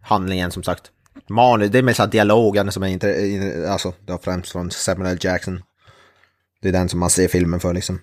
[0.00, 0.90] handlingen som sagt.
[1.28, 5.18] Manus, det är mer så dialogen som är inte, alltså var främst från Samuel L.
[5.20, 5.62] Jackson.
[6.60, 8.00] Det är den som man ser filmen för liksom.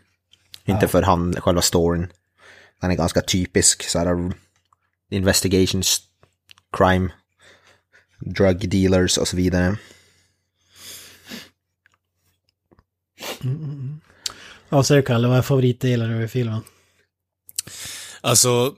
[0.66, 2.08] Inte för han, själva storyn.
[2.82, 4.34] Den är ganska typisk så här
[5.10, 6.02] investigations,
[6.78, 7.10] crime,
[8.20, 9.78] drug dealers och så vidare.
[14.70, 16.62] Ja, så är det Kalle, vad är favoritdelen över filmen?
[18.22, 18.76] Alltså,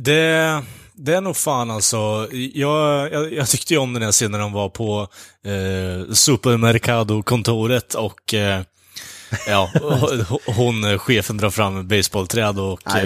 [0.00, 0.64] det,
[1.04, 2.28] det är nog fan alltså.
[2.54, 5.08] Jag, jag, jag tyckte ju om den här scenen när de var på
[5.44, 8.62] eh, Supermercado-kontoret och eh,
[9.46, 9.70] ja,
[10.46, 13.00] hon, chefen drar fram baseballträd och Ja,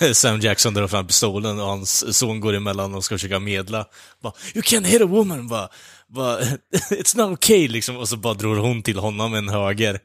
[0.00, 3.84] eh, Sam Jackson drar fram pistolen och hans son går emellan och ska försöka medla.
[4.22, 5.48] Bara, you can't hit a woman!
[5.48, 5.68] Bara,
[6.08, 6.40] bara,
[6.90, 7.96] It's not okay liksom.
[7.96, 9.98] Och så bara drog hon till honom med en höger.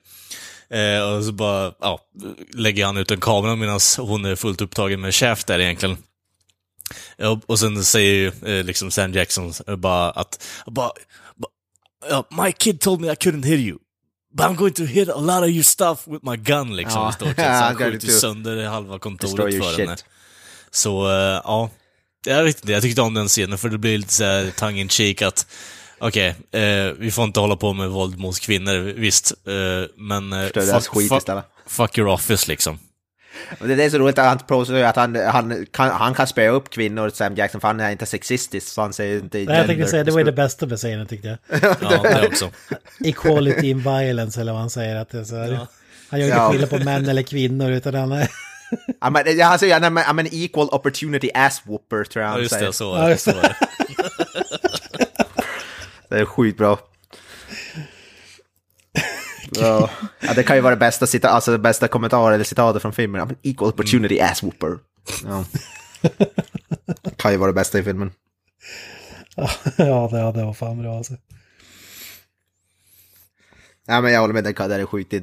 [0.69, 1.99] Eh, och så bara, ja,
[2.53, 5.97] lägger han ut en kamera medan hon är fullt upptagen med Shaft där egentligen.
[7.17, 10.91] Ja, och sen säger ju eh, liksom Sam Jackson eh, bara att, bara,
[12.43, 13.77] my kid told me I couldn't hit you.
[14.33, 17.01] But I'm going to hit a lot of your stuff with my gun liksom.
[17.01, 17.09] Ja.
[17.09, 17.37] i stort sett.
[17.37, 19.95] Ja, Så han skjuter lite- sönder halva kontoret för henne.
[20.71, 21.69] Så, eh, ja.
[22.25, 24.89] Jag vet inte, jag tyckte om den scenen för det blir lite såhär tongue in
[24.89, 25.47] cheek att
[25.99, 29.31] Okej, eh, vi får inte hålla på med våld mot kvinnor, visst.
[29.47, 31.45] Eh, men eh, fuck, istället.
[31.67, 32.79] fuck your office liksom.
[33.59, 36.69] Det är så roligt att han påstår att han, han, kan, han kan spöa upp
[36.69, 39.87] kvinnor, Sam Jackson, för han är inte sexistisk, så han säger inte Nej, jag tänkte
[39.87, 41.37] säga, det var det bästa med scenen tyckte jag.
[41.81, 42.51] Ja, det också.
[43.05, 44.95] Equality in violence eller vad han säger.
[44.95, 45.67] Att det är så här.
[46.09, 46.51] Han gör inte Ja.
[46.51, 48.27] skillnad på män eller kvinnor utan han är...
[49.01, 52.33] Ja, men, ja, han säger I'm, I'm an equal opportunity ass whooper, tror jag Ja,
[52.33, 52.65] han just säger.
[52.67, 53.09] det, så Ja, var det.
[53.11, 53.55] just Så var det.
[56.09, 56.77] Det är skitbra.
[59.51, 62.81] Ja, ja, det kan ju vara det bästa, cita- alltså det bästa kommentaren eller citatet
[62.81, 63.21] från filmen.
[63.21, 64.77] I'm an equal opportunity ass whooper.
[65.25, 65.45] Ja.
[67.17, 68.11] kan ju vara det bästa i filmen.
[69.35, 69.49] ja,
[70.11, 71.13] det, ja, det var fan bra alltså.
[73.87, 75.13] Ja, men jag håller med, det kan- det är sjukt.
[75.13, 75.21] eh,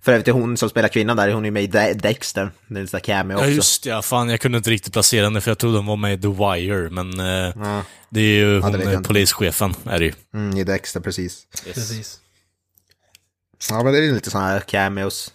[0.00, 2.50] För övrigt hon som spelar kvinnan där, hon är med i De- Dexter.
[2.68, 3.46] Det är en sån där cameo också.
[3.46, 4.02] Ja, just ja.
[4.02, 6.28] Fan, jag kunde inte riktigt placera henne för jag trodde hon var med i The
[6.28, 10.12] Wire, men eh, det är ju hon, jag eh, polischefen, är det ju.
[10.34, 11.46] Mm, i Dexter, precis.
[11.64, 12.20] Precis.
[13.70, 15.32] Ja, men det är lite sådana här cameos.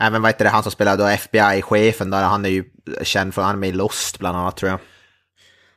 [0.00, 2.64] Även vad heter det, han som spelar då FBI-chefen där, han är ju
[3.02, 4.78] känd för, han är med i Lost bland annat tror jag.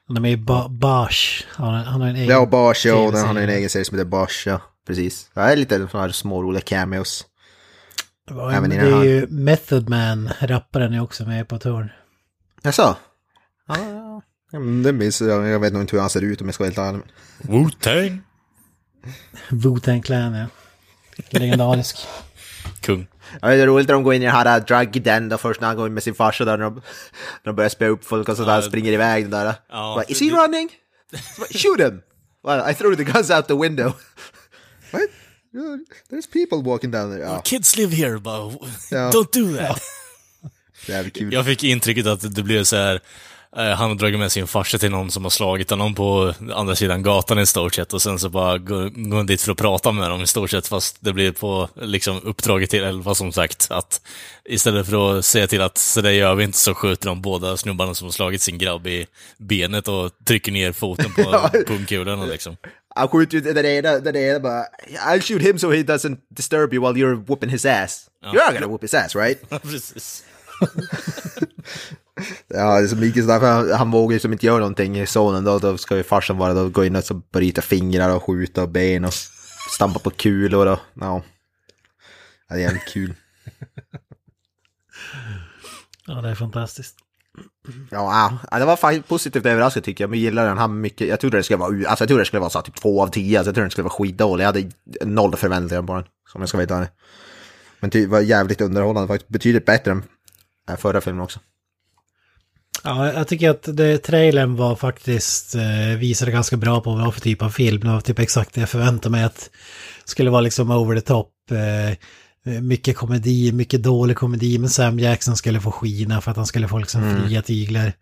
[0.07, 1.45] Han är med i ba Bosch.
[1.49, 2.27] Han, har- han har en egen...
[2.27, 4.61] Ja, Bosch, ja, han har ju en egen serie som heter Bosch, ja.
[4.87, 5.29] Precis.
[5.33, 7.25] Det är lite sådana här små roliga cameos.
[8.53, 8.99] Även det den här.
[8.99, 11.89] är ju Method Man, rapparen, är också med på ett hörn.
[12.63, 12.95] Jaså?
[13.67, 14.21] Ja, ja.
[14.51, 15.47] Ja, men det minns jag.
[15.47, 17.01] Jag vet nog inte hur han ser ut om jag ska vara helt ärlig.
[17.41, 18.19] Wu-Tang.
[19.49, 20.45] Wu-Tang Clan, ja.
[21.29, 21.97] Legendarisk.
[22.81, 23.07] Kung.
[23.41, 25.61] Ja, det är roligt när de går in i den här drug den då först
[25.61, 26.81] när han går in med sin farsa där när de, när
[27.43, 29.45] de börjar spöa upp folk och sådär, Ja, springer iväg den där.
[29.45, 29.53] Ja,
[29.95, 30.69] Bara, Is he running?
[31.51, 32.01] Shoot him!
[32.43, 33.93] Well, I threw the guns out the window.
[34.91, 35.01] What?
[36.09, 37.23] There's people walking down there.
[37.23, 38.51] Ja, Kids live here, bara,
[38.91, 39.09] Ja.
[39.11, 39.81] don't do that.
[41.31, 43.01] Jag fick intrycket att det blev så här.
[43.57, 46.75] Eh, Han har dragit med sin farsa till någon som har slagit honom på andra
[46.75, 49.91] sidan gatan i stort sett och sen så bara går han dit för att prata
[49.91, 53.67] med dem i stort sett fast det blir på liksom uppdraget till Elva som sagt
[53.71, 54.01] att
[54.45, 57.57] istället för att säga till att så där gör vi inte så skjuter de båda
[57.57, 59.07] snubbarna som har slagit sin grabb i
[59.37, 62.57] benet och trycker ner foten på pungkulorna liksom.
[62.95, 64.63] Han skjuter ju den ena, den ena bara
[65.07, 68.09] I'll shoot him so he doesn't disturb you while you're whooping his ass.
[68.23, 69.49] You're not gonna whoop his ass right?
[69.61, 70.23] Precis.
[72.47, 74.99] Ja, det är som lite sådär, för han, han vågar ju som inte göra någonting
[74.99, 78.15] i sonen då, då ska ju farsan bara då gå in och så bryta fingrar
[78.15, 79.13] och skjuta ben och
[79.69, 81.23] stampa på kulor och ja.
[82.49, 83.13] ja det är jävligt kul.
[86.07, 86.95] Ja, det är fantastiskt.
[87.91, 91.07] Ja, det var faktiskt positivt överraskad tycker jag, men jag gillar den här mycket.
[91.07, 93.07] Jag trodde det skulle vara, alltså jag trodde det skulle vara så typ två av
[93.07, 94.43] tio, alltså jag trodde den skulle vara skitdålig.
[94.43, 94.69] Jag hade
[95.05, 96.87] noll förväntningar på den, som jag ska veta.
[97.79, 100.03] Men det var jävligt underhållande faktiskt, betydligt bättre än
[100.69, 101.39] äh, förra filmen också.
[102.83, 107.05] Ja, jag tycker att det, trailern var faktiskt, eh, visade ganska bra på vad det
[107.05, 107.79] var för typ av film.
[107.79, 109.49] Det var typ exakt det jag förväntade mig att
[110.05, 111.31] skulle vara liksom over the top.
[111.51, 111.97] Eh,
[112.61, 116.67] mycket komedi, mycket dålig komedi, men Sam Jackson skulle få skina för att han skulle
[116.67, 117.93] få liksom fria tyglar.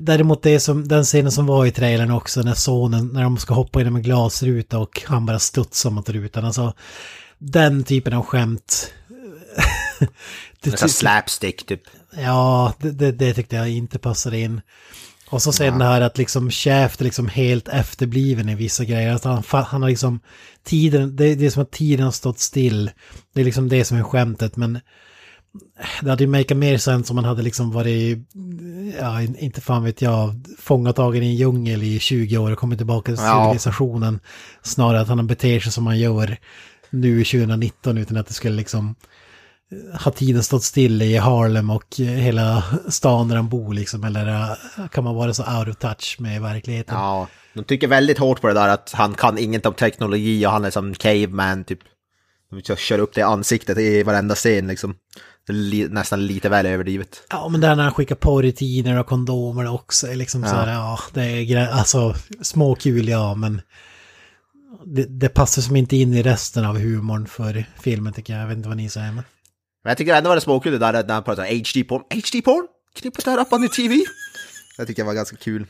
[0.00, 3.54] Däremot det som, den scenen som var i trailern också, när sonen, när de ska
[3.54, 6.44] hoppa genom en glasruta och han bara studsar mot rutan.
[6.44, 6.72] Alltså,
[7.38, 8.92] den typen av skämt.
[10.60, 11.82] det, Nästan slapstick typ.
[12.16, 14.60] Ja, det, det, det tyckte jag inte passade in.
[15.30, 19.14] Och så sen det här att liksom Shaft är liksom helt efterbliven i vissa grejer.
[19.14, 20.20] Att han, han har liksom
[20.64, 22.90] tiden, det, det är som att tiden har stått still.
[23.34, 24.80] Det är liksom det som är skämtet, men
[26.02, 28.18] det hade ju makat mer sens om man hade liksom varit,
[29.00, 33.12] ja, inte fan vet jag, fångatagen i en djungel i 20 år och kommit tillbaka
[33.12, 33.44] till Ja.
[33.44, 34.20] civilisationen.
[34.62, 36.36] Snarare att han beter sig som han gör
[36.90, 38.94] nu 2019 utan att det skulle liksom
[39.94, 44.04] har tiden stått still i Harlem och eh, hela stan där han bor liksom?
[44.04, 46.94] Eller eh, kan man vara så out of touch med verkligheten?
[46.94, 50.50] Ja, de tycker väldigt hårt på det där att han kan inget om teknologi och
[50.50, 51.78] han är som caveman typ.
[52.50, 54.94] De kör- upp det i ansiktet i varenda scen liksom.
[55.46, 57.22] Det är nästan lite väl överdrivet.
[57.30, 60.98] Ja, men där när han skickar porrtidningar och kondomer också är liksom så här, ja,
[61.14, 63.60] det är gre- alltså småkul ja, men
[64.84, 68.42] det, det passar som inte in i resten av humorn för filmen tycker jag.
[68.42, 69.24] Jag vet inte vad ni säger, men...
[69.86, 72.02] Men jag tycker ändå var det småkul det där när han pratar HD-porn.
[72.10, 72.66] HD-porn?
[72.94, 74.04] Can you put that up on the TV?
[74.78, 75.66] Jag tycker det var ganska kul.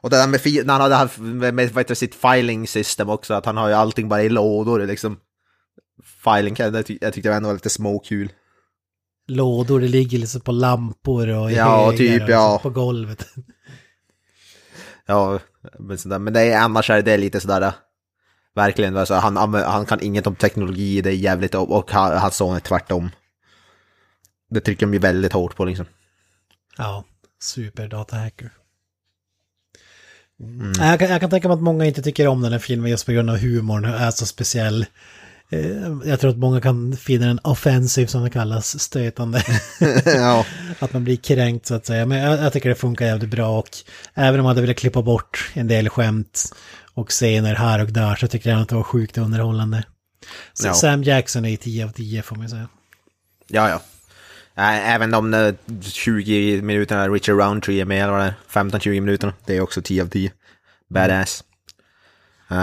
[0.00, 3.34] Och det där med, när han hade haft med, med det, sitt filing system också,
[3.34, 5.16] att han har ju allting bara i lådor liksom.
[6.24, 8.32] Filing, det ty- jag tyckte det ändå var lite småkul.
[9.28, 12.52] Lådor, det ligger liksom på lampor och i Ja, typ, och ja.
[12.52, 13.26] liksom på golvet.
[15.06, 15.38] Ja,
[15.78, 16.18] men, sådär.
[16.18, 17.72] men det är, annars är det lite sådär,
[18.54, 22.36] verkligen, alltså, han, han kan inget om teknologi, det är jävligt, och, och han- hans
[22.36, 23.10] son är tvärtom.
[24.50, 25.86] Det trycker de ju väldigt hårt på liksom.
[26.78, 27.04] Ja,
[27.42, 28.50] superdatahacker.
[30.38, 32.90] Nej, Jag, kan, jag kan tänka mig att många inte tycker om den här filmen
[32.90, 34.86] just på grund av humorn är så speciell.
[35.50, 39.42] Eh, Jag tror att många kan finna den offensiv som det kallas, stötande.
[40.04, 40.46] ja.
[40.78, 42.06] att man blir kränkt så att säga.
[42.06, 43.68] Men jag, jag tycker det funkar jävligt bra och
[44.14, 46.54] även om man hade velat klippa bort en del skämt
[47.00, 49.84] och scener här och där så tycker jag att det var sjukt underhållande.
[50.52, 50.74] Så Ja.
[50.74, 52.68] Sam Jackson är 10 av 10 får man säga.
[53.48, 53.82] Ja, ja.
[54.64, 59.32] Även de där 20 minuterna Richard Roundtree är med, eller vad det är, 15-20 minuterna,
[59.46, 60.32] det är också 10 av 10.
[60.88, 61.44] Badass.
[62.50, 62.56] Uh,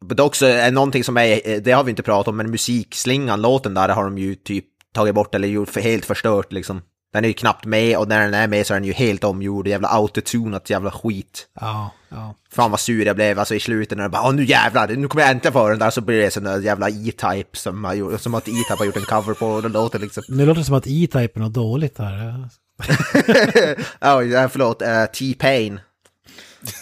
[0.00, 2.50] men det är också är någonting som är, det har vi inte pratat om, men
[2.50, 6.80] musikslingan, låten där har de ju typ tagit bort eller gjort helt förstört liksom.
[7.18, 9.24] Den är ju knappt med och när den är med så är den ju helt
[9.24, 9.68] omgjord.
[9.68, 11.46] Jävla autotunat jävla skit.
[11.60, 12.34] Ja, ja.
[12.52, 15.22] Fan vad sur jag blev alltså i slutet när det bara nu jävlar, nu kommer
[15.22, 18.20] jag äntligen få den där så blir det sån där jävla E-Type som, har gjort-
[18.20, 20.22] som att E-Type har gjort en cover på den låten liksom.
[20.28, 22.48] Nu låter det som att E-Type är något dåligt här.
[24.00, 25.80] Ja, oh, förlåt, uh, T-Pain.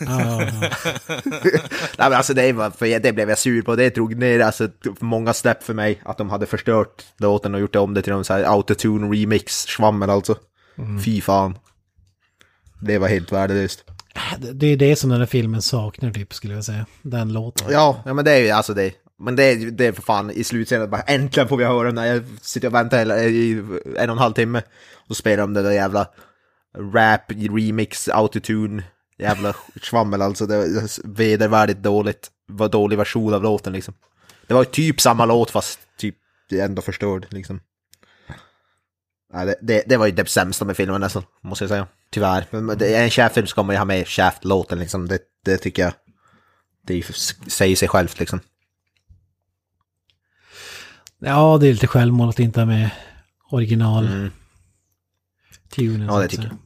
[0.00, 0.38] Ja.
[1.98, 4.68] Nej men alltså det, var, för det blev jag sur på, det drog ner alltså
[5.00, 8.24] många snäpp för mig att de hade förstört låten och gjort om det till någon
[8.24, 10.36] så här autotune remix schvammel alltså.
[11.04, 11.58] Fy fan.
[12.80, 13.84] Det var helt värdelöst.
[14.52, 16.86] Det- är det som den här filmen saknar typ skulle jag säga.
[17.02, 17.66] Den låten.
[17.70, 18.92] Ja, ja men det är ju alltså det.
[19.18, 22.06] Men det är, det är för fan i slutskedet bara äntligen får vi höra när
[22.06, 23.52] jag sitter och väntar hela, i
[23.96, 24.62] en och en halv timme.
[25.08, 26.06] Och spelar de det där jävla
[26.94, 28.82] rap, remix, autotune,
[29.18, 30.46] jävla schvammel alltså.
[30.46, 32.30] Det var vedervärdigt dåligt.
[32.46, 33.94] var dålig version av låten liksom.
[34.46, 36.16] Det var typ samma låt fast typ
[36.52, 37.60] ändå förstörd liksom.
[39.32, 41.86] Nej, det, det, det var ju det sämsta med filmen nästan, måste jag säga.
[42.10, 42.46] Tyvärr.
[42.50, 45.08] Men det är en Shaft-film ska man ju ha med Shaft-låten liksom.
[45.08, 45.92] Det, det tycker jag.
[46.86, 47.02] Det
[47.48, 48.40] säger sig självt liksom.
[51.18, 52.90] Ja, det är lite självmål att inte ha med
[53.50, 54.30] original Mm.
[55.68, 56.06] tunen.
[56.06, 56.56] Ja, det tycker jag.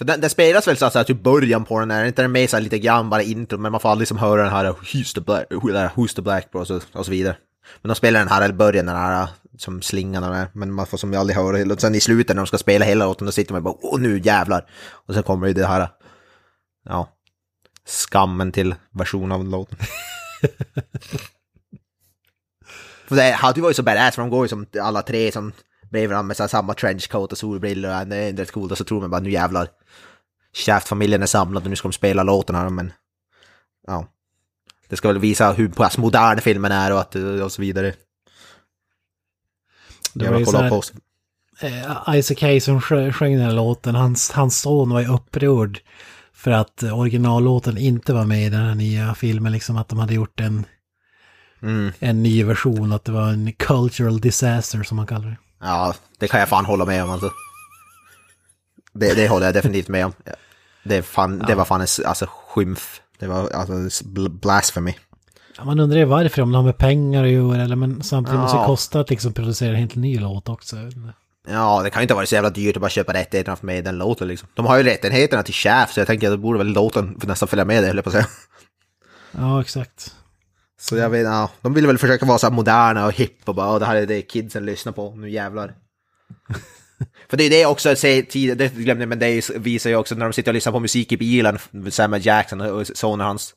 [0.00, 2.32] För den, den spelas väl så att säga typ början på den är, inte den
[2.32, 4.64] med så här lite grann bara intro, men man får aldrig liksom höra den här
[4.64, 7.36] uh, Who's the Black, uh, who's the black och så, och så vidare.
[7.82, 9.28] Men de spelar den här i början, den här uh,
[9.58, 12.42] som slingan och det, men man får som aldrig höra, och sen i slutet när
[12.42, 14.70] de ska spela hela låten, då sitter man bara åh nu jävlar.
[14.90, 15.88] Och sen kommer ju det här,
[16.84, 17.08] ja,
[17.86, 19.78] skammen till version av låten.
[23.08, 25.52] För det hade ju varit så badass, för de går ju som alla tre som
[25.90, 28.84] bredvid varandra med så samma trenchcoat och solbrillor och det är rätt coolt och så
[28.84, 29.68] tror man bara nu jävlar.
[30.52, 32.92] Shaft-familjen är samlad och nu ska de spela låten här men
[33.86, 34.06] ja.
[34.88, 37.94] Det ska väl visa hur pass modern filmen är och, att, och så vidare.
[40.14, 40.82] Det var kolla på
[41.60, 45.80] eh, Isaac Hayes som sjö- sjöng den här låten, hans, hans son var ju upprörd
[46.32, 49.98] för att eh, originallåten inte var med i den här nya filmen, liksom att de
[49.98, 50.66] hade gjort en,
[51.62, 51.92] Mm.
[51.98, 55.36] en ny version, att det var en cultural disaster som man kallar det.
[55.60, 57.30] Ja, det kan jag fan hålla med om alltså.
[58.92, 60.12] Det, det håller jag definitivt med om.
[60.84, 63.00] Det, fan, det var fan en alltså, skymf.
[63.18, 64.94] Det var alltså bl- blasphemy.
[65.56, 68.40] Ja, man undrar ju varför, om det har med pengar att göra, eller men samtidigt
[68.40, 68.66] måste det Ja.
[68.66, 70.76] kosta att liksom producera en helt ny låt också.
[71.48, 73.98] Ja, det kan ju inte vara så jävla dyrt att bara köpa rättigheterna med den
[73.98, 74.48] låten liksom.
[74.54, 77.48] De har ju rättigheterna till Shaft, så jag tänker att det borde väl låten nästan
[77.48, 78.26] följa med det, höll jag på att säga.
[79.32, 80.14] Ja, exakt.
[80.80, 83.54] Så jag vet, ja, de vill väl försöka vara så här moderna och hipp och
[83.54, 85.74] bara, "Åh, det här är det kidsen lyssnar på, nu jävlar.
[87.28, 87.94] För det är det också,
[88.56, 91.12] det glömde jag, men det visar ju också när de sitter och lyssnar på musik
[91.12, 91.58] i bilen,
[91.90, 93.54] Samuel Jackson och sonen hans,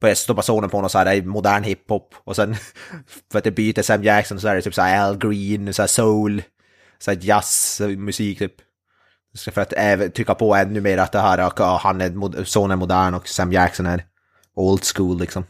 [0.00, 2.56] börjar stoppa sonen på någon så här modern hiphop och sen
[3.32, 5.82] för att det byter Sam Jackson så är det typ så här Al Green, så
[5.82, 6.42] här soul,
[6.98, 8.54] så här jazz, musik typ.
[9.34, 12.76] Så För att trycka på ännu mer att det här, ja, han är, sonen är
[12.76, 14.04] modern och Sam Jackson är
[14.54, 15.44] old school liksom.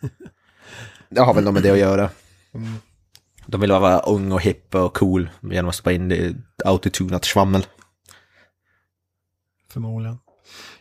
[1.08, 2.10] Det har väl något med det att göra.
[3.46, 7.66] De vill vara ung och hipp och cool genom att stoppa in autotunat svammel.
[9.72, 10.18] Förmodligen.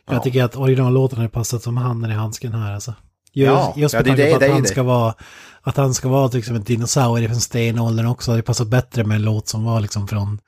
[0.08, 2.94] Jag tycker att originallåten har passat som handen i handsken här alltså.
[3.34, 4.68] Just, Ja, just ja, med det är tanke på att det han det.
[4.68, 5.16] ska vara
[5.62, 8.36] att han ska vara liksom en dinosaurie från stenåldern också.
[8.36, 10.40] Det passar bättre med en låt som var liksom från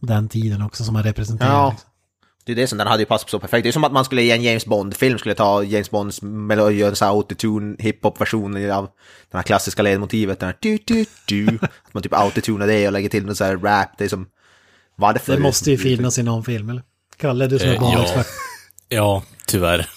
[0.00, 1.52] den tiden också som har representerat.
[1.52, 1.70] Ja.
[1.70, 1.90] Liksom.
[2.46, 3.62] Det är det som den hade ju passat så perfekt.
[3.62, 6.74] Det är som att man skulle i en James Bond-film skulle ta James Bonds melodi
[6.74, 8.84] och göra en sån här autotune hiphop-version av
[9.30, 10.40] den här klassiska ledmotivet.
[10.40, 11.58] Den här du, du, du.
[11.62, 13.88] Att man typ autotunar det och lägger till någon sån här rap.
[13.98, 14.26] Det är som...
[14.96, 15.36] Varför?
[15.36, 16.82] Det måste ju finnas i någon film eller?
[17.16, 17.80] Kalle, du som är Eh, ja.
[17.80, 18.26] barnexpert.
[18.88, 19.88] Ja, tyvärr.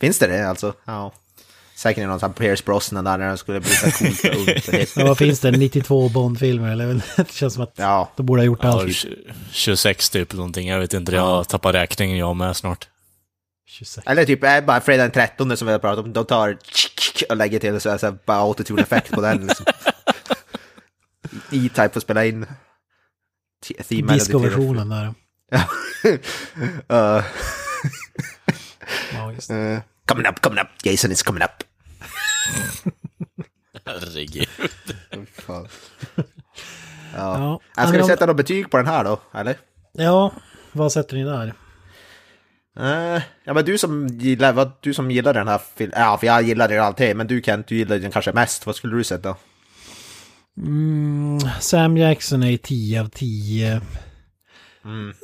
[0.00, 0.74] Finns det det alltså?
[0.84, 1.12] Ja.
[1.82, 4.68] Säkert någon sån Pierce Brosnan där när den skulle bli så coolt och ungt.
[4.96, 5.50] Ja, vad finns det?
[5.50, 7.02] 92 Bond-filmer eller?
[7.16, 8.12] Det känns som att Ja.
[8.16, 8.88] de borde ha gjort Ja, allt.
[8.88, 12.88] tj- 26 typ någonting, jag vet inte, jag tappar räkningen jag med snart.
[13.68, 14.06] 26.
[14.06, 16.12] Eller typ är bara fredag den 13 som vi har pratat om.
[16.12, 16.56] De tar
[17.28, 19.46] och lägger till så här, bara autotune-effekt på den.
[19.46, 19.66] Liksom.
[21.52, 22.46] E-Type får spela in
[24.08, 25.14] Disco-versionen där.
[26.92, 27.24] Uh,
[29.14, 29.54] Ja, just det.
[29.74, 31.50] uh, coming up, coming up, Jason is coming up.
[33.86, 34.48] Herregud.
[35.32, 35.68] Fan.
[37.16, 39.56] Ja, Jag ska vi sätta något betyg på den här då, eller?
[39.92, 40.32] ja,
[40.72, 41.54] vad sätter ni där?
[42.80, 46.26] Uh, ja men du som gillar, vad, du som gillar den här filmen, ja för
[46.26, 49.04] jag gillar den alltid, men du Kent, du gillar den kanske mest, vad skulle du
[49.04, 49.36] sätta?
[50.56, 53.80] Mm, Sam Jackson är 10 av 10.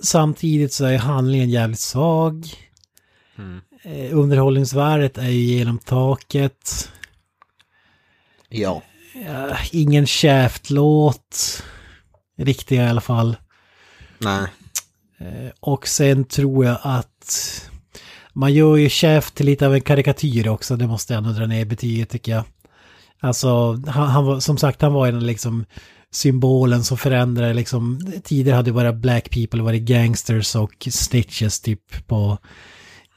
[0.03, 2.47] Samtidigt så är handlingen jävligt svag.
[3.83, 6.93] Eh, underhållningsvärdet är ju genom taket.
[8.49, 8.83] Ja.
[9.27, 11.63] Ja, ingen Shaft-låt.
[12.39, 13.37] Riktiga i alla fall.
[14.19, 14.47] Nej.
[15.21, 17.63] Eh, Och sen tror jag att
[18.33, 21.47] man gör ju chef till lite av en karikatyr också, det måste jag ändå dra
[21.47, 22.45] ner betyget tycker jag.
[23.21, 25.65] Alltså, han, han var, som sagt, han var en liksom
[26.13, 32.07] symbolen som förändrade liksom, tidigare hade det bara black people varit gangsters och snitches typ
[32.07, 32.39] på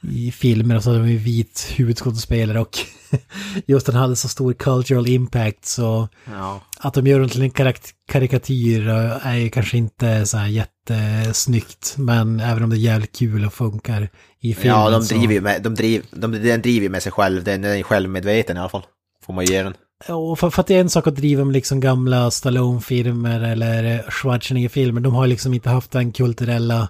[0.02, 2.78] i filmer och så hade de ju vit huvudskådespelare och
[3.66, 6.60] just den hade så stor cultural impact så Ja.
[6.78, 10.46] att de gör den till en karak- karikatyr eh, är ju kanske inte så här
[10.48, 14.08] jättesnyggt men även om det är jävligt kul och funkar
[14.40, 17.44] i filmen Ja, de driver ju med, de driv, de, den driver med sig själv,
[17.44, 18.82] den är självmedveten i alla fall.
[19.26, 19.74] Får man ge den.
[20.08, 24.10] Och för, för att det är en sak att driva med liksom gamla Stallone-filmer eller
[24.10, 25.00] Schwarzenegger-filmer.
[25.00, 26.88] De har liksom inte haft den kulturella...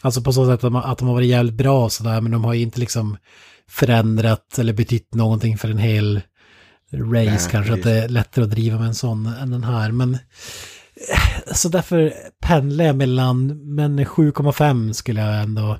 [0.00, 2.20] Alltså på så sätt att de, att de har varit jävligt bra och sådär.
[2.20, 3.16] Men de har ju inte liksom
[3.68, 6.20] förändrat eller betytt någonting för en hel
[6.92, 7.72] race Nej, kanske.
[7.72, 9.92] Att det är lättare att driva med en sån än den här.
[9.92, 10.14] Men...
[10.14, 13.46] eh, Så därför pendlar jag mellan...
[13.74, 15.78] Men 7,5 skulle jag ändå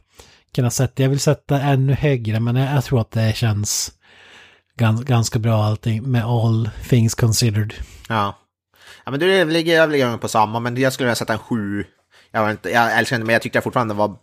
[0.54, 1.02] kunna sätta.
[1.02, 3.92] Jag vill sätta ännu högre men jag, jag tror att det känns
[4.76, 7.74] gans, ganska bra allting med all things considered.
[8.08, 8.38] Ja.
[9.04, 11.84] Ja men du ligger jag ligger på samma, men jag skulle vilja sätta en sju.
[12.32, 14.16] Jag, var inte, jag älskar den, men jag tyckte fortfarande den var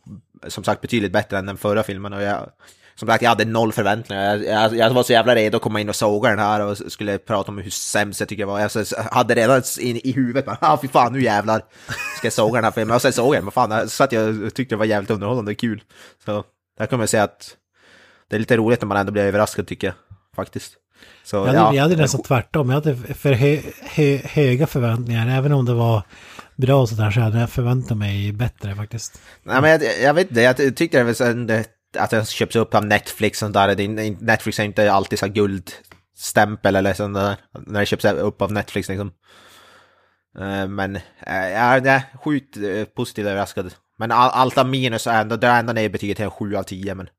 [0.48, 2.14] som sagt betydligt bättre än den förra filmen.
[2.14, 2.50] Och jag,
[2.96, 4.24] som sagt, jag hade noll förväntningar.
[4.24, 6.78] Jag, jag, jag var så jävla redo att komma in och såga den här och
[6.78, 8.60] skulle prata om hur sämst jag tycker det var.
[8.60, 11.62] Jag hade redan in i huvudet bara, ah, fy fan nu jävlar
[12.18, 12.96] ska jag såga den här filmen.
[12.96, 15.52] Och sen såg jag den, vad fan, så att jag tyckte det var jävligt underhållande
[15.52, 15.84] och kul.
[16.26, 16.44] Så
[16.78, 17.56] där kan man säga att
[18.30, 19.96] det är lite roligt när man ändå blir överraskad tycker jag,
[20.36, 20.74] faktiskt.
[21.24, 21.74] Så, Jag hade, ja.
[21.74, 22.70] jag hade nästan tvärtom.
[22.70, 25.38] Jag hade för hö, hö, höga förväntningar.
[25.38, 26.04] Även om det var
[26.58, 29.22] bra och sådär så hade jag förväntat mig bättre faktiskt.
[29.44, 31.66] Nej men jag, jag vet inte, jag tyckte det var det,
[31.98, 34.22] att den köps upp av Netflix och där.
[34.24, 37.36] Netflix är inte alltid så guldstämpel eller sånt där,
[37.68, 39.12] när det köps upp av Netflix liksom.
[40.40, 43.74] Eh, Men eh, jag är sjukt eh, positivt överraskad.
[43.98, 46.56] Men all, allt av minus är ändå, det är ändå ner betyget till en 7
[46.56, 47.10] av 10 men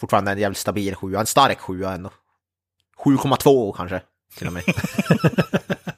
[0.00, 2.10] fortfarande en jävligt stabil 7, en stark 7 ändå.
[3.04, 4.00] 7,2 kanske
[4.38, 4.62] till och med.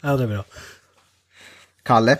[0.00, 0.44] Ja, det är bra.
[1.82, 2.18] Kalle?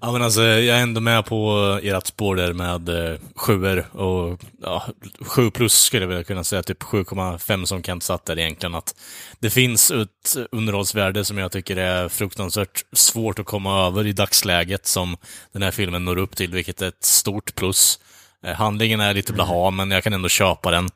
[0.00, 4.40] Ja men alltså, jag är ändå med på ert spår där med eh, sjuor och
[4.62, 4.84] ja,
[5.20, 8.74] sju plus skulle jag vilja kunna säga, typ 7,5 som Kent satt där egentligen.
[8.74, 8.94] Att
[9.38, 14.86] det finns ett underhållsvärde som jag tycker är fruktansvärt svårt att komma över i dagsläget
[14.86, 15.16] som
[15.52, 18.00] den här filmen når upp till, vilket är ett stort plus.
[18.44, 20.88] Eh, Handlingen är lite blaha, men jag kan ändå köpa den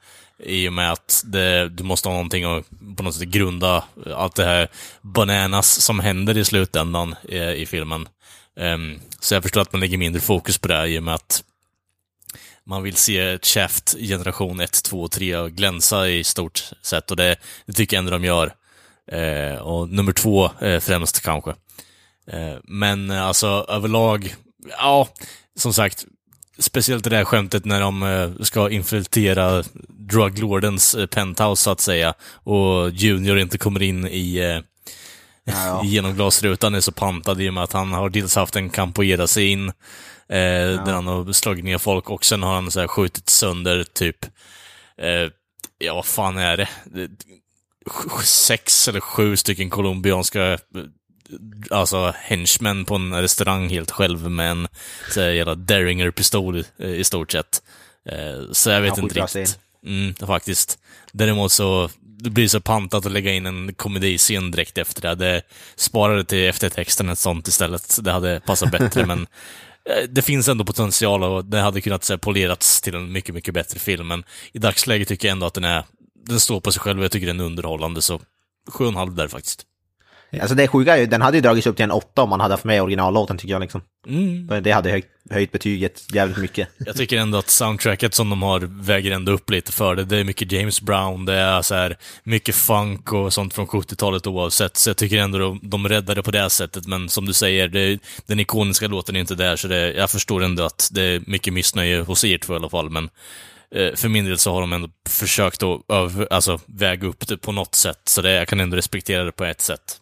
[0.45, 2.65] i och med att det, du måste ha någonting att
[2.97, 3.85] på något sätt grunda
[4.15, 4.69] allt det här
[5.03, 8.09] bananas som händer i slutändan eh, i filmen.
[8.59, 11.14] Ehm, så jag förstår att man lägger mindre fokus på det här i och med
[11.14, 11.44] att
[12.64, 17.36] man vill se Shaft generation 1, 2 och 3 glänsa i stort sett och det,
[17.66, 18.55] det tycker jag ändå de gör.
[19.12, 21.55] Eh, och nummer två eh, främst kanske.
[22.30, 24.35] Ehm, eh, men alltså överlag,
[24.78, 25.09] ja,
[25.56, 26.06] som sagt,
[26.59, 32.14] speciellt det där skämtet när de eh, ska infiltrera druglordens eh, penthouse så att säga
[32.32, 34.60] och Junior inte kommer in i eh,
[35.49, 38.70] Ja, genom glasrutan är så pantad i och med att han har dels haft en
[38.70, 39.75] capoeira sig in, eh,
[40.85, 44.25] där han har slagit ner folk och sen har han så här skjutit sönder typ,
[45.03, 45.31] eh,
[45.79, 46.69] ja vad fan är det?
[48.25, 50.59] Sex eller sju stycken colombianska eh,
[51.70, 54.69] alltså henchmen på en restaurang helt själv med en
[55.11, 57.62] så här jävla Derringer-pistol eh, i stort sett.
[58.11, 59.59] Eh, så jag vet Ja, inte skitbra riktigt.
[59.87, 60.79] Mm, faktiskt.
[61.12, 65.15] Däremot så, det blir så pantat att lägga in en komediscen direkt efter det.
[65.15, 65.43] Det
[65.77, 67.99] sparade till eftertexten ett sånt istället.
[68.03, 69.27] Det hade passat bättre, men
[69.85, 73.35] eh, det finns ändå potential och det hade kunnat så här, polerats till en mycket,
[73.35, 74.09] mycket bättre film.
[74.09, 75.85] Men i dagsläget tycker jag ändå att den är,
[76.27, 78.20] den står på sig själv och jag tycker den är underhållande, så
[78.70, 79.65] 7,5 där faktiskt.
[80.32, 82.40] Alltså det sjuka är ju, den hade ju dragits upp till en 8 om man
[82.40, 83.80] hade haft med originallåten tycker jag liksom.
[84.06, 84.62] Mm.
[84.62, 86.68] Det hade höjt, höjt betyget jävligt mycket.
[86.78, 90.05] Jag tycker ändå att soundtracket som de har väger ändå upp lite för det.
[90.05, 94.26] Det är mycket James Brown, det är så här mycket funk och sånt från 70-talet
[94.26, 94.76] oavsett.
[94.76, 96.86] Så jag tycker ändå de, de räddar det på det sättet.
[96.86, 100.44] Men som du säger, det, den ikoniska låten är inte där, så det, jag förstår
[100.44, 102.90] ändå att det är mycket missnöje hos er två i alla fall.
[102.90, 103.10] Men
[103.74, 107.36] eh, för min del så har de ändå försökt att över, alltså, väga upp det
[107.36, 108.00] på något sätt.
[108.05, 110.00] Så det, jag kan ändå respektera det på ett sätt.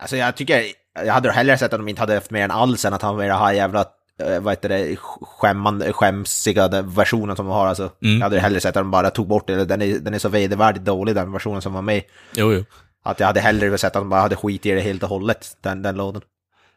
[0.00, 0.64] Alltså jag tycker,
[1.04, 3.12] jag hade hellre sett att de inte hade haft mer än alls än att ha
[3.12, 3.84] med den här jävla,
[4.22, 7.66] eh, vad heter det, skämman, skämsiga den versionen som de har.
[7.66, 8.14] Alltså, Mm.
[8.18, 10.28] Jag hade hellre sett att de bara tog bort det, den är, den är så
[10.28, 12.02] vedervärdigt dålig den versionen som var med.
[12.36, 12.64] Jo, jo.
[13.02, 15.56] Att jag hade hellre sett att de bara hade skit i det helt och hållet,
[15.60, 16.22] den, den låten.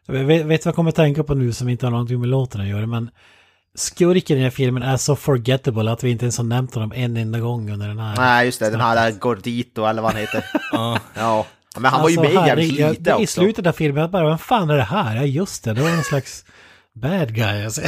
[0.06, 2.28] Jag vet, vet vad jag kommer att tänka på nu som inte har någonting med
[2.28, 3.10] låten att göra, men
[3.74, 6.92] skurken i den här filmen är så forgettable att vi inte ens har nämnt honom
[6.94, 8.16] en enda gång under den här.
[8.16, 10.44] Nej, just det, den här Gordito eller vad han heter.
[10.72, 10.98] Ja.
[11.14, 11.46] ja.
[11.76, 13.26] Men han var ju Alltså, med jävligt lite I också.
[13.26, 15.16] slutet av filmen, jag bara, vem fan är det här?
[15.16, 16.44] Ja, just det, det var någon slags
[16.92, 17.80] Bad guy alltså.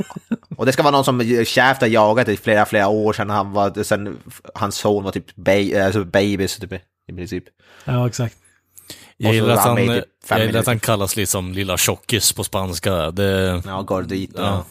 [0.56, 3.52] Och det ska vara någon som Shaft har jagat i flera, flera år sedan han
[3.52, 4.18] var, sen
[4.54, 5.52] hans son var typ ba
[5.84, 7.44] alltså babys typ, i princip.
[7.84, 8.36] Ja, exakt.
[9.16, 12.44] Jag gillar, att han i typ jag gillar att han kallas liksom Lilla Tjockis på
[12.44, 13.10] spanska.
[13.10, 14.42] Det, Ja, Gordito.
[14.42, 14.64] Ja.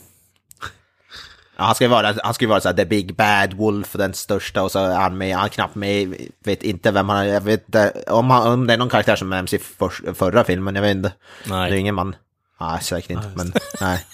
[1.60, 4.64] Han ska ju vara, han ska vara så här, the big bad wolf, den största,
[4.64, 6.16] och så är han med, han är knappt med,
[6.46, 9.16] vet inte vem han är, jag vet inte, om, han, om det är någon karaktär
[9.16, 11.12] som nämns i för, förra filmen, jag vet inte.
[11.50, 11.72] Nej.
[11.72, 12.16] Det är ingen man.
[12.62, 14.06] Nej, säkert inte, men nej.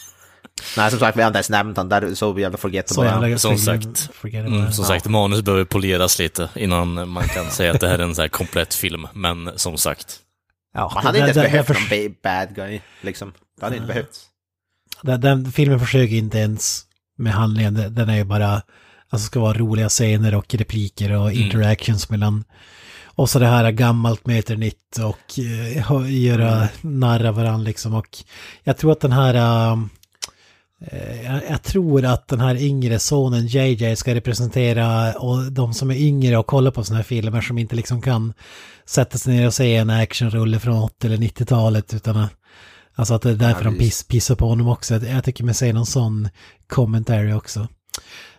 [0.77, 3.09] Nej, som sagt, vi har inte ens nämnt han, där är så jävla forgettable.
[3.09, 4.09] Så jävla som sagt.
[4.23, 8.03] mm, som sagt, manus behöver poleras lite innan man kan säga att det här är
[8.03, 9.07] en så här komplett film.
[9.13, 10.19] Men som sagt,
[10.73, 13.33] Ja, Man hade inte det- ens det- behövt någon ba- bad guy, liksom.
[13.59, 14.25] Det hade inte behövts.
[15.01, 16.81] Den, den filmen försöker inte ens
[17.17, 18.61] med handlingen, den- är ju bara,
[19.09, 22.43] alltså ska vara roliga scener och repliker och interactions mellan,
[23.05, 27.93] och så det här gammalt möter nytt och eh, ha- göra narr av varandra liksom.
[27.93, 28.17] Och
[28.63, 29.33] jag tror att den här,
[30.91, 35.91] eh, jag, jag tror att den här yngre sonen JJ ska representera och de som
[35.91, 38.33] är yngre och kollar på sådana här filmer som inte liksom kan
[38.85, 42.27] sätta sig ner och se en actionrulle från 80 eller 90-talet utan
[42.95, 44.95] Alltså att det är därför Ja, de piss, pissar på honom också.
[44.95, 46.29] Jag tycker mig se någon sån
[46.67, 47.67] commentary också.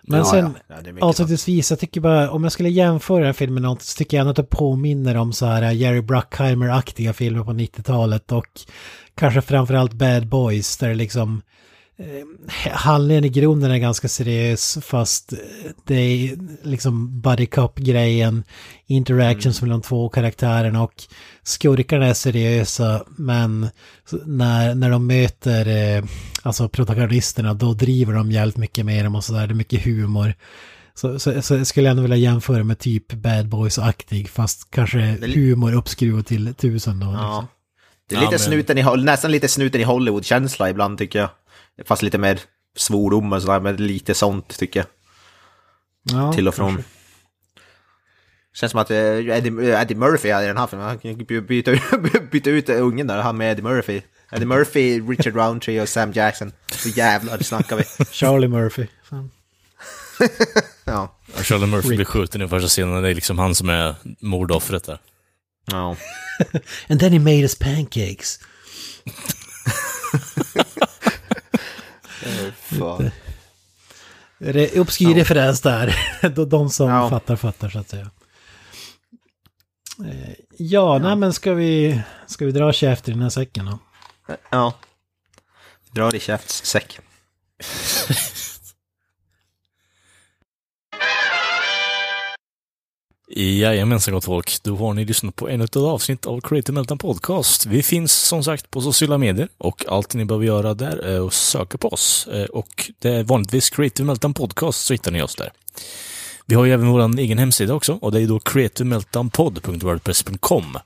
[0.02, 0.74] Men Ja, sen, ja.
[0.98, 3.98] Ja, avslutningsvis, jag tycker bara, om jag skulle jämföra den här filmen med något så
[3.98, 8.46] tycker jag ändå att det påminner om så här Jerry Bruckheimer-aktiga filmer på 90-talet och
[9.14, 11.42] kanske framförallt Bad Boys där det liksom
[12.72, 15.32] handlingen i grunden är ganska seriös fast
[15.84, 18.44] det är liksom buddy cop-grejen,
[18.86, 21.02] interactions mellan två karaktärerna och
[21.42, 23.68] skurkarna är seriösa men
[24.24, 25.66] när, när de möter
[25.96, 26.04] eh,
[26.42, 30.34] alltså protagonisterna då driver de jävligt mycket med dem och sådär, det är mycket humor.
[30.94, 34.98] Så, så, så jag skulle ändå vilja jämföra med typ Bad Boys-aktig fast kanske
[35.34, 37.06] humor uppskruvad till tusen då.
[37.06, 37.12] Ja.
[37.12, 37.46] Liksom.
[38.08, 41.28] Det är Ja, lite men- snuten i, nästan lite snuten i Hollywood-känsla ibland tycker jag.
[41.84, 42.40] Fast lite mer
[42.76, 44.86] svordom och sådär, men lite sånt tycker jag.
[46.18, 46.74] Ja, till och från.
[46.74, 46.90] kanske.
[48.54, 50.86] Känns som att eh, Eddie, Eddie Murphy är i den här filmen.
[50.86, 51.70] Han kan byta,
[52.30, 54.02] byta ut ungen där, han med Eddie Murphy.
[54.32, 56.52] Eddie Murphy, Richard Roundtree och Sam Jackson.
[56.72, 58.04] Så jävlar snackar vi.
[58.10, 58.86] Charlie Murphy.
[59.04, 59.30] Fan.
[60.88, 61.18] Ja.
[61.42, 61.96] Charlie Murphy Rick.
[61.96, 63.02] blir skjuten i första scenen.
[63.02, 64.98] Det är liksom han som är mordoffret där.
[65.72, 65.96] ja.
[66.88, 68.38] And then he made us pancakes.
[72.56, 73.10] Fan.
[74.38, 75.96] Re- Obskyr referens där.
[76.46, 77.10] De- som Ja.
[77.10, 78.10] fattar fattar så att säga.
[80.06, 83.78] Eh, Ja, nej men ska vi, ska vi dra käft i den här säcken då?
[84.50, 84.74] Ja.
[85.90, 86.98] Dra i käftssäck.
[93.28, 97.66] Jajamensan gott folk, då har ni lyssnat på ännu ett avsnitt av Creative Meltdown Podcast.
[97.66, 101.32] Vi finns som sagt på sociala medier och allt ni behöver göra där är att
[101.32, 102.26] söka på oss.
[102.26, 105.52] Eh, och det är vanligtvis Creative Meltdown Podcast så hittar ni oss där.
[106.46, 110.78] Vi har ju även vår egen hemsida också och det är då creativemeltdownpod.wordpress.com.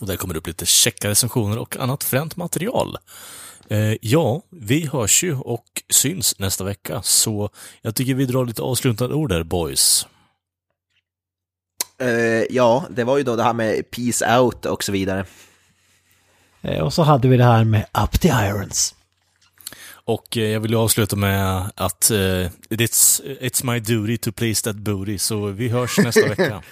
[0.00, 2.98] Och där kommer det upp lite checka recensioner och annat fränt material.
[3.68, 7.50] Eh, ja, vi hörs ju och syns nästa vecka, så
[7.82, 10.06] jag tycker vi drar lite avslutande ord där, boys.
[12.00, 12.08] Eh,
[12.50, 15.24] ja, det var ju då det här med peace out och så vidare.
[16.62, 18.94] Eh, Och så hade vi det här med Up the Irons.
[19.90, 22.16] Och eh, jag vill avsluta med att eh,
[22.70, 26.62] it's, it's my duty to place that booty, så vi hörs nästa vecka.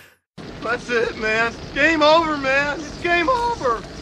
[0.62, 1.52] That's it, man.
[1.74, 2.78] Game over, man.
[2.78, 3.95] It's game over.